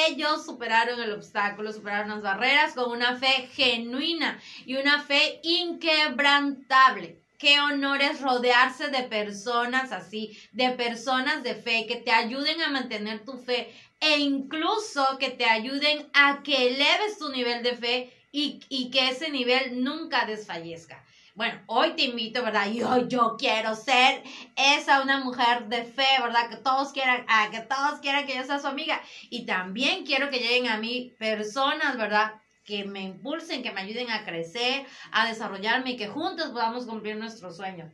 ellos 0.07 0.45
superaron 0.45 1.01
el 1.01 1.11
obstáculo, 1.11 1.73
superaron 1.73 2.09
las 2.09 2.21
barreras 2.21 2.73
con 2.73 2.91
una 2.91 3.17
fe 3.17 3.49
genuina 3.53 4.39
y 4.65 4.77
una 4.77 5.01
fe 5.01 5.41
inquebrantable. 5.43 7.24
Qué 7.37 7.59
honor 7.59 8.01
es 8.01 8.21
rodearse 8.21 8.89
de 8.89 9.03
personas 9.03 9.91
así, 9.91 10.37
de 10.51 10.71
personas 10.71 11.43
de 11.43 11.55
fe 11.55 11.85
que 11.85 11.97
te 11.97 12.11
ayuden 12.11 12.61
a 12.61 12.69
mantener 12.69 13.25
tu 13.25 13.37
fe 13.37 13.73
e 13.99 14.19
incluso 14.19 15.17
que 15.19 15.29
te 15.29 15.45
ayuden 15.45 16.09
a 16.13 16.43
que 16.43 16.67
eleves 16.67 17.17
tu 17.17 17.29
nivel 17.29 17.63
de 17.63 17.75
fe 17.75 18.13
y, 18.31 18.89
que 18.91 19.09
ese 19.09 19.29
nivel 19.31 19.83
nunca 19.83 20.25
desfallezca. 20.25 21.03
Bueno, 21.35 21.61
hoy 21.67 21.91
te 21.95 22.03
invito, 22.03 22.43
¿verdad? 22.43 22.71
Yo, 22.71 23.07
yo 23.07 23.35
quiero 23.37 23.75
ser 23.75 24.23
esa 24.55 25.01
una 25.01 25.19
mujer 25.19 25.67
de 25.67 25.83
fe, 25.83 26.07
¿verdad? 26.21 26.49
Que 26.49 26.57
todos 26.57 26.91
quieran, 26.91 27.25
a 27.27 27.49
que 27.49 27.59
todos 27.59 27.99
quieran 27.99 28.25
que 28.25 28.35
yo 28.35 28.43
sea 28.43 28.59
su 28.59 28.67
amiga. 28.67 29.01
Y 29.29 29.45
también 29.45 30.05
quiero 30.05 30.29
que 30.29 30.39
lleguen 30.39 30.67
a 30.67 30.77
mí 30.77 31.13
personas, 31.17 31.97
¿verdad? 31.97 32.33
Que 32.65 32.83
me 32.83 33.01
impulsen, 33.01 33.63
que 33.63 33.71
me 33.71 33.81
ayuden 33.81 34.09
a 34.09 34.25
crecer, 34.25 34.85
a 35.11 35.27
desarrollarme 35.27 35.91
y 35.91 35.97
que 35.97 36.07
juntos 36.07 36.49
podamos 36.49 36.85
cumplir 36.85 37.15
nuestros 37.15 37.57
sueños 37.57 37.91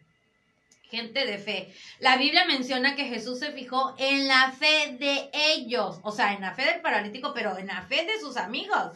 gente 0.92 1.26
de 1.26 1.38
fe. 1.38 1.74
La 2.00 2.18
Biblia 2.18 2.46
menciona 2.46 2.96
que 2.96 3.06
Jesús 3.06 3.40
se 3.40 3.54
fijó 3.54 3.96
en 3.98 4.28
la 4.28 4.52
fe 4.52 4.98
de 5.00 5.32
ellos, 5.34 6.00
o 6.04 6.12
sea, 6.12 6.34
en 6.34 6.42
la 6.42 6.54
fe 6.54 6.66
del 6.66 6.82
paralítico, 6.82 7.34
pero 7.34 7.58
en 7.58 7.68
la 7.68 7.82
fe 7.84 8.06
de 8.06 8.20
sus 8.20 8.36
amigos. 8.36 8.92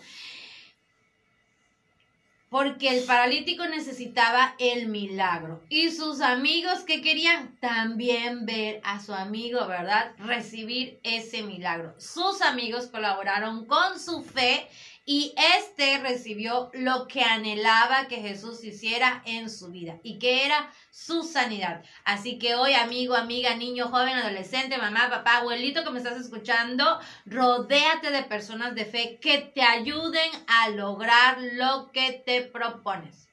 Porque 2.49 2.89
el 2.89 3.03
paralítico 3.05 3.65
necesitaba 3.67 4.55
el 4.59 4.87
milagro. 4.87 5.63
Y 5.69 5.89
sus 5.91 6.21
amigos 6.21 6.81
que 6.81 7.01
querían 7.01 7.57
también 7.59 8.45
ver 8.45 8.81
a 8.83 9.01
su 9.01 9.13
amigo, 9.13 9.65
¿verdad? 9.67 10.13
Recibir 10.19 10.99
ese 11.03 11.43
milagro. 11.43 11.95
Sus 11.97 12.41
amigos 12.41 12.87
colaboraron 12.87 13.65
con 13.65 13.99
su 13.99 14.23
fe 14.23 14.69
y 15.05 15.35
este 15.59 15.99
recibió 15.99 16.71
lo 16.73 17.07
que 17.07 17.21
anhelaba 17.21 18.07
que 18.07 18.17
Jesús 18.17 18.63
hiciera 18.63 19.21
en 19.25 19.51
su 19.51 19.69
vida 19.69 19.99
y 20.01 20.17
que 20.17 20.45
era 20.45 20.71
su 20.89 21.21
sanidad. 21.21 21.83
Así 22.03 22.39
que 22.39 22.55
hoy, 22.55 22.73
amigo, 22.73 23.13
amiga, 23.13 23.55
niño, 23.55 23.89
joven, 23.89 24.15
adolescente, 24.15 24.79
mamá, 24.79 25.09
papá, 25.11 25.37
abuelito 25.37 25.83
que 25.83 25.91
me 25.91 25.99
estás 25.99 26.19
escuchando, 26.19 26.83
rodéate 27.27 28.09
de 28.09 28.23
personas 28.23 28.73
de 28.73 28.85
fe 28.85 29.19
que 29.21 29.37
te 29.53 29.61
ayuden 29.61 30.31
a 30.47 30.69
lograr 30.69 31.37
lo 31.53 31.91
que 31.91 32.23
te 32.25 32.41
propones. 32.41 33.27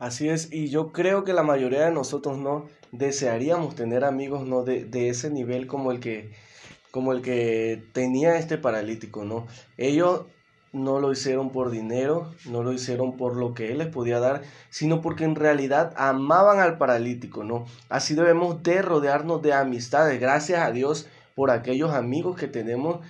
Así 0.00 0.28
es, 0.28 0.52
y 0.52 0.68
yo 0.68 0.92
creo 0.92 1.22
que 1.22 1.32
la 1.32 1.42
mayoría 1.44 1.84
de 1.84 1.92
nosotros 1.92 2.38
no 2.38 2.68
desearíamos 2.90 3.76
tener 3.76 4.04
amigos 4.04 4.46
no 4.46 4.64
de, 4.64 4.84
de 4.84 5.10
ese 5.10 5.30
nivel 5.30 5.66
como 5.66 5.92
el 5.92 6.00
que 6.00 6.32
como 6.90 7.12
el 7.12 7.20
que 7.20 7.84
tenía 7.92 8.38
este 8.38 8.56
paralítico, 8.56 9.22
¿no? 9.22 9.46
Ellos 9.76 10.22
no 10.72 11.00
lo 11.00 11.12
hicieron 11.12 11.50
por 11.50 11.70
dinero, 11.70 12.32
no 12.46 12.62
lo 12.62 12.72
hicieron 12.72 13.16
por 13.16 13.36
lo 13.36 13.54
que 13.54 13.72
Él 13.72 13.78
les 13.78 13.88
podía 13.88 14.20
dar, 14.20 14.42
sino 14.70 15.00
porque 15.00 15.24
en 15.24 15.34
realidad 15.34 15.92
amaban 15.96 16.60
al 16.60 16.78
paralítico, 16.78 17.44
¿no? 17.44 17.66
Así 17.88 18.14
debemos 18.14 18.62
de 18.62 18.82
rodearnos 18.82 19.42
de 19.42 19.54
amistades, 19.54 20.20
gracias 20.20 20.60
a 20.60 20.70
Dios 20.70 21.06
por 21.34 21.50
aquellos 21.50 21.92
amigos 21.92 22.36
que 22.36 22.48
tenemos 22.48 23.00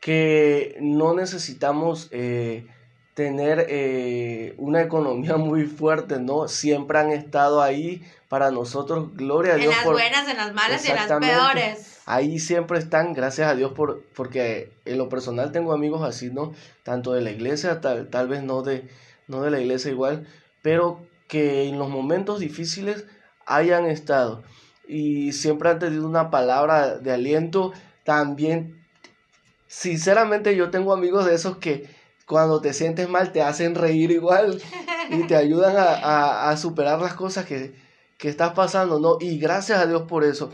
que 0.00 0.76
no 0.80 1.14
necesitamos 1.14 2.08
eh, 2.12 2.66
tener 3.14 3.66
eh, 3.68 4.54
una 4.58 4.82
economía 4.82 5.36
muy 5.38 5.64
fuerte, 5.64 6.20
¿no? 6.20 6.46
Siempre 6.48 6.98
han 6.98 7.10
estado 7.10 7.62
ahí 7.62 8.02
para 8.28 8.50
nosotros, 8.50 9.14
gloria 9.14 9.54
a 9.54 9.56
Dios. 9.56 9.74
En 9.74 9.84
las 9.84 9.92
buenas, 9.92 10.28
en 10.28 10.36
las 10.36 10.54
malas 10.54 10.86
y 10.86 10.90
en 10.90 10.96
las 10.96 11.06
peores 11.08 11.97
ahí 12.08 12.38
siempre 12.38 12.78
están, 12.78 13.12
gracias 13.12 13.50
a 13.50 13.54
Dios, 13.54 13.72
por, 13.72 14.02
porque 14.16 14.72
en 14.86 14.96
lo 14.96 15.10
personal 15.10 15.52
tengo 15.52 15.74
amigos 15.74 16.02
así, 16.02 16.30
¿no? 16.30 16.54
Tanto 16.82 17.12
de 17.12 17.20
la 17.20 17.30
iglesia, 17.30 17.82
tal, 17.82 18.08
tal 18.08 18.28
vez 18.28 18.42
no 18.42 18.62
de, 18.62 18.88
no 19.26 19.42
de 19.42 19.50
la 19.50 19.60
iglesia 19.60 19.90
igual, 19.90 20.26
pero 20.62 21.06
que 21.28 21.68
en 21.68 21.78
los 21.78 21.90
momentos 21.90 22.40
difíciles 22.40 23.04
hayan 23.44 23.84
estado 23.84 24.42
y 24.86 25.32
siempre 25.32 25.68
han 25.68 25.78
tenido 25.78 26.06
una 26.06 26.30
palabra 26.30 26.96
de 26.96 27.12
aliento. 27.12 27.74
También, 28.04 28.82
sinceramente, 29.66 30.56
yo 30.56 30.70
tengo 30.70 30.94
amigos 30.94 31.26
de 31.26 31.34
esos 31.34 31.58
que 31.58 31.90
cuando 32.26 32.62
te 32.62 32.72
sientes 32.72 33.06
mal 33.06 33.32
te 33.32 33.42
hacen 33.42 33.74
reír 33.74 34.12
igual 34.12 34.62
y 35.10 35.24
te 35.24 35.36
ayudan 35.36 35.76
a, 35.76 36.48
a, 36.48 36.56
superar 36.56 37.02
las 37.02 37.12
cosas 37.12 37.44
que, 37.44 37.74
que 38.16 38.30
estás 38.30 38.54
pasando, 38.54 38.98
¿no? 38.98 39.18
Y 39.20 39.38
gracias 39.38 39.78
a 39.78 39.86
Dios 39.86 40.04
por 40.08 40.24
eso 40.24 40.50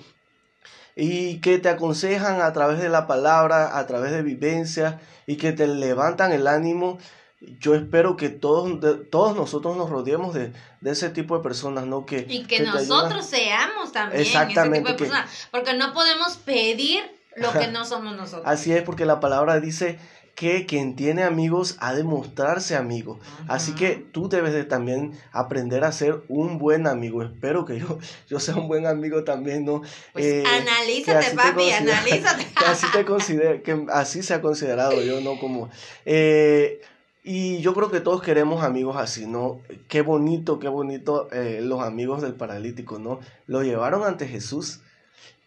y 0.96 1.40
que 1.40 1.58
te 1.58 1.68
aconsejan 1.68 2.40
a 2.40 2.52
través 2.52 2.80
de 2.80 2.88
la 2.88 3.06
palabra, 3.06 3.78
a 3.78 3.86
través 3.86 4.12
de 4.12 4.22
vivencias 4.22 4.96
y 5.26 5.36
que 5.36 5.52
te 5.52 5.66
levantan 5.66 6.32
el 6.32 6.46
ánimo. 6.46 6.98
Yo 7.40 7.74
espero 7.74 8.16
que 8.16 8.30
todos, 8.30 8.80
todos 9.10 9.36
nosotros 9.36 9.76
nos 9.76 9.90
rodeemos 9.90 10.34
de, 10.34 10.52
ese 10.84 11.10
tipo 11.10 11.36
de 11.36 11.42
personas, 11.42 11.86
¿no? 11.86 12.06
Que, 12.06 12.24
y 12.28 12.44
que, 12.44 12.62
nosotros 12.62 13.26
seamos 13.26 13.92
también 13.92 14.22
Exactamente, 14.22 14.78
ese 14.78 14.96
tipo 14.96 15.04
de 15.04 15.10
personas, 15.10 15.48
porque 15.50 15.74
no 15.74 15.92
podemos 15.92 16.36
pedir 16.38 17.02
lo 17.36 17.52
que 17.52 17.66
no 17.72 17.84
somos 17.84 18.16
nosotros. 18.16 18.44
Así 18.46 18.72
es, 18.72 18.82
porque 18.82 19.04
la 19.04 19.20
palabra 19.20 19.60
dice 19.60 19.98
que 20.34 20.66
quien 20.66 20.96
tiene 20.96 21.22
amigos 21.22 21.76
ha 21.80 21.94
de 21.94 22.02
mostrarse 22.02 22.76
amigo. 22.76 23.20
Así 23.48 23.74
que 23.74 24.04
tú 24.12 24.28
debes 24.28 24.52
de 24.52 24.64
también 24.64 25.12
aprender 25.32 25.84
a 25.84 25.92
ser 25.92 26.22
un 26.28 26.58
buen 26.58 26.86
amigo. 26.86 27.22
Espero 27.22 27.64
que 27.64 27.78
yo, 27.78 27.98
yo 28.28 28.40
sea 28.40 28.56
un 28.56 28.68
buen 28.68 28.86
amigo 28.86 29.24
también, 29.24 29.64
¿no? 29.64 29.82
Pues 30.12 30.24
eh, 30.24 30.44
analízate, 30.46 31.36
papi, 31.36 31.70
analízate. 31.70 32.46
Que 32.58 32.64
así, 32.64 32.86
te 32.92 33.04
considere, 33.04 33.62
que 33.62 33.86
así 33.92 34.22
se 34.22 34.34
ha 34.34 34.40
considerado 34.40 35.00
yo, 35.02 35.20
¿no? 35.20 35.38
Como... 35.38 35.70
Eh, 36.04 36.80
y 37.26 37.60
yo 37.60 37.72
creo 37.72 37.90
que 37.90 38.00
todos 38.00 38.22
queremos 38.22 38.62
amigos 38.62 38.96
así, 38.98 39.26
¿no? 39.26 39.60
Qué 39.88 40.02
bonito, 40.02 40.58
qué 40.58 40.68
bonito 40.68 41.28
eh, 41.32 41.60
los 41.62 41.80
amigos 41.80 42.20
del 42.20 42.34
paralítico, 42.34 42.98
¿no? 42.98 43.18
Lo 43.46 43.62
llevaron 43.62 44.04
ante 44.04 44.28
Jesús 44.28 44.80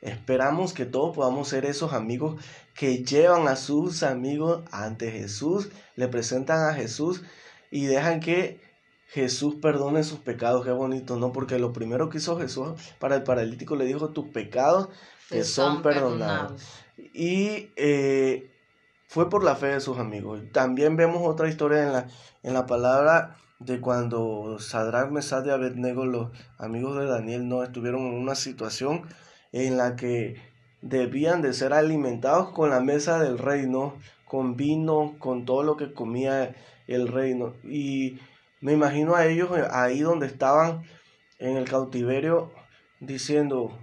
Esperamos 0.02 0.74
que 0.74 0.86
todos 0.86 1.16
podamos 1.16 1.48
ser 1.48 1.66
esos 1.66 1.92
amigos 1.94 2.40
que 2.78 3.04
llevan 3.04 3.48
a 3.48 3.56
sus 3.56 4.04
amigos 4.04 4.62
ante 4.72 5.12
Jesús, 5.12 5.70
le 5.96 6.08
presentan 6.08 6.70
a 6.70 6.76
Jesús 6.76 7.24
y 7.72 7.88
dejan 7.88 8.20
que 8.20 8.62
Jesús 9.08 9.56
perdone 9.56 10.04
sus 10.04 10.20
pecados. 10.20 10.64
Qué 10.64 10.72
bonito, 10.72 11.18
¿no? 11.18 11.34
Porque 11.34 11.58
lo 11.58 11.74
primero 11.74 12.08
que 12.10 12.20
hizo 12.20 12.38
Jesús 12.38 12.74
para 13.00 13.16
el 13.16 13.24
paralítico 13.24 13.76
le 13.76 13.86
dijo, 13.86 14.10
tus 14.10 14.28
pecados 14.28 14.90
que 15.28 15.44
son, 15.44 15.82
perdonados. 15.82 16.62
Y 17.16 17.72
eh, 17.78 18.48
fue 19.08 19.28
por 19.28 19.44
la 19.44 19.56
fe 19.56 19.68
de 19.68 19.82
sus 19.82 19.98
amigos. 19.98 20.44
También 20.52 20.98
vemos 20.98 21.24
otra 21.26 21.50
historia 21.50 21.82
en 21.82 21.94
la, 21.94 22.08
en 22.44 22.54
la 22.54 22.68
palabra 22.68 23.38
de 23.58 23.82
cuando 23.82 24.58
Sadrach, 24.60 25.10
Mesad 25.10 25.44
y 25.48 25.50
Abednego, 25.50 26.06
los 26.06 26.30
amigos 26.60 27.00
de 27.00 27.08
Daniel, 27.08 27.50
no 27.50 27.64
estuvieron 27.64 28.02
en 28.02 28.14
una 28.14 28.36
situación 28.36 29.02
en 29.52 29.78
la 29.78 29.96
que 29.96 30.36
debían 30.90 31.42
de 31.42 31.54
ser 31.54 31.74
alimentados 31.74 32.52
con 32.52 32.70
la 32.70 32.80
mesa 32.80 33.20
del 33.20 33.38
reino, 33.38 33.96
con 34.26 34.56
vino, 34.56 35.16
con 35.20 35.46
todo 35.46 35.64
lo 35.64 35.78
que 35.78 35.94
comía 35.94 36.56
el 36.88 37.08
reino. 37.08 37.54
Y 37.64 38.20
me 38.62 38.74
imagino 38.74 39.16
a 39.16 39.26
ellos 39.26 39.52
ahí 39.72 40.00
donde 40.00 40.28
estaban 40.28 40.84
en 41.40 41.58
el 41.58 41.70
cautiverio 41.70 42.52
diciendo, 43.00 43.78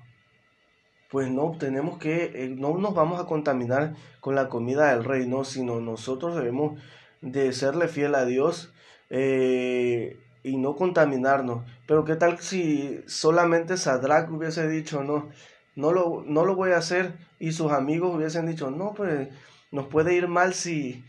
pues 1.11 1.31
no, 1.31 1.57
tenemos 1.59 1.99
que, 1.99 2.33
eh, 2.35 2.49
no 2.49 2.77
nos 2.79 2.95
vamos 2.95 3.21
a 3.21 3.27
contaminar 3.27 3.95
con 4.21 4.35
la 4.35 4.49
comida 4.49 4.95
del 4.95 5.05
reino, 5.05 5.45
sino 5.45 5.81
nosotros 5.81 6.35
debemos 6.35 6.81
de 7.21 7.53
serle 7.53 7.89
fiel 7.89 8.15
a 8.15 8.25
Dios 8.25 8.73
eh, 9.11 10.19
y 10.43 10.57
no 10.57 10.75
contaminarnos. 10.75 11.65
Pero 11.87 12.05
qué 12.05 12.17
tal 12.17 12.39
si 12.39 13.01
solamente 13.07 13.77
Sadrach 13.77 14.31
hubiese 14.31 14.67
dicho, 14.69 15.05
no, 15.05 15.31
no 15.77 15.93
lo, 15.93 16.25
no 16.27 16.45
lo 16.45 16.55
voy 16.55 16.73
a 16.73 16.79
hacer 16.79 17.15
y 17.39 17.53
sus 17.53 17.73
amigos 17.73 18.15
hubiesen 18.15 18.47
dicho, 18.47 18.71
no, 18.71 18.95
pues 18.95 19.29
nos 19.71 19.87
puede 19.87 20.15
ir 20.15 20.29
mal 20.29 20.55
si, 20.55 21.05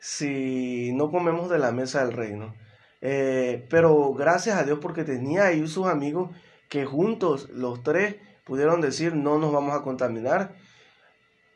si 0.00 0.92
no 0.94 1.10
comemos 1.10 1.50
de 1.50 1.58
la 1.58 1.72
mesa 1.72 2.04
del 2.04 2.16
reino. 2.16 2.54
Eh, 3.00 3.66
pero 3.68 4.14
gracias 4.14 4.56
a 4.58 4.64
Dios 4.64 4.78
porque 4.80 5.04
tenía 5.04 5.46
ahí 5.46 5.66
sus 5.66 5.86
amigos 5.86 6.30
que 6.68 6.86
juntos 6.86 7.50
los 7.50 7.82
tres 7.82 8.16
pudieron 8.44 8.80
decir 8.80 9.14
no 9.14 9.38
nos 9.38 9.52
vamos 9.52 9.74
a 9.74 9.82
contaminar. 9.82 10.54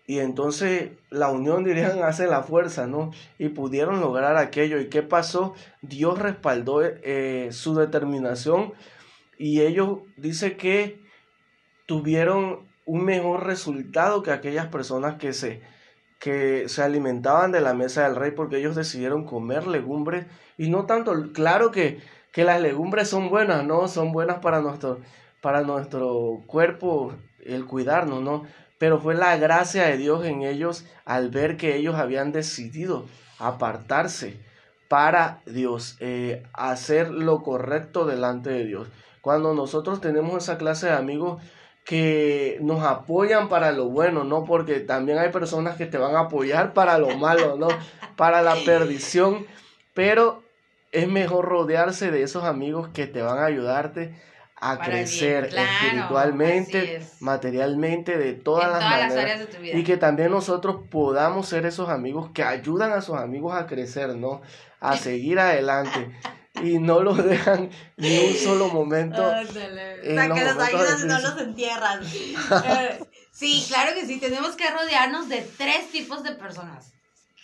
Y 0.09 0.19
entonces 0.19 0.91
la 1.11 1.31
unión, 1.31 1.65
dirían, 1.65 2.03
hace 2.03 2.27
la 2.27 2.43
fuerza, 2.43 2.87
¿no? 2.87 3.13
Y 3.39 3.49
pudieron 3.49 4.01
lograr 4.01 4.37
aquello. 4.37 4.81
¿Y 4.81 4.89
qué 4.89 5.03
pasó? 5.03 5.55
Dios 5.83 6.19
respaldó 6.19 6.83
eh, 6.83 7.49
su 7.53 7.75
determinación 7.75 8.75
y 9.39 9.63
ellos 9.63 10.01
dice 10.17 10.57
que 10.57 11.06
tuvieron 11.87 12.67
un 12.85 13.05
mejor 13.05 13.45
resultado 13.47 14.23
que 14.23 14.31
aquellas 14.31 14.67
personas 14.67 15.17
que 15.17 15.33
se, 15.33 15.63
que 16.19 16.69
se 16.69 16.83
alimentaban 16.83 17.53
de 17.53 17.61
la 17.61 17.75
mesa 17.75 18.05
del 18.05 18.17
rey 18.17 18.31
porque 18.31 18.59
ellos 18.59 18.77
decidieron 18.77 19.25
comer 19.25 19.67
legumbres 19.67 20.27
y 20.59 20.69
no 20.71 20.87
tanto, 20.87 21.33
claro 21.33 21.71
que, 21.71 22.01
que 22.33 22.45
las 22.45 22.61
legumbres 22.61 23.09
son 23.09 23.29
buenas, 23.29 23.65
¿no? 23.65 23.89
Son 23.89 24.13
buenas 24.13 24.39
para 24.39 24.61
nuestro, 24.61 25.01
para 25.41 25.63
nuestro 25.63 26.43
cuerpo, 26.47 27.15
el 27.45 27.67
cuidarnos, 27.67 28.23
¿no? 28.23 28.45
Pero 28.79 29.01
fue 29.01 29.15
la 29.15 29.37
gracia 29.37 29.85
de 29.85 29.97
Dios 29.97 30.25
en 30.25 30.43
ellos 30.43 30.85
al 31.05 31.31
ver 31.31 31.57
que 31.57 31.77
ellos 31.77 31.95
habían 31.95 32.33
decidido 32.33 33.07
apartarse 33.39 34.39
para 34.89 35.41
Dios, 35.47 35.97
eh, 36.01 36.45
hacer 36.53 37.11
lo 37.11 37.43
correcto 37.43 38.07
delante 38.07 38.51
de 38.51 38.65
Dios. 38.65 38.89
Cuando 39.21 39.55
nosotros 39.55 40.01
tenemos 40.01 40.45
esa 40.45 40.59
clase 40.59 40.87
de 40.87 40.93
amigos, 40.93 41.43
que 41.87 42.59
nos 42.61 42.83
apoyan 42.83 43.49
para 43.49 43.71
lo 43.71 43.89
bueno, 43.89 44.25
¿no? 44.25 44.45
Porque 44.45 44.81
también 44.81 45.19
hay 45.19 45.31
personas 45.31 45.77
que 45.77 45.87
te 45.87 45.99
van 45.99 46.17
a 46.17 46.23
apoyar 46.23 46.75
para 46.75 46.99
lo 46.99 47.17
malo, 47.17 47.57
¿no? 47.57 47.69
Para 48.17 48.43
la 48.43 48.57
perdición. 48.67 49.47
Pero 49.95 50.43
es 50.91 51.09
mejor 51.09 51.45
rodearse 51.45 52.11
de 52.11 52.23
esos 52.23 52.43
amigos 52.43 52.89
que 52.89 53.07
te 53.07 53.23
van 53.23 53.39
a 53.39 53.45
ayudarte 53.45 54.21
a 54.57 54.79
crecer 54.79 55.51
espiritualmente, 55.55 57.01
materialmente, 57.21 58.19
de 58.19 58.33
todas, 58.33 58.69
las, 58.69 58.83
maneras, 58.83 59.49
Y 59.63 59.85
que 59.85 59.97
también 59.97 60.33
nosotros 60.33 60.81
podamos 60.91 61.47
ser 61.47 61.67
esos 61.67 61.89
amigos 61.89 62.31
que 62.35 62.43
ayudan 62.43 62.93
a 62.93 63.01
sus 63.01 63.17
amigos 63.17 63.55
a 63.55 63.67
crecer, 63.67 64.17
¿no? 64.17 64.43
A 64.81 64.97
seguir 64.97 65.39
adelante. 65.39 66.11
Y 66.63 66.79
no 66.79 67.01
los 67.01 67.23
dejan 67.25 67.71
ni 67.97 68.19
un 68.19 68.35
solo 68.35 68.69
momento. 68.69 69.27
o 69.27 69.53
sea, 69.53 70.35
que 70.35 70.45
los 70.45 70.59
ayudan 70.59 71.01
y 71.03 71.05
no 71.05 71.21
los 71.21 71.39
entierran. 71.39 72.01
Eh, 72.65 73.05
sí, 73.33 73.65
claro 73.69 73.95
que 73.95 74.07
sí. 74.07 74.19
Tenemos 74.19 74.57
que 74.57 74.71
rodearnos 74.71 75.29
de 75.29 75.47
tres 75.57 75.91
tipos 75.91 76.23
de 76.23 76.33
personas 76.33 76.93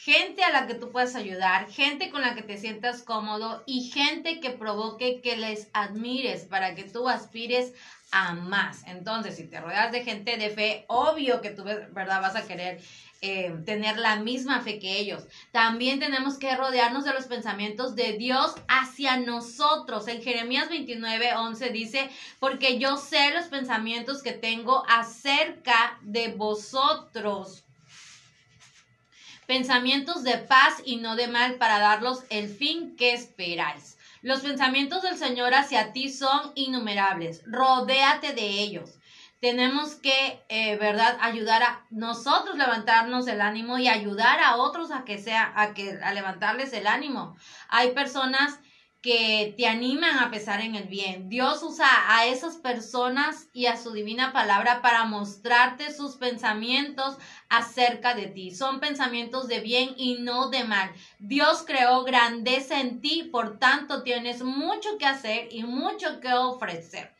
gente 0.05 0.43
a 0.43 0.51
la 0.51 0.67
que 0.67 0.75
tú 0.75 0.91
puedas 0.91 1.15
ayudar, 1.15 1.71
gente 1.71 2.11
con 2.11 2.23
la 2.23 2.35
que 2.35 2.43
te 2.43 2.59
sientas 2.59 3.03
cómodo 3.03 3.63
y 3.67 3.89
gente 3.91 4.41
que 4.41 4.51
provoque 4.51 5.21
que 5.21 5.37
les 5.37 5.69
admires 5.75 6.43
para 6.43 6.75
que 6.75 6.83
tú 6.83 7.09
aspires 7.09 7.73
a 8.11 8.35
más. 8.35 8.83
Entonces, 8.89 9.37
si 9.37 9.45
te 9.45 9.61
rodeas 9.61 9.93
de 9.93 10.03
gente 10.03 10.37
de 10.37 10.51
fe, 10.51 10.85
obvio 10.89 11.41
que 11.41 11.51
tú, 11.51 11.63
¿verdad? 11.63 12.21
Vas 12.21 12.35
a 12.35 12.43
querer 12.43 12.81
eh, 13.23 13.55
tener 13.65 13.99
la 13.99 14.17
misma 14.17 14.61
fe 14.61 14.79
que 14.79 14.99
ellos. 14.99 15.23
También 15.53 16.01
tenemos 16.01 16.39
que 16.39 16.55
rodearnos 16.57 17.05
de 17.05 17.15
los 17.15 17.27
pensamientos 17.27 17.95
de 17.95 18.15
Dios 18.15 18.55
hacia 18.69 19.17
nosotros. 19.17 20.09
En 20.09 20.23
Jeremías 20.23 20.69
29, 20.69 21.35
11 21.37 21.71
dice, 21.71 22.11
porque 22.41 22.79
yo 22.79 22.97
sé 22.97 23.33
los 23.33 23.47
pensamientos 23.47 24.23
que 24.23 24.33
tengo 24.33 24.85
acerca 24.89 25.99
de 26.03 26.29
vosotros 26.29 27.65
pensamientos 29.47 30.23
de 30.23 30.39
paz 30.39 30.83
y 30.85 30.97
no 30.97 31.15
de 31.15 31.29
mal 31.29 31.57
para 31.57 31.79
darlos 31.79 32.25
el 32.31 32.49
fin 32.49 32.97
que 32.97 33.13
esperáis. 33.13 33.99
Los 34.23 34.41
pensamientos 34.41 35.03
del 35.03 35.19
Señor 35.19 35.53
hacia 35.53 35.93
ti 35.93 36.09
son 36.09 36.53
innumerables. 36.55 37.43
Rodéate 37.45 38.33
de 38.33 38.49
ellos. 38.61 38.99
Tenemos 39.43 39.97
que, 39.97 40.45
eh, 40.49 40.77
¿verdad?, 40.77 41.17
ayudar 41.21 41.65
a 41.65 41.85
nosotros 41.91 42.57
levantarnos 42.57 43.27
el 43.27 43.41
ánimo 43.41 43.77
y 43.77 43.89
ayudar 43.89 44.39
a 44.39 44.55
otros 44.55 44.93
a 44.93 45.03
que 45.03 45.19
sea, 45.19 45.51
a 45.57 45.75
que, 45.75 45.99
a 46.01 46.13
levantarles 46.13 46.73
el 46.73 46.87
ánimo. 46.87 47.35
Hay 47.67 47.93
personas 47.93 48.61
que 49.01 49.53
te 49.57 49.67
animan 49.67 50.21
a 50.21 50.31
pesar 50.31 50.61
en 50.61 50.77
el 50.77 50.87
bien. 50.87 51.29
Dios 51.29 51.61
usa 51.65 51.89
a 52.17 52.25
esas 52.27 52.57
personas 52.59 53.49
y 53.53 53.67
a 53.67 53.77
su 53.77 53.91
divina 53.91 54.33
palabra 54.33 54.81
para 54.81 55.03
mostrarte 55.03 55.91
sus 55.91 56.15
pensamientos 56.15 57.17
acerca 57.49 58.15
de 58.15 58.29
ti. 58.29 58.53
Son 58.53 58.79
pensamientos 58.79 59.49
de 59.49 59.59
bien 59.59 59.93
y 59.97 60.15
no 60.15 60.51
de 60.51 60.63
mal. 60.63 60.93
Dios 61.19 61.65
creó 61.67 62.05
grandeza 62.05 62.79
en 62.79 63.01
ti, 63.01 63.25
por 63.33 63.59
tanto 63.59 64.03
tienes 64.05 64.41
mucho 64.45 64.97
que 64.99 65.07
hacer 65.07 65.49
y 65.51 65.65
mucho 65.65 66.21
que 66.21 66.33
ofrecer. 66.33 67.13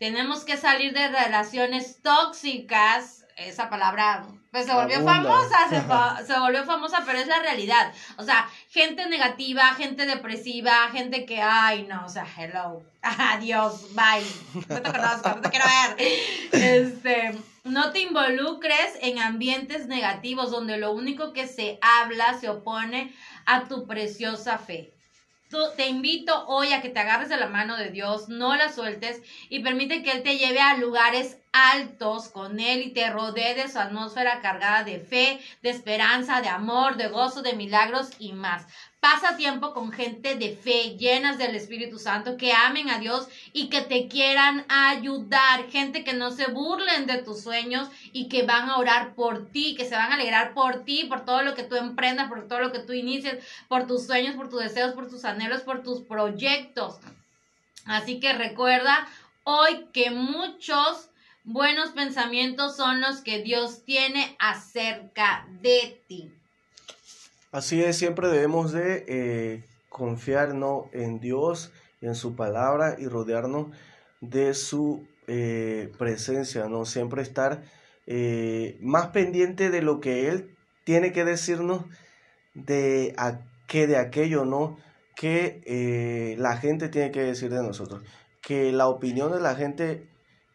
Tenemos 0.00 0.44
que 0.44 0.56
salir 0.56 0.92
de 0.92 1.08
relaciones 1.08 2.02
tóxicas 2.02 3.26
esa 3.36 3.70
palabra 3.70 4.26
pues 4.50 4.66
se 4.66 4.74
volvió 4.74 5.04
famosa, 5.04 5.68
se, 6.26 6.38
volvió 6.40 6.64
famosa, 6.64 7.02
pero 7.06 7.18
es 7.18 7.28
la 7.28 7.38
realidad. 7.38 7.92
O 8.16 8.24
sea, 8.24 8.48
gente 8.68 9.06
negativa, 9.08 9.74
gente 9.74 10.06
depresiva, 10.06 10.88
gente 10.92 11.24
que, 11.24 11.40
ay, 11.40 11.86
no, 11.88 12.04
o 12.04 12.08
sea, 12.08 12.26
hello, 12.36 12.82
adiós, 13.02 13.94
bye, 13.94 14.26
no 14.68 14.82
te 14.82 14.90
conozco, 14.90 15.28
no 15.28 15.40
te 15.40 15.50
quiero 15.50 15.66
ver. 15.66 16.08
Este, 16.52 17.38
no 17.62 17.92
te 17.92 18.00
involucres 18.00 18.98
en 19.02 19.20
ambientes 19.20 19.86
negativos 19.86 20.50
donde 20.50 20.78
lo 20.78 20.92
único 20.92 21.32
que 21.32 21.46
se 21.46 21.78
habla 21.80 22.38
se 22.40 22.48
opone 22.48 23.14
a 23.46 23.68
tu 23.68 23.86
preciosa 23.86 24.58
fe 24.58 24.92
te 25.76 25.88
invito 25.88 26.46
hoy 26.46 26.72
a 26.72 26.80
que 26.80 26.90
te 26.90 27.00
agarres 27.00 27.28
de 27.28 27.36
la 27.36 27.48
mano 27.48 27.76
de 27.76 27.90
Dios, 27.90 28.28
no 28.28 28.54
la 28.54 28.72
sueltes 28.72 29.20
y 29.48 29.60
permite 29.60 30.02
que 30.02 30.12
Él 30.12 30.22
te 30.22 30.38
lleve 30.38 30.60
a 30.60 30.76
lugares 30.76 31.38
altos 31.52 32.28
con 32.28 32.60
Él 32.60 32.82
y 32.82 32.92
te 32.92 33.10
rodee 33.10 33.54
de 33.54 33.68
su 33.68 33.78
atmósfera 33.80 34.40
cargada 34.40 34.84
de 34.84 35.00
fe, 35.00 35.40
de 35.62 35.70
esperanza, 35.70 36.40
de 36.40 36.48
amor, 36.48 36.96
de 36.96 37.08
gozo, 37.08 37.42
de 37.42 37.54
milagros 37.54 38.10
y 38.20 38.32
más. 38.32 38.64
Pasa 39.00 39.38
tiempo 39.38 39.72
con 39.72 39.92
gente 39.92 40.34
de 40.34 40.54
fe, 40.54 40.98
llenas 40.98 41.38
del 41.38 41.56
Espíritu 41.56 41.98
Santo, 41.98 42.36
que 42.36 42.52
amen 42.52 42.90
a 42.90 42.98
Dios 42.98 43.28
y 43.54 43.70
que 43.70 43.80
te 43.80 44.08
quieran 44.08 44.66
ayudar. 44.68 45.70
Gente 45.70 46.04
que 46.04 46.12
no 46.12 46.30
se 46.30 46.50
burlen 46.50 47.06
de 47.06 47.22
tus 47.22 47.42
sueños 47.42 47.88
y 48.12 48.28
que 48.28 48.42
van 48.42 48.68
a 48.68 48.76
orar 48.76 49.14
por 49.14 49.48
ti, 49.48 49.74
que 49.74 49.86
se 49.86 49.94
van 49.96 50.12
a 50.12 50.16
alegrar 50.16 50.52
por 50.52 50.84
ti, 50.84 51.06
por 51.06 51.24
todo 51.24 51.40
lo 51.40 51.54
que 51.54 51.62
tú 51.62 51.76
emprendas, 51.76 52.28
por 52.28 52.46
todo 52.46 52.60
lo 52.60 52.72
que 52.72 52.80
tú 52.80 52.92
inicies, 52.92 53.42
por 53.68 53.86
tus 53.86 54.04
sueños, 54.04 54.36
por 54.36 54.50
tus 54.50 54.60
deseos, 54.60 54.92
por 54.92 55.08
tus 55.08 55.24
anhelos, 55.24 55.62
por 55.62 55.82
tus 55.82 56.02
proyectos. 56.02 56.98
Así 57.86 58.20
que 58.20 58.34
recuerda 58.34 59.08
hoy 59.44 59.86
que 59.94 60.10
muchos 60.10 61.08
buenos 61.44 61.92
pensamientos 61.92 62.76
son 62.76 63.00
los 63.00 63.22
que 63.22 63.42
Dios 63.42 63.82
tiene 63.86 64.36
acerca 64.38 65.46
de 65.62 66.02
ti. 66.06 66.30
Así 67.52 67.82
es, 67.82 67.98
siempre 67.98 68.28
debemos 68.28 68.70
de 68.70 69.04
eh, 69.08 69.64
confiarnos 69.88 70.84
en 70.92 71.18
Dios, 71.18 71.72
en 72.00 72.14
su 72.14 72.36
palabra 72.36 72.94
y 72.96 73.06
rodearnos 73.06 73.66
de 74.20 74.54
su 74.54 75.04
eh, 75.26 75.92
presencia, 75.98 76.68
¿no? 76.68 76.84
Siempre 76.84 77.22
estar 77.22 77.64
eh, 78.06 78.78
más 78.80 79.08
pendiente 79.08 79.70
de 79.70 79.82
lo 79.82 79.98
que 79.98 80.28
Él 80.28 80.56
tiene 80.84 81.12
que 81.12 81.24
decirnos 81.24 81.84
de, 82.54 83.16
que 83.66 83.88
de 83.88 83.96
aquello, 83.96 84.44
¿no? 84.44 84.78
Que 85.16 86.36
la 86.38 86.56
gente 86.56 86.88
tiene 86.88 87.10
que 87.10 87.20
decir 87.20 87.50
de 87.50 87.62
nosotros. 87.64 88.02
Que 88.42 88.70
la 88.70 88.86
opinión 88.86 89.32
de 89.32 89.40
la 89.40 89.56
gente, 89.56 90.08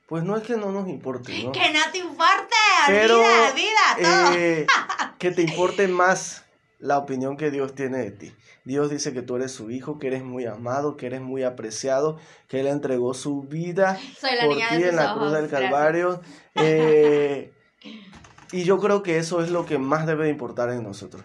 pues 0.08 0.24
no 0.24 0.38
es 0.38 0.44
que 0.44 0.56
no 0.56 0.72
nos 0.72 0.88
importe, 0.88 1.44
¿no? 1.44 1.52
Que 1.52 1.72
no 1.74 1.92
te 1.92 1.98
importe, 1.98 2.56
Pero, 2.88 3.20
vida, 3.20 3.54
vida, 3.54 4.66
todo. 4.66 5.18
que 5.20 5.32
te 5.32 5.42
importe 5.42 5.88
más 5.90 6.45
la 6.80 6.98
opinión 6.98 7.38
que 7.38 7.52
Dios 7.52 7.76
tiene 7.76 8.00
de 8.00 8.12
ti. 8.12 8.34
Dios 8.64 8.90
dice 8.90 9.14
que 9.14 9.22
tú 9.22 9.36
eres 9.36 9.52
su 9.52 9.72
hijo, 9.72 10.00
que 10.00 10.08
eres 10.08 10.24
muy 10.24 10.46
amado, 10.46 10.98
que 10.98 11.06
eres 11.06 11.22
muy 11.22 11.44
apreciado, 11.44 12.18
que 12.48 12.60
Él 12.60 12.68
entregó 12.68 13.14
su 13.14 13.44
vida 13.44 14.00
por 14.22 14.56
ti 14.56 14.84
en 14.84 14.96
la 14.96 15.14
cruz 15.16 15.32
del 15.32 15.50
Calvario. 15.50 16.22
Eh, 16.58 17.52
y 18.54 18.64
yo 18.64 18.80
creo 18.80 19.04
que 19.04 19.18
eso 19.18 19.44
es 19.44 19.52
lo 19.52 19.66
que 19.66 19.78
más 19.78 20.08
debe 20.08 20.24
de 20.24 20.30
importar 20.30 20.70
en 20.70 20.84
nosotros. 20.84 21.22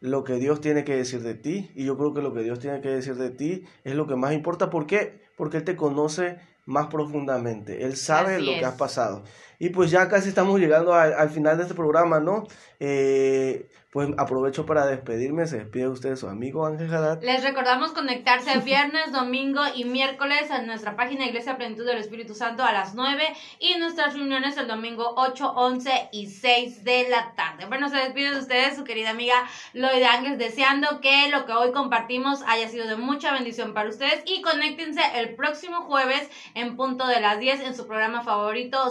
Lo 0.00 0.24
que 0.24 0.34
Dios 0.34 0.60
tiene 0.60 0.84
que 0.84 0.94
decir 0.94 1.22
de 1.22 1.32
ti. 1.32 1.70
Y 1.74 1.86
yo 1.86 1.96
creo 1.96 2.12
que 2.12 2.20
lo 2.20 2.34
que 2.34 2.42
Dios 2.42 2.58
tiene 2.58 2.82
que 2.82 2.90
decir 2.90 3.14
de 3.14 3.30
ti 3.30 3.64
es 3.84 3.94
lo 3.94 4.06
que 4.06 4.14
más 4.14 4.34
importa. 4.34 4.68
¿Por 4.68 4.86
qué? 4.86 5.22
Porque 5.38 5.56
Él 5.56 5.64
te 5.64 5.74
conoce 5.74 6.38
más 6.66 6.88
profundamente. 6.88 7.84
Él 7.84 7.96
sabe 7.96 8.40
lo 8.40 8.52
que 8.52 8.66
has 8.66 8.74
pasado. 8.74 9.24
Y 9.58 9.70
pues 9.70 9.90
ya 9.90 10.08
casi 10.08 10.28
estamos 10.28 10.60
llegando 10.60 10.94
al, 10.94 11.30
final 11.30 11.56
de 11.56 11.62
este 11.64 11.74
programa, 11.74 12.20
¿no? 12.20 12.46
Eh, 12.78 13.68
pues 13.96 14.10
aprovecho 14.18 14.66
para 14.66 14.84
despedirme. 14.84 15.46
Se 15.46 15.56
despide 15.56 15.88
usted 15.88 16.16
su 16.16 16.28
amigo 16.28 16.66
Ángel 16.66 16.92
Haddad. 16.92 17.22
Les 17.22 17.42
recordamos 17.42 17.92
conectarse 17.92 18.58
viernes, 18.58 19.10
domingo 19.10 19.62
y 19.74 19.84
miércoles 19.84 20.50
en 20.50 20.66
nuestra 20.66 20.96
página 20.96 21.24
Iglesia 21.24 21.56
Plenitud 21.56 21.86
del 21.86 21.96
Espíritu 21.96 22.34
Santo 22.34 22.62
a 22.62 22.72
las 22.72 22.94
9 22.94 23.24
y 23.58 23.78
nuestras 23.78 24.12
reuniones 24.12 24.58
el 24.58 24.68
domingo 24.68 25.14
8, 25.16 25.50
11 25.56 26.10
y 26.12 26.26
6 26.26 26.84
de 26.84 27.08
la 27.08 27.32
tarde. 27.36 27.64
Bueno, 27.64 27.88
se 27.88 27.96
despide 27.96 28.32
de 28.32 28.40
ustedes 28.40 28.76
su 28.76 28.84
querida 28.84 29.08
amiga 29.08 29.48
Lloyd 29.72 30.02
Ángeles, 30.02 30.38
deseando 30.38 31.00
que 31.00 31.30
lo 31.30 31.46
que 31.46 31.52
hoy 31.52 31.72
compartimos 31.72 32.42
haya 32.46 32.68
sido 32.68 32.86
de 32.86 32.96
mucha 32.96 33.32
bendición 33.32 33.72
para 33.72 33.88
ustedes 33.88 34.22
y 34.26 34.42
conéctense 34.42 35.00
el 35.14 35.36
próximo 35.36 35.84
jueves 35.84 36.28
en 36.54 36.76
punto 36.76 37.06
de 37.06 37.20
las 37.20 37.38
10 37.38 37.60
en 37.60 37.74
su 37.74 37.86
programa 37.86 38.22
favorito 38.22 38.90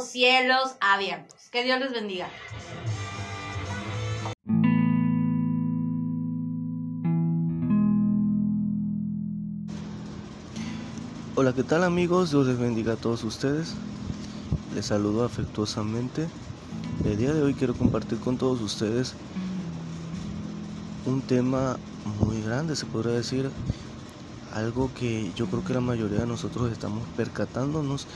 Abiertos. 0.79 1.49
Que 1.51 1.63
Dios 1.63 1.79
les 1.81 1.91
bendiga. 1.91 2.29
Hola, 11.35 11.51
¿qué 11.53 11.63
tal 11.63 11.83
amigos? 11.83 12.31
Dios 12.31 12.47
les 12.47 12.57
bendiga 12.57 12.93
a 12.93 12.95
todos 12.95 13.25
ustedes. 13.25 13.75
Les 14.73 14.85
saludo 14.85 15.25
afectuosamente. 15.25 16.29
El 17.03 17.17
día 17.17 17.33
de 17.33 17.41
hoy 17.43 17.53
quiero 17.53 17.73
compartir 17.73 18.19
con 18.19 18.37
todos 18.37 18.61
ustedes 18.61 19.13
un 21.05 21.21
tema 21.21 21.77
muy 22.21 22.41
grande, 22.41 22.77
se 22.77 22.85
podría 22.85 23.11
decir. 23.11 23.51
Algo 24.53 24.89
que 24.93 25.33
yo 25.35 25.47
creo 25.47 25.65
que 25.65 25.73
la 25.73 25.81
mayoría 25.81 26.19
de 26.19 26.27
nosotros 26.27 26.71
estamos 26.71 27.03
percatándonos 27.17 28.07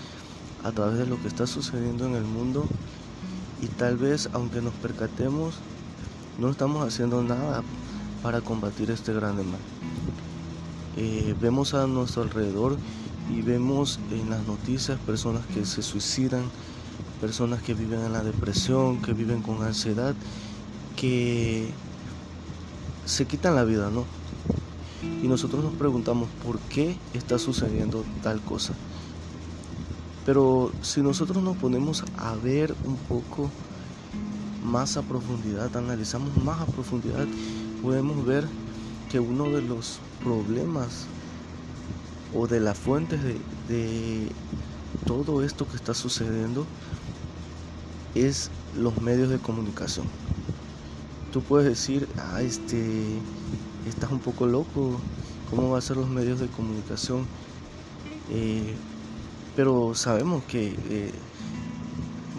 a 0.63 0.71
través 0.71 0.97
de 0.97 1.05
lo 1.05 1.21
que 1.21 1.27
está 1.27 1.47
sucediendo 1.47 2.05
en 2.05 2.15
el 2.15 2.23
mundo. 2.23 2.65
Y 3.61 3.67
tal 3.67 3.97
vez, 3.97 4.29
aunque 4.33 4.61
nos 4.61 4.73
percatemos, 4.75 5.55
no 6.39 6.49
estamos 6.49 6.87
haciendo 6.87 7.21
nada 7.23 7.63
para 8.23 8.41
combatir 8.41 8.91
este 8.91 9.13
grande 9.13 9.43
mal. 9.43 9.59
Eh, 10.97 11.35
vemos 11.39 11.73
a 11.73 11.87
nuestro 11.87 12.23
alrededor 12.23 12.77
y 13.29 13.41
vemos 13.41 13.99
en 14.11 14.29
las 14.29 14.45
noticias 14.47 14.99
personas 14.99 15.45
que 15.53 15.65
se 15.65 15.81
suicidan, 15.81 16.43
personas 17.21 17.61
que 17.61 17.73
viven 17.73 18.01
en 18.01 18.13
la 18.13 18.23
depresión, 18.23 19.01
que 19.01 19.13
viven 19.13 19.41
con 19.41 19.61
ansiedad, 19.63 20.15
que 20.95 21.69
se 23.05 23.25
quitan 23.25 23.55
la 23.55 23.63
vida, 23.63 23.89
¿no? 23.89 24.05
y 25.01 25.27
nosotros 25.27 25.63
nos 25.63 25.73
preguntamos 25.73 26.29
por 26.45 26.59
qué 26.59 26.95
está 27.13 27.39
sucediendo 27.39 28.03
tal 28.23 28.41
cosa. 28.41 28.73
Pero 30.29 30.71
si 30.83 31.01
nosotros 31.01 31.41
nos 31.41 31.57
ponemos 31.57 32.03
a 32.15 32.35
ver 32.35 32.75
un 32.85 32.97
poco 32.97 33.49
más 34.63 34.95
a 34.95 35.01
profundidad, 35.01 35.75
analizamos 35.75 36.37
más 36.43 36.61
a 36.61 36.67
profundidad, 36.67 37.25
podemos 37.81 38.23
ver 38.23 38.47
que 39.09 39.19
uno 39.19 39.45
de 39.45 39.63
los 39.63 39.97
problemas 40.23 41.07
o 42.35 42.45
de 42.45 42.59
las 42.59 42.77
fuentes 42.77 43.19
de, 43.67 44.27
todo 45.07 45.43
esto 45.43 45.67
que 45.67 45.75
está 45.75 45.95
sucediendo 45.95 46.63
es 48.13 48.51
los 48.77 49.01
medios 49.01 49.31
de 49.31 49.39
comunicación. 49.39 50.05
Tú 51.33 51.41
puedes 51.41 51.67
decir, 51.67 52.07
ah, 52.19 52.43
este, 52.43 53.17
estás 53.87 54.11
un 54.11 54.19
poco 54.19 54.45
loco, 54.45 54.91
¿cómo 55.49 55.71
va 55.71 55.79
a 55.79 55.81
ser 55.81 55.97
los 55.97 56.07
medios 56.07 56.39
de 56.39 56.45
comunicación? 56.49 57.25
Eh, 58.29 58.75
pero 59.55 59.93
sabemos 59.95 60.43
que 60.43 60.75
eh, 60.89 61.11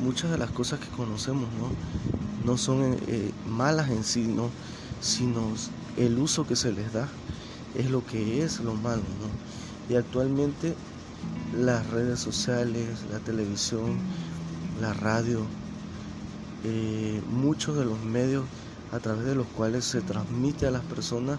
muchas 0.03 0.31
de 0.31 0.39
las 0.39 0.51
cosas 0.51 0.81
que 0.81 0.89
conocemos 0.89 1.49
no, 1.59 2.51
no 2.51 2.57
son 2.57 2.97
eh, 3.07 3.33
malas 3.49 3.91
en 3.91 4.05
sí, 4.05 4.27
¿no? 4.27 4.51
sino 5.01 5.43
el 5.97 6.19
uso 6.19 6.47
que 6.47 6.57
se 6.57 6.73
les 6.73 6.93
da 6.93 7.09
es 7.75 7.91
lo 7.91 8.05
que 8.05 8.43
es 8.43 8.61
lo 8.61 8.75
malo. 8.75 9.03
Y 9.89 9.95
actualmente 9.95 10.75
las 11.57 11.89
redes 11.91 12.21
sociales, 12.21 12.87
la 13.11 13.19
televisión, 13.19 13.99
la 14.81 14.93
radio, 14.93 15.41
eh, 16.65 17.21
muchos 17.31 17.77
de 17.77 17.85
los 17.85 18.01
medios 18.01 18.45
a 18.93 18.99
través 18.99 19.25
de 19.25 19.35
los 19.35 19.47
cuales 19.47 19.85
se 19.85 20.01
transmite 20.01 20.67
a 20.67 20.71
las 20.71 20.83
personas 20.83 21.39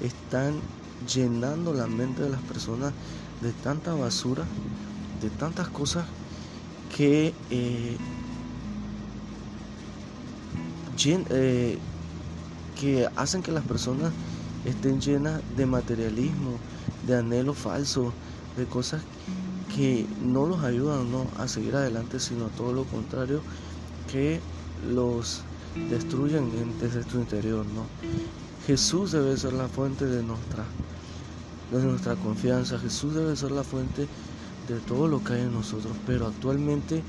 están 0.00 0.54
llenando 1.12 1.72
la 1.72 1.86
mente 1.86 2.22
de 2.22 2.30
las 2.30 2.40
personas 2.42 2.92
de 3.42 3.52
tanta 3.52 3.94
basura, 3.94 4.44
de 5.20 5.30
tantas 5.30 5.68
cosas 5.68 6.06
que 6.96 7.34
eh, 7.50 7.96
eh, 11.30 11.78
que 12.80 13.08
hacen 13.16 13.42
que 13.42 13.52
las 13.52 13.64
personas 13.64 14.12
estén 14.64 15.00
llenas 15.00 15.40
de 15.56 15.66
materialismo, 15.66 16.58
de 17.06 17.16
anhelo 17.16 17.54
falso, 17.54 18.12
de 18.56 18.64
cosas 18.66 19.02
que 19.74 20.06
no 20.22 20.46
los 20.46 20.64
ayudan 20.64 21.10
¿no? 21.10 21.26
a 21.38 21.48
seguir 21.48 21.76
adelante, 21.76 22.18
sino 22.20 22.46
todo 22.48 22.72
lo 22.72 22.84
contrario, 22.84 23.40
que 24.10 24.40
los 24.88 25.42
destruyen 25.90 26.50
desde 26.80 27.04
tu 27.04 27.18
interior. 27.18 27.64
¿no? 27.66 27.84
Jesús 28.66 29.12
debe 29.12 29.36
ser 29.36 29.52
la 29.52 29.68
fuente 29.68 30.06
de 30.06 30.22
nuestra, 30.22 30.64
de 31.72 31.82
nuestra 31.82 32.16
confianza, 32.16 32.78
Jesús 32.78 33.14
debe 33.14 33.36
ser 33.36 33.52
la 33.52 33.64
fuente 33.64 34.02
de 34.02 34.08
todo 34.74 35.08
lo 35.08 35.22
que 35.22 35.34
hay 35.34 35.42
en 35.42 35.52
nosotros, 35.52 35.96
pero 36.06 36.26
actualmente 36.26 37.02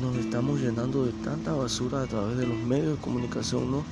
nos 0.00 0.16
estamos 0.16 0.60
llenando 0.60 1.04
de 1.04 1.12
tanta 1.12 1.52
basura 1.52 2.02
a 2.02 2.06
través 2.06 2.36
de 2.36 2.46
los 2.46 2.58
medios 2.58 2.96
de 2.96 3.02
comunicación, 3.02 3.70
¿no? 3.70 3.84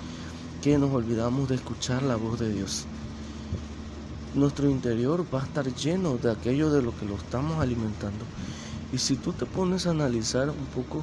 que 0.63 0.77
nos 0.77 0.93
olvidamos 0.93 1.49
de 1.49 1.55
escuchar 1.55 2.03
la 2.03 2.17
voz 2.17 2.41
de 2.41 2.53
Dios. 2.53 2.85
Nuestro 4.35 4.69
interior 4.69 5.25
va 5.33 5.43
a 5.43 5.47
estar 5.47 5.73
lleno 5.75 6.17
de 6.17 6.31
aquello 6.31 6.71
de 6.71 6.83
lo 6.83 6.97
que 6.97 7.07
lo 7.07 7.15
estamos 7.15 7.61
alimentando. 7.61 8.25
Y 8.93 8.99
si 8.99 9.17
tú 9.17 9.33
te 9.33 9.47
pones 9.47 9.87
a 9.87 9.91
analizar 9.91 10.51
un 10.51 10.67
poco 10.75 11.03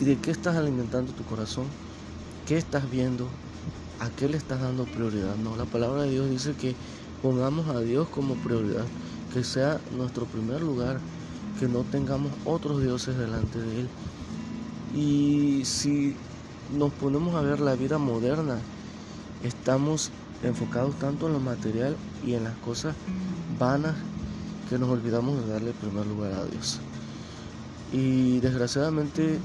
de 0.00 0.16
qué 0.18 0.30
estás 0.30 0.56
alimentando 0.56 1.12
tu 1.12 1.24
corazón, 1.24 1.66
qué 2.46 2.56
estás 2.56 2.90
viendo, 2.90 3.28
a 4.00 4.10
qué 4.10 4.28
le 4.28 4.36
estás 4.36 4.60
dando 4.60 4.84
prioridad. 4.84 5.36
No, 5.36 5.56
la 5.56 5.64
palabra 5.64 6.02
de 6.02 6.10
Dios 6.10 6.28
dice 6.28 6.54
que 6.54 6.74
pongamos 7.22 7.68
a 7.68 7.80
Dios 7.80 8.08
como 8.08 8.34
prioridad, 8.34 8.84
que 9.34 9.42
sea 9.42 9.80
nuestro 9.96 10.26
primer 10.26 10.62
lugar, 10.62 11.00
que 11.58 11.66
no 11.66 11.80
tengamos 11.80 12.30
otros 12.44 12.80
dioses 12.80 13.18
delante 13.18 13.58
de 13.58 13.80
Él. 13.80 13.88
Y 14.94 15.64
si 15.64 16.14
nos 16.78 16.92
ponemos 16.92 17.34
a 17.34 17.40
ver 17.40 17.58
la 17.58 17.74
vida 17.74 17.98
moderna, 17.98 18.58
estamos 19.42 20.12
enfocados 20.44 20.94
tanto 21.00 21.26
en 21.26 21.32
lo 21.32 21.40
material 21.40 21.96
y 22.24 22.34
en 22.34 22.44
las 22.44 22.54
cosas 22.58 22.94
vanas 23.58 23.96
que 24.70 24.78
nos 24.78 24.88
olvidamos 24.88 25.44
de 25.44 25.52
darle 25.52 25.72
primer 25.72 26.06
lugar 26.06 26.32
a 26.32 26.44
Dios. 26.44 26.78
Y 27.92 28.38
desgraciadamente 28.38 29.38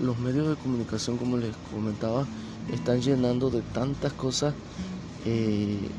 los 0.00 0.18
medios 0.18 0.48
de 0.48 0.54
comunicación, 0.56 1.16
como 1.16 1.36
les 1.38 1.54
comentaba, 1.72 2.24
están 2.72 3.00
llenando 3.00 3.50
de 3.50 3.62
tantas 3.62 4.12
cosas 4.12 4.54
eh, 5.24 5.90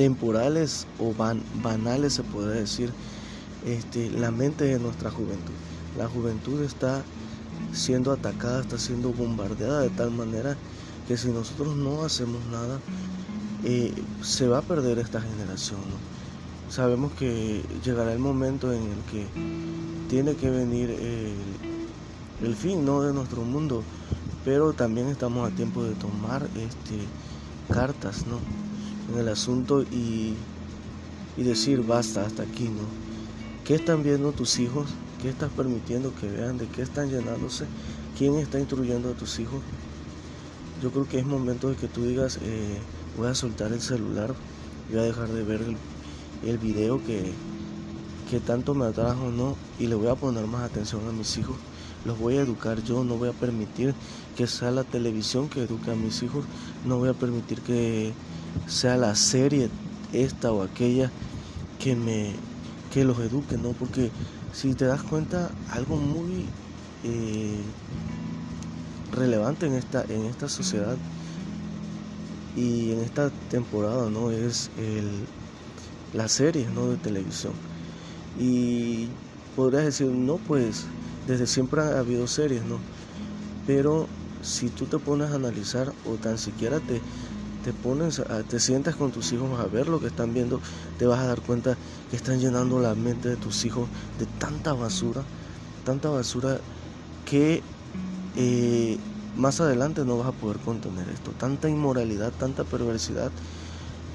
temporales 0.00 0.86
o 0.98 1.12
banales, 1.62 2.14
se 2.14 2.22
puede 2.22 2.58
decir, 2.58 2.90
este, 3.66 4.08
la 4.08 4.30
mente 4.30 4.64
de 4.64 4.78
nuestra 4.78 5.10
juventud. 5.10 5.52
La 5.98 6.08
juventud 6.08 6.62
está 6.62 7.02
siendo 7.74 8.10
atacada, 8.10 8.62
está 8.62 8.78
siendo 8.78 9.12
bombardeada 9.12 9.82
de 9.82 9.90
tal 9.90 10.10
manera 10.10 10.56
que 11.06 11.18
si 11.18 11.28
nosotros 11.28 11.76
no 11.76 12.02
hacemos 12.02 12.40
nada, 12.50 12.80
eh, 13.62 13.92
se 14.22 14.48
va 14.48 14.60
a 14.60 14.62
perder 14.62 14.98
esta 15.00 15.20
generación. 15.20 15.80
Sabemos 16.70 17.12
que 17.12 17.62
llegará 17.84 18.14
el 18.14 18.20
momento 18.20 18.72
en 18.72 18.84
el 18.84 19.02
que 19.12 19.26
tiene 20.08 20.34
que 20.34 20.48
venir 20.48 20.96
el, 22.40 22.54
fin 22.56 22.86
¿no? 22.86 23.02
de 23.02 23.12
nuestro 23.12 23.42
mundo, 23.42 23.82
pero 24.46 24.72
también 24.72 25.08
estamos 25.08 25.46
a 25.46 25.54
tiempo 25.54 25.84
de 25.84 25.94
tomar 25.96 26.48
este, 26.56 27.04
cartas 27.68 28.26
¿no? 28.26 28.38
En 29.12 29.18
el 29.18 29.28
asunto 29.28 29.82
y, 29.82 30.34
y 31.36 31.42
decir 31.42 31.82
basta 31.82 32.24
hasta 32.24 32.42
aquí. 32.42 32.64
¿no? 32.64 32.82
¿Qué 33.64 33.74
están 33.74 34.02
viendo 34.02 34.32
tus 34.32 34.58
hijos? 34.58 34.88
¿Qué 35.22 35.28
estás 35.28 35.50
permitiendo 35.50 36.14
que 36.14 36.28
vean? 36.28 36.58
¿De 36.58 36.66
qué 36.66 36.82
están 36.82 37.10
llenándose? 37.10 37.66
¿Quién 38.16 38.36
está 38.36 38.58
instruyendo 38.58 39.10
a 39.10 39.12
tus 39.12 39.38
hijos? 39.38 39.60
Yo 40.82 40.90
creo 40.90 41.06
que 41.06 41.18
es 41.18 41.26
momento 41.26 41.68
de 41.68 41.76
que 41.76 41.88
tú 41.88 42.04
digas, 42.04 42.38
eh, 42.42 42.78
voy 43.16 43.28
a 43.28 43.34
soltar 43.34 43.72
el 43.72 43.80
celular, 43.80 44.34
voy 44.90 44.98
a 44.98 45.02
dejar 45.02 45.28
de 45.28 45.42
ver 45.42 45.60
el, 45.62 45.76
el 46.48 46.58
video 46.58 47.04
que, 47.04 47.32
que 48.30 48.40
tanto 48.40 48.74
me 48.74 48.86
atrajo, 48.86 49.30
¿no? 49.30 49.56
Y 49.78 49.88
le 49.88 49.94
voy 49.94 50.08
a 50.08 50.14
poner 50.14 50.46
más 50.46 50.62
atención 50.62 51.06
a 51.06 51.12
mis 51.12 51.36
hijos. 51.36 51.56
Los 52.06 52.18
voy 52.18 52.38
a 52.38 52.42
educar 52.42 52.82
yo, 52.82 53.04
no 53.04 53.16
voy 53.16 53.28
a 53.28 53.32
permitir 53.32 53.94
que 54.36 54.46
sea 54.46 54.70
la 54.70 54.84
televisión 54.84 55.50
que 55.50 55.64
eduque 55.64 55.90
a 55.90 55.94
mis 55.94 56.22
hijos, 56.22 56.44
no 56.86 56.96
voy 56.96 57.10
a 57.10 57.14
permitir 57.14 57.60
que 57.60 58.14
sea 58.66 58.96
la 58.96 59.14
serie 59.14 59.68
esta 60.12 60.52
o 60.52 60.62
aquella 60.62 61.10
que 61.78 61.96
me 61.96 62.34
que 62.92 63.04
los 63.04 63.18
eduque, 63.20 63.56
¿no? 63.56 63.70
Porque 63.72 64.10
si 64.52 64.74
te 64.74 64.84
das 64.84 65.02
cuenta, 65.02 65.50
algo 65.70 65.96
muy 65.96 66.44
eh, 67.04 67.60
relevante 69.12 69.66
en 69.66 69.74
esta, 69.74 70.04
en 70.08 70.24
esta 70.24 70.48
sociedad 70.48 70.96
y 72.56 72.92
en 72.92 73.00
esta 73.00 73.30
temporada, 73.50 74.10
¿no? 74.10 74.30
Es 74.30 74.70
el, 74.76 75.08
las 76.12 76.32
series, 76.32 76.68
¿no? 76.70 76.88
De 76.88 76.96
televisión. 76.96 77.52
Y 78.40 79.08
podrías 79.54 79.84
decir, 79.84 80.08
no, 80.08 80.36
pues 80.36 80.84
desde 81.26 81.46
siempre 81.46 81.82
ha 81.82 81.98
habido 81.98 82.26
series, 82.26 82.64
¿no? 82.64 82.78
Pero 83.66 84.08
si 84.42 84.68
tú 84.68 84.86
te 84.86 84.98
pones 84.98 85.30
a 85.30 85.36
analizar 85.36 85.92
o 86.08 86.14
tan 86.14 86.38
siquiera 86.38 86.80
te, 86.80 87.00
te 87.64 87.72
pones, 87.72 88.22
te 88.48 88.60
sientas 88.60 88.96
con 88.96 89.10
tus 89.10 89.32
hijos 89.32 89.58
a 89.60 89.64
ver 89.64 89.88
lo 89.88 90.00
que 90.00 90.06
están 90.06 90.32
viendo, 90.34 90.60
te 90.98 91.06
vas 91.06 91.20
a 91.20 91.26
dar 91.26 91.40
cuenta 91.40 91.76
que 92.10 92.16
están 92.16 92.40
llenando 92.40 92.80
la 92.80 92.94
mente 92.94 93.28
de 93.28 93.36
tus 93.36 93.64
hijos 93.64 93.88
de 94.18 94.26
tanta 94.38 94.72
basura, 94.72 95.22
tanta 95.84 96.08
basura 96.08 96.58
que 97.24 97.62
eh, 98.36 98.98
más 99.36 99.60
adelante 99.60 100.04
no 100.04 100.18
vas 100.18 100.28
a 100.28 100.32
poder 100.32 100.58
contener 100.58 101.08
esto. 101.08 101.30
Tanta 101.32 101.68
inmoralidad, 101.68 102.32
tanta 102.32 102.64
perversidad. 102.64 103.30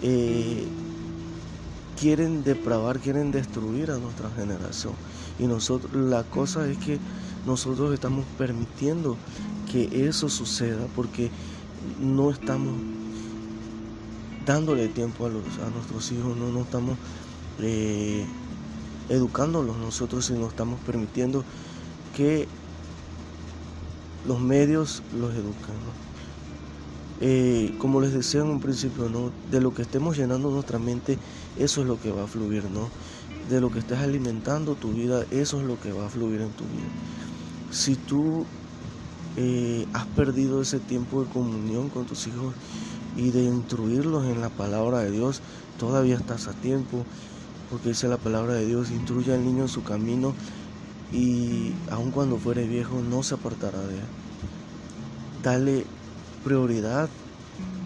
Eh, 0.01 0.67
quieren 1.99 2.43
depravar, 2.43 2.99
quieren 2.99 3.31
destruir 3.31 3.91
a 3.91 3.97
nuestra 3.97 4.29
generación. 4.31 4.93
Y 5.39 5.47
nosotros, 5.47 5.93
la 5.93 6.23
cosa 6.23 6.67
es 6.67 6.77
que 6.77 6.99
nosotros 7.45 7.93
estamos 7.93 8.25
permitiendo 8.37 9.17
que 9.71 10.07
eso 10.07 10.29
suceda 10.29 10.87
porque 10.95 11.29
no 11.99 12.31
estamos 12.31 12.73
dándole 14.45 14.87
tiempo 14.87 15.25
a, 15.25 15.29
los, 15.29 15.43
a 15.65 15.69
nuestros 15.69 16.11
hijos, 16.11 16.35
no, 16.37 16.51
no 16.51 16.61
estamos 16.61 16.97
eh, 17.59 18.25
educándolos 19.09 19.77
nosotros, 19.77 20.25
sino 20.25 20.47
estamos 20.47 20.79
permitiendo 20.81 21.43
que 22.15 22.47
los 24.27 24.39
medios 24.39 25.03
los 25.19 25.33
educan. 25.33 25.75
Eh, 27.21 27.73
como 27.77 28.01
les 28.01 28.13
decía 28.13 28.41
en 28.41 28.47
un 28.47 28.59
principio, 28.59 29.09
¿no? 29.09 29.31
de 29.49 29.61
lo 29.61 29.73
que 29.73 29.83
estemos 29.83 30.17
llenando 30.17 30.49
nuestra 30.49 30.79
mente, 30.79 31.17
eso 31.57 31.81
es 31.81 31.87
lo 31.87 31.99
que 31.99 32.11
va 32.11 32.23
a 32.23 32.27
fluir, 32.27 32.63
¿no? 32.65 32.89
De 33.49 33.61
lo 33.61 33.71
que 33.71 33.79
estés 33.79 33.99
alimentando 33.99 34.75
tu 34.75 34.91
vida, 34.91 35.23
eso 35.31 35.61
es 35.61 35.65
lo 35.65 35.79
que 35.79 35.93
va 35.93 36.07
a 36.07 36.09
fluir 36.09 36.41
en 36.41 36.49
tu 36.49 36.65
vida. 36.65 36.89
Si 37.71 37.95
tú 37.95 38.45
eh, 39.37 39.87
has 39.93 40.05
perdido 40.07 40.61
ese 40.61 40.79
tiempo 40.79 41.23
de 41.23 41.29
comunión 41.29 41.89
con 41.89 42.05
tus 42.05 42.27
hijos, 42.27 42.53
y 43.15 43.31
de 43.31 43.43
instruirlos 43.43 44.25
en 44.25 44.41
la 44.41 44.49
palabra 44.49 44.99
de 44.99 45.11
Dios, 45.11 45.41
todavía 45.79 46.15
estás 46.15 46.47
a 46.47 46.53
tiempo, 46.53 47.05
porque 47.69 47.89
dice 47.89 48.07
la 48.07 48.17
palabra 48.17 48.53
de 48.53 48.65
Dios, 48.65 48.91
instruye 48.91 49.33
al 49.33 49.43
niño 49.43 49.63
en 49.63 49.69
su 49.69 49.83
camino 49.83 50.33
y 51.11 51.73
aun 51.91 52.11
cuando 52.11 52.37
fuere 52.37 52.67
viejo 52.67 53.01
no 53.01 53.23
se 53.23 53.35
apartará 53.35 53.79
de 53.79 53.95
él. 53.95 54.05
Dale 55.43 55.85
prioridad 56.43 57.09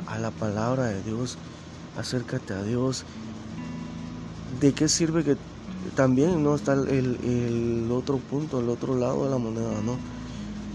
a 0.08 0.18
la 0.20 0.32
palabra 0.32 0.86
de 0.86 1.02
Dios, 1.04 1.38
acércate 1.98 2.54
a 2.54 2.64
Dios. 2.64 3.04
¿De 4.60 4.74
qué 4.74 4.90
sirve 4.90 5.24
que 5.24 5.38
también 5.96 6.44
no 6.44 6.56
está 6.56 6.74
el, 6.74 6.88
el 6.88 7.90
otro 7.92 8.18
punto, 8.18 8.60
el 8.60 8.70
otro 8.70 8.96
lado 8.96 9.26
de 9.26 9.30
la 9.30 9.38
moneda, 9.38 9.82
no? 9.84 9.98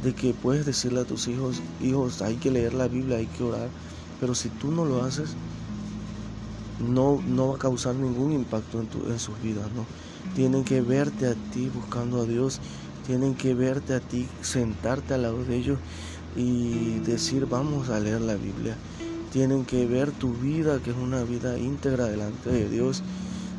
De 0.02 0.14
que 0.14 0.34
puedes 0.34 0.66
decirle 0.66 1.00
a 1.00 1.04
tus 1.04 1.28
hijos, 1.28 1.60
hijos, 1.82 2.22
hay 2.22 2.36
que 2.36 2.50
leer 2.50 2.74
la 2.74 2.88
Biblia, 2.88 3.18
hay 3.18 3.26
que 3.26 3.42
orar, 3.42 3.68
pero 4.20 4.34
si 4.34 4.48
tú 4.48 4.70
no 4.70 4.84
lo 4.84 5.02
haces, 5.02 5.34
no, 6.80 7.22
no 7.26 7.48
va 7.48 7.56
a 7.56 7.58
causar 7.58 7.94
ningún 7.94 8.32
impacto 8.32 8.80
en, 8.80 8.86
tu, 8.86 9.06
en 9.06 9.18
sus 9.18 9.40
vidas, 9.42 9.66
¿no? 9.74 9.86
Tienen 10.34 10.64
que 10.64 10.80
verte 10.80 11.26
a 11.26 11.34
ti 11.52 11.70
buscando 11.72 12.22
a 12.22 12.24
Dios, 12.24 12.60
tienen 13.06 13.34
que 13.34 13.54
verte 13.54 13.94
a 13.94 14.00
ti, 14.00 14.26
sentarte 14.42 15.14
al 15.14 15.22
lado 15.22 15.44
de 15.44 15.56
ellos 15.56 15.78
y 16.36 16.98
decir, 17.00 17.46
vamos 17.46 17.90
a 17.90 18.00
leer 18.00 18.20
la 18.20 18.34
Biblia. 18.34 18.76
Tienen 19.32 19.64
que 19.64 19.86
ver 19.86 20.12
tu 20.12 20.32
vida, 20.32 20.80
que 20.82 20.90
es 20.90 20.96
una 20.96 21.22
vida 21.24 21.58
íntegra 21.58 22.06
delante 22.06 22.50
de 22.50 22.68
Dios, 22.68 23.02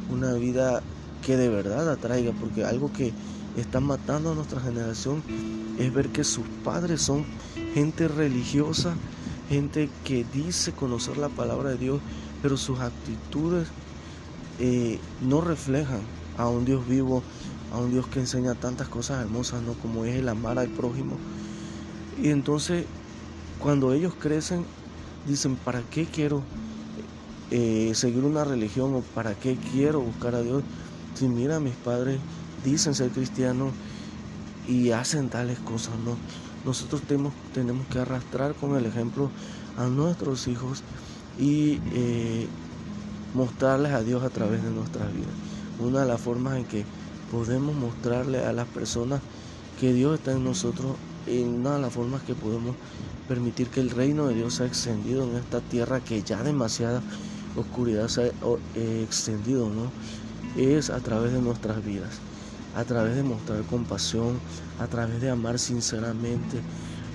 una 0.10 0.34
vida 0.34 0.82
que 1.22 1.38
de 1.38 1.49
verdad 1.49 1.89
atraiga, 1.89 2.32
porque 2.34 2.64
algo 2.64 2.91
que 2.91 3.14
está 3.58 3.80
matando 3.80 4.32
a 4.32 4.36
nuestra 4.36 4.60
generación 4.60 5.24
es 5.78 5.93
ver 5.93 6.10
que 6.10 6.24
sus 6.24 6.45
padres 6.64 7.01
son 7.01 7.26
gente 7.74 8.08
religiosa, 8.08 8.95
gente 9.50 9.89
que 10.04 10.26
dice 10.34 10.72
conocer 10.72 11.18
la 11.18 11.30
palabra 11.30 11.70
de 11.72 11.78
Dios, 11.78 12.02
pero 12.41 12.58
sus 12.58 12.80
actitudes 12.80 13.68
eh, 14.60 15.00
no 15.22 15.41
reflejan 15.41 16.02
a 16.38 16.48
un 16.48 16.66
Dios 16.66 16.88
vivo, 16.88 17.24
a 17.74 17.78
un 17.78 17.91
Dios 17.91 18.08
que 18.08 18.20
enseña 18.20 18.56
tantas 18.56 18.88
cosas 18.88 19.22
hermosas, 19.22 19.62
¿no? 19.62 19.74
Como 19.74 20.06
es 20.06 20.16
el 20.16 20.30
amar 20.30 20.60
al 20.60 20.70
prójimo. 20.70 21.18
Y 22.22 22.30
entonces, 22.30 22.86
cuando 23.60 23.93
ellos 23.93 24.14
crecen, 24.20 24.66
dicen, 25.28 25.56
¿para 25.56 25.82
qué 25.82 26.06
quiero 26.06 26.41
eh, 27.52 27.91
seguir 27.96 28.24
una 28.24 28.43
religión 28.43 28.93
o 28.96 29.02
para 29.02 29.34
qué 29.34 29.58
quiero 29.72 30.02
buscar 30.02 30.36
a 30.36 30.41
Dios? 30.41 30.64
Si 31.16 31.28
mira, 31.28 31.60
mis 31.60 31.76
padres 31.76 32.20
dicen 32.64 32.96
ser 32.96 33.10
cristianos 33.10 33.72
y 34.68 34.91
hacen 34.91 35.30
tales 35.30 35.60
cosas, 35.60 35.93
¿no? 36.06 36.18
Nosotros 36.66 37.01
tenemos, 37.03 37.34
tenemos 37.53 37.86
que 37.88 37.99
arrastrar 37.99 38.55
con 38.55 38.76
el 38.76 38.86
ejemplo 38.86 39.30
a 39.78 39.86
nuestros 39.86 40.47
hijos 40.47 40.82
y 41.39 41.80
eh, 41.93 42.47
mostrarles 43.34 43.91
a 43.91 44.01
Dios 44.01 44.24
a 44.24 44.30
través 44.30 44.63
de 44.63 44.72
nuestras 44.72 45.13
vidas. 45.13 45.30
Una 45.80 46.01
de 46.01 46.07
las 46.07 46.20
formas 46.20 46.57
en 46.57 46.66
que 46.66 46.86
podemos 47.32 47.76
mostrarle 47.76 48.43
a 48.45 48.53
las 48.53 48.68
personas 48.68 49.22
que 49.80 49.93
Dios 49.93 50.18
está 50.18 50.32
en 50.32 50.43
nosotros 50.43 50.95
y 51.28 51.41
una 51.41 51.76
de 51.76 51.82
las 51.82 51.93
formas 51.93 52.22
que 52.24 52.34
podemos 52.34 52.76
permitir 53.28 53.68
que 53.68 53.82
el 53.82 53.89
reino 53.89 54.28
de 54.28 54.36
Dios 54.36 54.55
sea 54.55 54.68
extendido 54.68 55.24
en 55.24 55.36
esta 55.36 55.59
tierra 55.59 55.99
que 55.99 56.22
ya 56.22 56.43
demasiada 56.43 57.01
oscuridad 57.55 58.07
se 58.07 58.22
ha 58.22 58.32
eh, 58.76 59.03
extendido, 59.03 59.70
¿no? 59.70 59.91
Es 60.55 60.89
a 60.89 60.99
través 60.99 61.34
de 61.34 61.41
nuestras 61.41 61.84
vidas, 61.84 62.20
a 62.76 62.84
través 62.84 63.15
de 63.15 63.23
mostrar 63.23 63.61
compasión, 63.63 64.39
a 64.80 64.88
través 64.88 65.21
de 65.21 65.30
amar 65.30 65.59
sinceramente, 65.59 66.59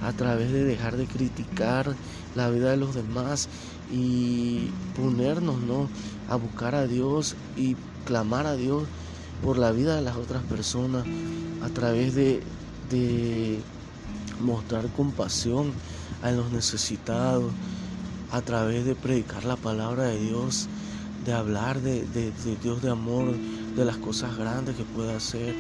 a 0.03 0.13
través 0.13 0.51
de 0.51 0.65
dejar 0.65 0.97
de 0.97 1.07
criticar 1.07 1.95
la 2.35 2.51
vida 2.51 2.71
de 2.71 2.77
los 2.77 2.95
demás 2.95 3.49
y 3.93 4.71
ponernos 4.97 5.61
¿no? 5.61 5.89
a 6.29 6.37
buscar 6.37 6.75
a 6.75 6.87
Dios 6.87 7.37
y 7.57 7.77
clamar 8.07 8.47
a 8.47 8.57
Dios 8.57 8.85
por 9.43 9.59
la 9.59 9.73
vida 9.73 9.97
de 9.97 10.03
las 10.03 10.17
otras 10.17 10.43
personas 10.45 11.05
a 11.63 11.69
través 11.69 12.15
de, 12.15 12.43
de 12.91 13.61
mostrar 14.41 14.87
compasión 14.89 15.73
a 16.23 16.31
los 16.31 16.51
necesitados, 16.51 17.53
a 18.31 18.41
través 18.43 18.85
de 18.85 18.95
predicar 18.95 19.45
la 19.45 19.57
palabra 19.57 20.05
de 20.05 20.19
Dios, 20.19 20.69
de 21.25 21.33
hablar 21.33 21.81
de, 21.81 22.07
de, 22.07 22.33
de 22.33 22.57
Dios 22.63 22.81
de 22.83 22.91
amor, 22.91 23.35
de 23.77 23.85
las 23.85 23.97
cosas 23.97 24.37
grandes 24.37 24.77
que 24.77 24.85
puede 24.85 25.15
hacer 25.15 25.55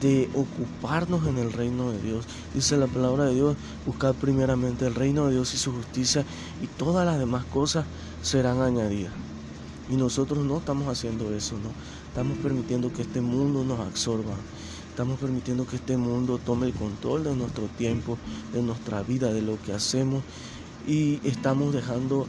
de 0.00 0.30
ocuparnos 0.34 1.26
en 1.26 1.38
el 1.38 1.52
reino 1.52 1.90
de 1.90 2.00
Dios. 2.00 2.24
Dice 2.54 2.76
la 2.76 2.86
palabra 2.86 3.24
de 3.24 3.34
Dios, 3.34 3.56
buscar 3.86 4.14
primeramente 4.14 4.86
el 4.86 4.94
reino 4.94 5.26
de 5.26 5.34
Dios 5.34 5.52
y 5.54 5.58
su 5.58 5.72
justicia 5.72 6.24
y 6.62 6.66
todas 6.66 7.04
las 7.04 7.18
demás 7.18 7.44
cosas 7.46 7.84
serán 8.22 8.62
añadidas. 8.62 9.12
Y 9.90 9.96
nosotros 9.96 10.44
no 10.44 10.58
estamos 10.58 10.86
haciendo 10.86 11.34
eso, 11.34 11.56
¿no? 11.56 11.70
Estamos 12.08 12.38
permitiendo 12.38 12.92
que 12.92 13.02
este 13.02 13.20
mundo 13.20 13.64
nos 13.64 13.80
absorba. 13.80 14.34
Estamos 14.88 15.18
permitiendo 15.18 15.66
que 15.66 15.76
este 15.76 15.96
mundo 15.96 16.38
tome 16.38 16.66
el 16.66 16.72
control 16.72 17.24
de 17.24 17.34
nuestro 17.34 17.64
tiempo, 17.78 18.16
de 18.52 18.62
nuestra 18.62 19.02
vida, 19.02 19.32
de 19.32 19.42
lo 19.42 19.60
que 19.62 19.72
hacemos. 19.72 20.22
Y 20.86 21.20
estamos 21.26 21.72
dejando 21.72 22.26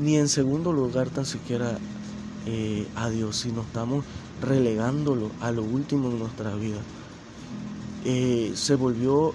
ni 0.00 0.16
en 0.16 0.28
segundo 0.28 0.72
lugar 0.72 1.08
tan 1.08 1.24
siquiera 1.24 1.78
eh, 2.46 2.86
a 2.96 3.08
Dios, 3.10 3.36
sino 3.36 3.62
estamos 3.62 4.04
relegándolo 4.40 5.30
a 5.40 5.50
lo 5.50 5.62
último 5.62 6.08
en 6.10 6.18
nuestra 6.18 6.54
vida. 6.54 6.80
Eh, 8.04 8.52
se 8.54 8.74
volvió 8.74 9.32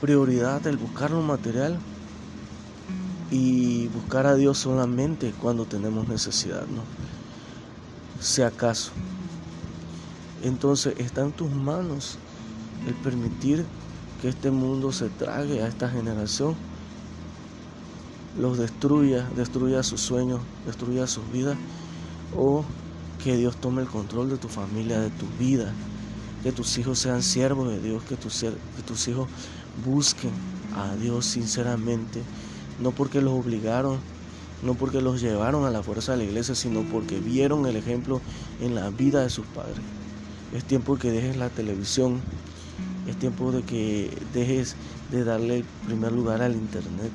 prioridad 0.00 0.66
el 0.66 0.76
buscar 0.76 1.10
lo 1.10 1.22
material 1.22 1.78
y 3.30 3.86
buscar 3.88 4.26
a 4.26 4.34
Dios 4.34 4.58
solamente 4.58 5.32
cuando 5.40 5.66
tenemos 5.66 6.08
necesidad, 6.08 6.66
¿no? 6.66 6.82
Si 8.20 8.42
acaso. 8.42 8.90
Entonces 10.42 10.94
está 10.98 11.22
en 11.22 11.32
tus 11.32 11.50
manos 11.50 12.18
el 12.86 12.94
permitir 12.94 13.64
que 14.20 14.28
este 14.28 14.50
mundo 14.50 14.90
se 14.92 15.08
trague 15.08 15.62
a 15.62 15.68
esta 15.68 15.88
generación, 15.88 16.54
los 18.38 18.58
destruya, 18.58 19.28
destruya 19.36 19.82
sus 19.82 20.00
sueños, 20.00 20.40
destruya 20.66 21.06
sus 21.06 21.30
vidas, 21.30 21.56
o 22.36 22.64
que 23.22 23.36
Dios 23.36 23.56
tome 23.56 23.82
el 23.82 23.88
control 23.88 24.30
de 24.30 24.38
tu 24.38 24.48
familia, 24.48 25.00
de 25.00 25.10
tu 25.10 25.26
vida, 25.38 25.72
que 26.42 26.52
tus 26.52 26.78
hijos 26.78 26.98
sean 26.98 27.22
siervos 27.22 27.68
de 27.68 27.80
Dios, 27.80 28.02
que 28.04 28.16
tus, 28.16 28.42
hijos 29.08 29.28
busquen 29.84 30.30
a 30.74 30.94
Dios 30.96 31.26
sinceramente, 31.26 32.22
no 32.80 32.92
porque 32.92 33.20
los 33.20 33.34
obligaron, 33.34 33.98
no 34.62 34.74
porque 34.74 35.00
los 35.00 35.20
llevaron 35.20 35.64
a 35.64 35.70
la 35.70 35.82
fuerza 35.82 36.12
de 36.12 36.18
la 36.18 36.24
iglesia, 36.24 36.54
sino 36.54 36.82
porque 36.82 37.18
vieron 37.18 37.66
el 37.66 37.76
ejemplo 37.76 38.20
en 38.60 38.74
la 38.74 38.90
vida 38.90 39.22
de 39.22 39.30
sus 39.30 39.46
padres. 39.46 39.80
Es 40.54 40.64
tiempo 40.64 40.96
que 40.96 41.10
dejes 41.10 41.36
la 41.36 41.50
televisión, 41.50 42.20
es 43.06 43.16
tiempo 43.16 43.52
de 43.52 43.62
que 43.62 44.10
dejes 44.32 44.76
de 45.10 45.24
darle 45.24 45.64
primer 45.86 46.12
lugar 46.12 46.42
al 46.42 46.54
internet. 46.54 47.12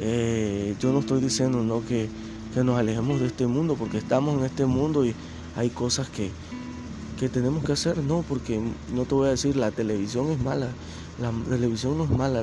Eh, 0.00 0.76
yo 0.78 0.92
no 0.92 1.00
estoy 1.00 1.20
diciendo 1.22 1.62
¿no? 1.62 1.84
que 1.84 2.08
que 2.56 2.64
nos 2.64 2.78
alejemos 2.78 3.20
de 3.20 3.26
este 3.26 3.46
mundo, 3.46 3.76
porque 3.78 3.98
estamos 3.98 4.38
en 4.38 4.46
este 4.46 4.64
mundo 4.64 5.04
y 5.04 5.14
hay 5.56 5.68
cosas 5.68 6.08
que, 6.08 6.30
que 7.20 7.28
tenemos 7.28 7.62
que 7.62 7.72
hacer, 7.72 7.98
no, 7.98 8.24
porque 8.26 8.58
no 8.94 9.04
te 9.04 9.14
voy 9.14 9.26
a 9.26 9.32
decir, 9.32 9.56
la 9.56 9.70
televisión 9.72 10.30
es 10.30 10.40
mala, 10.40 10.68
la 11.20 11.32
televisión 11.50 11.98
no 11.98 12.04
es 12.04 12.10
mala, 12.10 12.42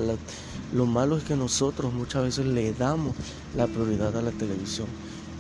lo 0.72 0.86
malo 0.86 1.18
es 1.18 1.24
que 1.24 1.36
nosotros 1.36 1.92
muchas 1.94 2.22
veces 2.22 2.46
le 2.46 2.74
damos 2.74 3.16
la 3.58 3.66
prioridad 3.66 4.16
a 4.16 4.22
la 4.22 4.30
televisión. 4.30 4.86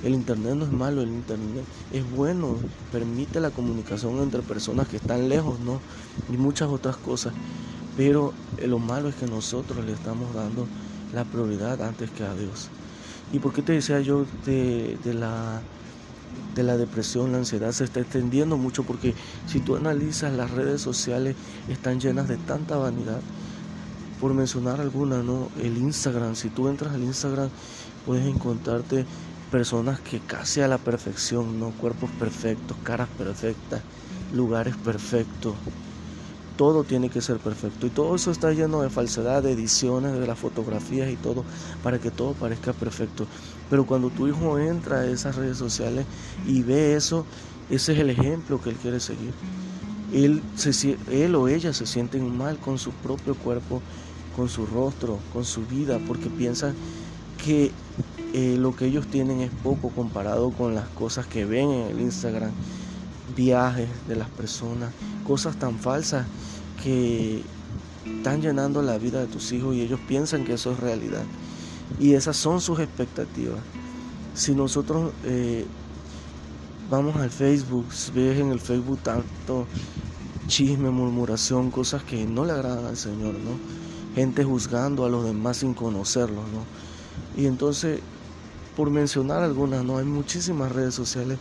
El 0.03 0.15
internet 0.15 0.55
no 0.55 0.65
es 0.65 0.71
malo, 0.71 1.03
el 1.03 1.09
internet 1.09 1.65
es 1.91 2.09
bueno, 2.09 2.55
permite 2.91 3.39
la 3.39 3.51
comunicación 3.51 4.23
entre 4.23 4.41
personas 4.41 4.87
que 4.87 4.97
están 4.97 5.29
lejos, 5.29 5.59
¿no? 5.59 5.81
Y 6.33 6.37
muchas 6.37 6.69
otras 6.69 6.97
cosas. 6.97 7.31
Pero 7.95 8.33
lo 8.65 8.79
malo 8.79 9.09
es 9.09 9.13
que 9.13 9.27
nosotros 9.27 9.85
le 9.85 9.91
estamos 9.91 10.33
dando 10.33 10.65
la 11.13 11.25
prioridad 11.25 11.79
antes 11.83 12.09
que 12.09 12.23
a 12.23 12.33
Dios. 12.33 12.71
¿Y 13.33 13.39
por 13.39 13.51
qué 13.51 13.63
te 13.63 13.73
decía 13.73 13.99
yo 13.99 14.27
de, 14.45 14.95
la, 15.05 15.59
de 16.53 16.61
la 16.61 16.77
depresión, 16.77 17.31
la 17.31 17.39
ansiedad? 17.39 17.71
Se 17.71 17.83
está 17.83 17.99
extendiendo 17.99 18.57
mucho 18.57 18.83
porque 18.83 19.15
si 19.47 19.59
tú 19.59 19.75
analizas 19.75 20.31
las 20.33 20.51
redes 20.51 20.81
sociales 20.81 21.35
están 21.67 21.99
llenas 21.99 22.27
de 22.27 22.37
tanta 22.37 22.77
vanidad. 22.77 23.19
Por 24.21 24.35
mencionar 24.35 24.79
alguna, 24.79 25.23
¿no? 25.23 25.49
El 25.59 25.77
Instagram, 25.77 26.35
si 26.35 26.49
tú 26.49 26.69
entras 26.69 26.93
al 26.93 27.03
Instagram 27.03 27.49
puedes 28.05 28.25
encontrarte 28.27 29.03
personas 29.51 29.99
que 29.99 30.19
casi 30.19 30.61
a 30.61 30.67
la 30.67 30.77
perfección, 30.77 31.59
¿no? 31.59 31.71
Cuerpos 31.71 32.11
perfectos, 32.11 32.77
caras 32.83 33.09
perfectas, 33.17 33.81
lugares 34.31 34.77
perfectos 34.77 35.55
todo 36.57 36.83
tiene 36.83 37.09
que 37.09 37.21
ser 37.21 37.37
perfecto. 37.37 37.87
Y 37.87 37.89
todo 37.89 38.15
eso 38.15 38.31
está 38.31 38.51
lleno 38.51 38.81
de 38.81 38.89
falsedad, 38.89 39.43
de 39.43 39.51
ediciones, 39.51 40.13
de 40.13 40.27
las 40.27 40.37
fotografías 40.37 41.11
y 41.11 41.15
todo, 41.15 41.43
para 41.81 41.99
que 41.99 42.11
todo 42.11 42.33
parezca 42.33 42.73
perfecto. 42.73 43.25
Pero 43.69 43.85
cuando 43.85 44.09
tu 44.09 44.27
hijo 44.27 44.59
entra 44.59 44.99
a 44.99 45.05
esas 45.07 45.35
redes 45.35 45.57
sociales 45.57 46.05
y 46.47 46.61
ve 46.61 46.95
eso, 46.95 47.25
ese 47.69 47.93
es 47.93 47.99
el 47.99 48.09
ejemplo 48.09 48.61
que 48.61 48.69
él 48.69 48.75
quiere 48.75 48.99
seguir. 48.99 49.33
Él, 50.13 50.43
se, 50.55 50.97
él 51.11 51.33
o 51.35 51.47
ella 51.47 51.73
se 51.73 51.87
sienten 51.87 52.37
mal 52.37 52.57
con 52.57 52.77
su 52.77 52.91
propio 52.91 53.35
cuerpo, 53.35 53.81
con 54.35 54.47
su 54.47 54.65
rostro, 54.65 55.17
con 55.31 55.43
su 55.45 55.65
vida, 55.65 55.99
porque 56.07 56.29
piensan 56.29 56.75
que 57.43 57.71
eh, 58.33 58.57
lo 58.59 58.75
que 58.75 58.85
ellos 58.85 59.07
tienen 59.07 59.41
es 59.41 59.51
poco 59.63 59.89
comparado 59.89 60.51
con 60.51 60.75
las 60.75 60.87
cosas 60.89 61.25
que 61.25 61.45
ven 61.45 61.69
en 61.69 61.91
el 61.91 62.01
Instagram, 62.01 62.51
viajes 63.35 63.89
de 64.07 64.15
las 64.15 64.29
personas, 64.29 64.91
cosas 65.25 65.57
tan 65.57 65.79
falsas 65.79 66.25
que 66.83 67.43
están 68.05 68.41
llenando 68.41 68.81
la 68.81 68.97
vida 68.97 69.21
de 69.21 69.27
tus 69.27 69.51
hijos 69.51 69.75
y 69.75 69.81
ellos 69.81 69.99
piensan 70.07 70.43
que 70.43 70.53
eso 70.53 70.71
es 70.71 70.79
realidad. 70.79 71.23
Y 71.99 72.13
esas 72.13 72.37
son 72.37 72.59
sus 72.61 72.79
expectativas. 72.79 73.59
Si 74.33 74.53
nosotros 74.53 75.11
eh, 75.23 75.65
vamos 76.89 77.15
al 77.15 77.29
Facebook, 77.29 77.85
ves 78.13 78.39
en 78.39 78.51
el 78.51 78.59
Facebook 78.59 78.99
tanto 79.03 79.67
chisme, 80.47 80.89
murmuración, 80.89 81.71
cosas 81.71 82.03
que 82.03 82.25
no 82.25 82.45
le 82.45 82.51
agradan 82.51 82.85
al 82.85 82.97
Señor, 82.97 83.35
¿no? 83.35 83.57
Gente 84.15 84.43
juzgando 84.43 85.05
a 85.05 85.09
los 85.09 85.23
demás 85.23 85.57
sin 85.57 85.73
conocerlos, 85.73 86.43
¿no? 86.51 87.41
Y 87.41 87.45
entonces 87.45 87.99
por 88.75 88.89
mencionar 88.89 89.43
algunas, 89.43 89.83
no 89.83 89.97
hay 89.97 90.05
muchísimas 90.05 90.71
redes 90.71 90.95
sociales 90.95 91.37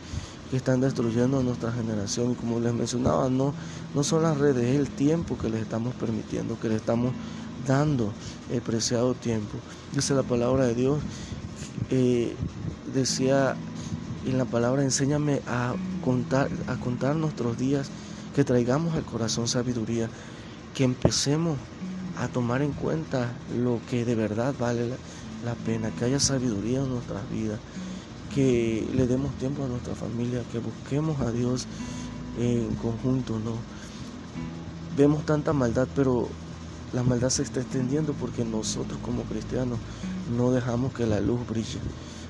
que 0.53 0.59
están 0.59 0.83
destruyendo 0.83 1.39
a 1.39 1.43
nuestra 1.43 1.73
generación 1.73 2.33
y 2.33 2.35
como 2.35 2.61
les 2.61 2.75
mencionaba, 2.75 3.31
no, 3.31 3.55
no 3.95 4.05
son 4.05 4.23
las 4.23 4.37
redes, 4.37 4.63
es 4.63 4.79
el 4.79 4.91
tiempo 4.91 5.39
que 5.39 5.49
les 5.49 5.63
estamos 5.63 5.95
permitiendo, 5.95 6.61
que 6.61 6.69
les 6.69 6.77
estamos 6.77 7.15
dando 7.67 8.13
el 8.51 8.61
preciado 8.61 9.15
tiempo. 9.15 9.57
Dice 9.95 10.13
la 10.13 10.23
palabra 10.23 10.67
de 10.67 10.75
Dios, 10.75 10.99
eh, 11.89 12.37
decía 12.93 13.57
en 14.27 14.37
la 14.37 14.45
palabra, 14.45 14.83
enséñame 14.83 15.41
a 15.47 15.75
contar, 16.05 16.51
a 16.67 16.77
contar 16.77 17.17
nuestros 17.17 17.57
días, 17.57 17.89
que 18.35 18.45
traigamos 18.45 18.95
al 18.95 19.05
corazón 19.05 19.49
sabiduría, 19.49 20.11
que 20.75 20.85
empecemos 20.85 21.57
a 22.19 22.29
tomar 22.29 22.61
en 22.61 22.73
cuenta 22.73 23.33
lo 23.57 23.81
que 23.89 24.05
de 24.05 24.17
verdad 24.17 24.55
vale 24.61 24.91
la 25.47 25.55
pena, 25.55 25.91
que 25.93 26.05
haya 26.05 26.21
sabiduría 26.21 26.81
en 26.81 26.91
nuestras 26.91 27.23
vidas, 27.31 27.59
que 28.35 28.89
le 28.95 29.07
demos 29.07 29.33
tiempo 29.35 29.65
a 29.65 29.69
nuestra 29.69 29.95
familia, 29.95 30.43
que 30.51 30.59
busquemos 30.59 31.21
a 31.21 31.31
Dios 31.31 31.67
en 32.39 32.75
conjunto, 32.77 33.39
¿no? 33.39 33.53
Vemos 34.97 35.25
tanta 35.25 35.53
maldad, 35.53 35.89
pero 35.95 36.29
la 36.93 37.03
maldad 37.03 37.31
se 37.31 37.43
está 37.43 37.61
extendiendo 37.61 38.13
porque 38.13 38.45
nosotros 38.45 38.99
como 39.03 39.23
cristianos 39.23 39.79
no 40.37 40.51
dejamos 40.51 40.93
que 40.93 41.07
la 41.07 41.21
luz 41.21 41.41
brille. 41.49 41.79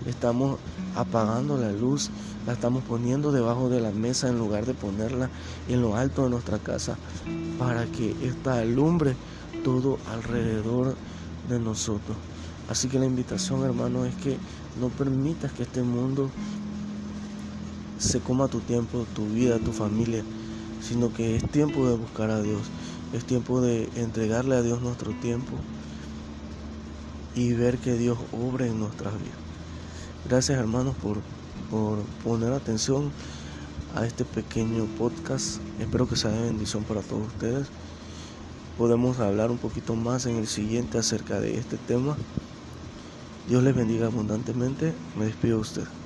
Estamos 0.06 0.58
apagando 0.96 1.56
la 1.56 1.72
luz, 1.72 2.10
la 2.46 2.54
estamos 2.54 2.82
poniendo 2.84 3.32
debajo 3.32 3.68
de 3.68 3.80
la 3.80 3.90
mesa 3.90 4.28
en 4.28 4.38
lugar 4.38 4.66
de 4.66 4.74
ponerla 4.74 5.30
en 5.68 5.80
lo 5.80 5.96
alto 5.96 6.24
de 6.24 6.30
nuestra 6.30 6.58
casa 6.58 6.96
para 7.58 7.86
que 7.86 8.16
esta 8.22 8.58
alumbre 8.58 9.14
todo 9.64 9.98
alrededor 10.10 10.96
de 11.48 11.58
nosotros. 11.58 12.16
Así 12.68 12.88
que 12.88 12.98
la 12.98 13.06
invitación, 13.06 13.64
hermano, 13.64 14.04
es 14.04 14.14
que 14.16 14.36
no 14.80 14.88
permitas 14.88 15.52
que 15.52 15.62
este 15.64 15.82
mundo 15.82 16.30
se 17.98 18.20
coma 18.20 18.48
tu 18.48 18.60
tiempo, 18.60 19.06
tu 19.14 19.26
vida, 19.26 19.58
tu 19.58 19.72
familia, 19.72 20.24
sino 20.80 21.12
que 21.12 21.36
es 21.36 21.48
tiempo 21.50 21.88
de 21.88 21.96
buscar 21.96 22.30
a 22.30 22.42
Dios, 22.42 22.62
es 23.12 23.24
tiempo 23.24 23.60
de 23.60 23.88
entregarle 23.94 24.56
a 24.56 24.62
Dios 24.62 24.82
nuestro 24.82 25.12
tiempo 25.12 25.52
y 27.34 27.52
ver 27.52 27.78
que 27.78 27.94
Dios 27.94 28.18
obra 28.32 28.66
en 28.66 28.78
nuestras 28.78 29.14
vidas. 29.14 29.36
Gracias 30.28 30.58
hermanos 30.58 30.94
por, 30.96 31.18
por 31.70 31.98
poner 32.24 32.52
atención 32.52 33.10
a 33.94 34.06
este 34.06 34.24
pequeño 34.24 34.86
podcast. 34.98 35.58
Espero 35.78 36.08
que 36.08 36.16
sea 36.16 36.30
de 36.30 36.42
bendición 36.42 36.84
para 36.84 37.02
todos 37.02 37.26
ustedes. 37.26 37.68
Podemos 38.78 39.20
hablar 39.20 39.50
un 39.50 39.58
poquito 39.58 39.94
más 39.94 40.26
en 40.26 40.36
el 40.36 40.46
siguiente 40.46 40.98
acerca 40.98 41.40
de 41.40 41.58
este 41.58 41.76
tema. 41.76 42.16
Dios 43.46 43.62
les 43.62 43.74
bendiga 43.74 44.06
abundantemente. 44.06 44.94
Me 45.16 45.26
despido 45.26 45.56
de 45.56 45.60
usted. 45.62 46.01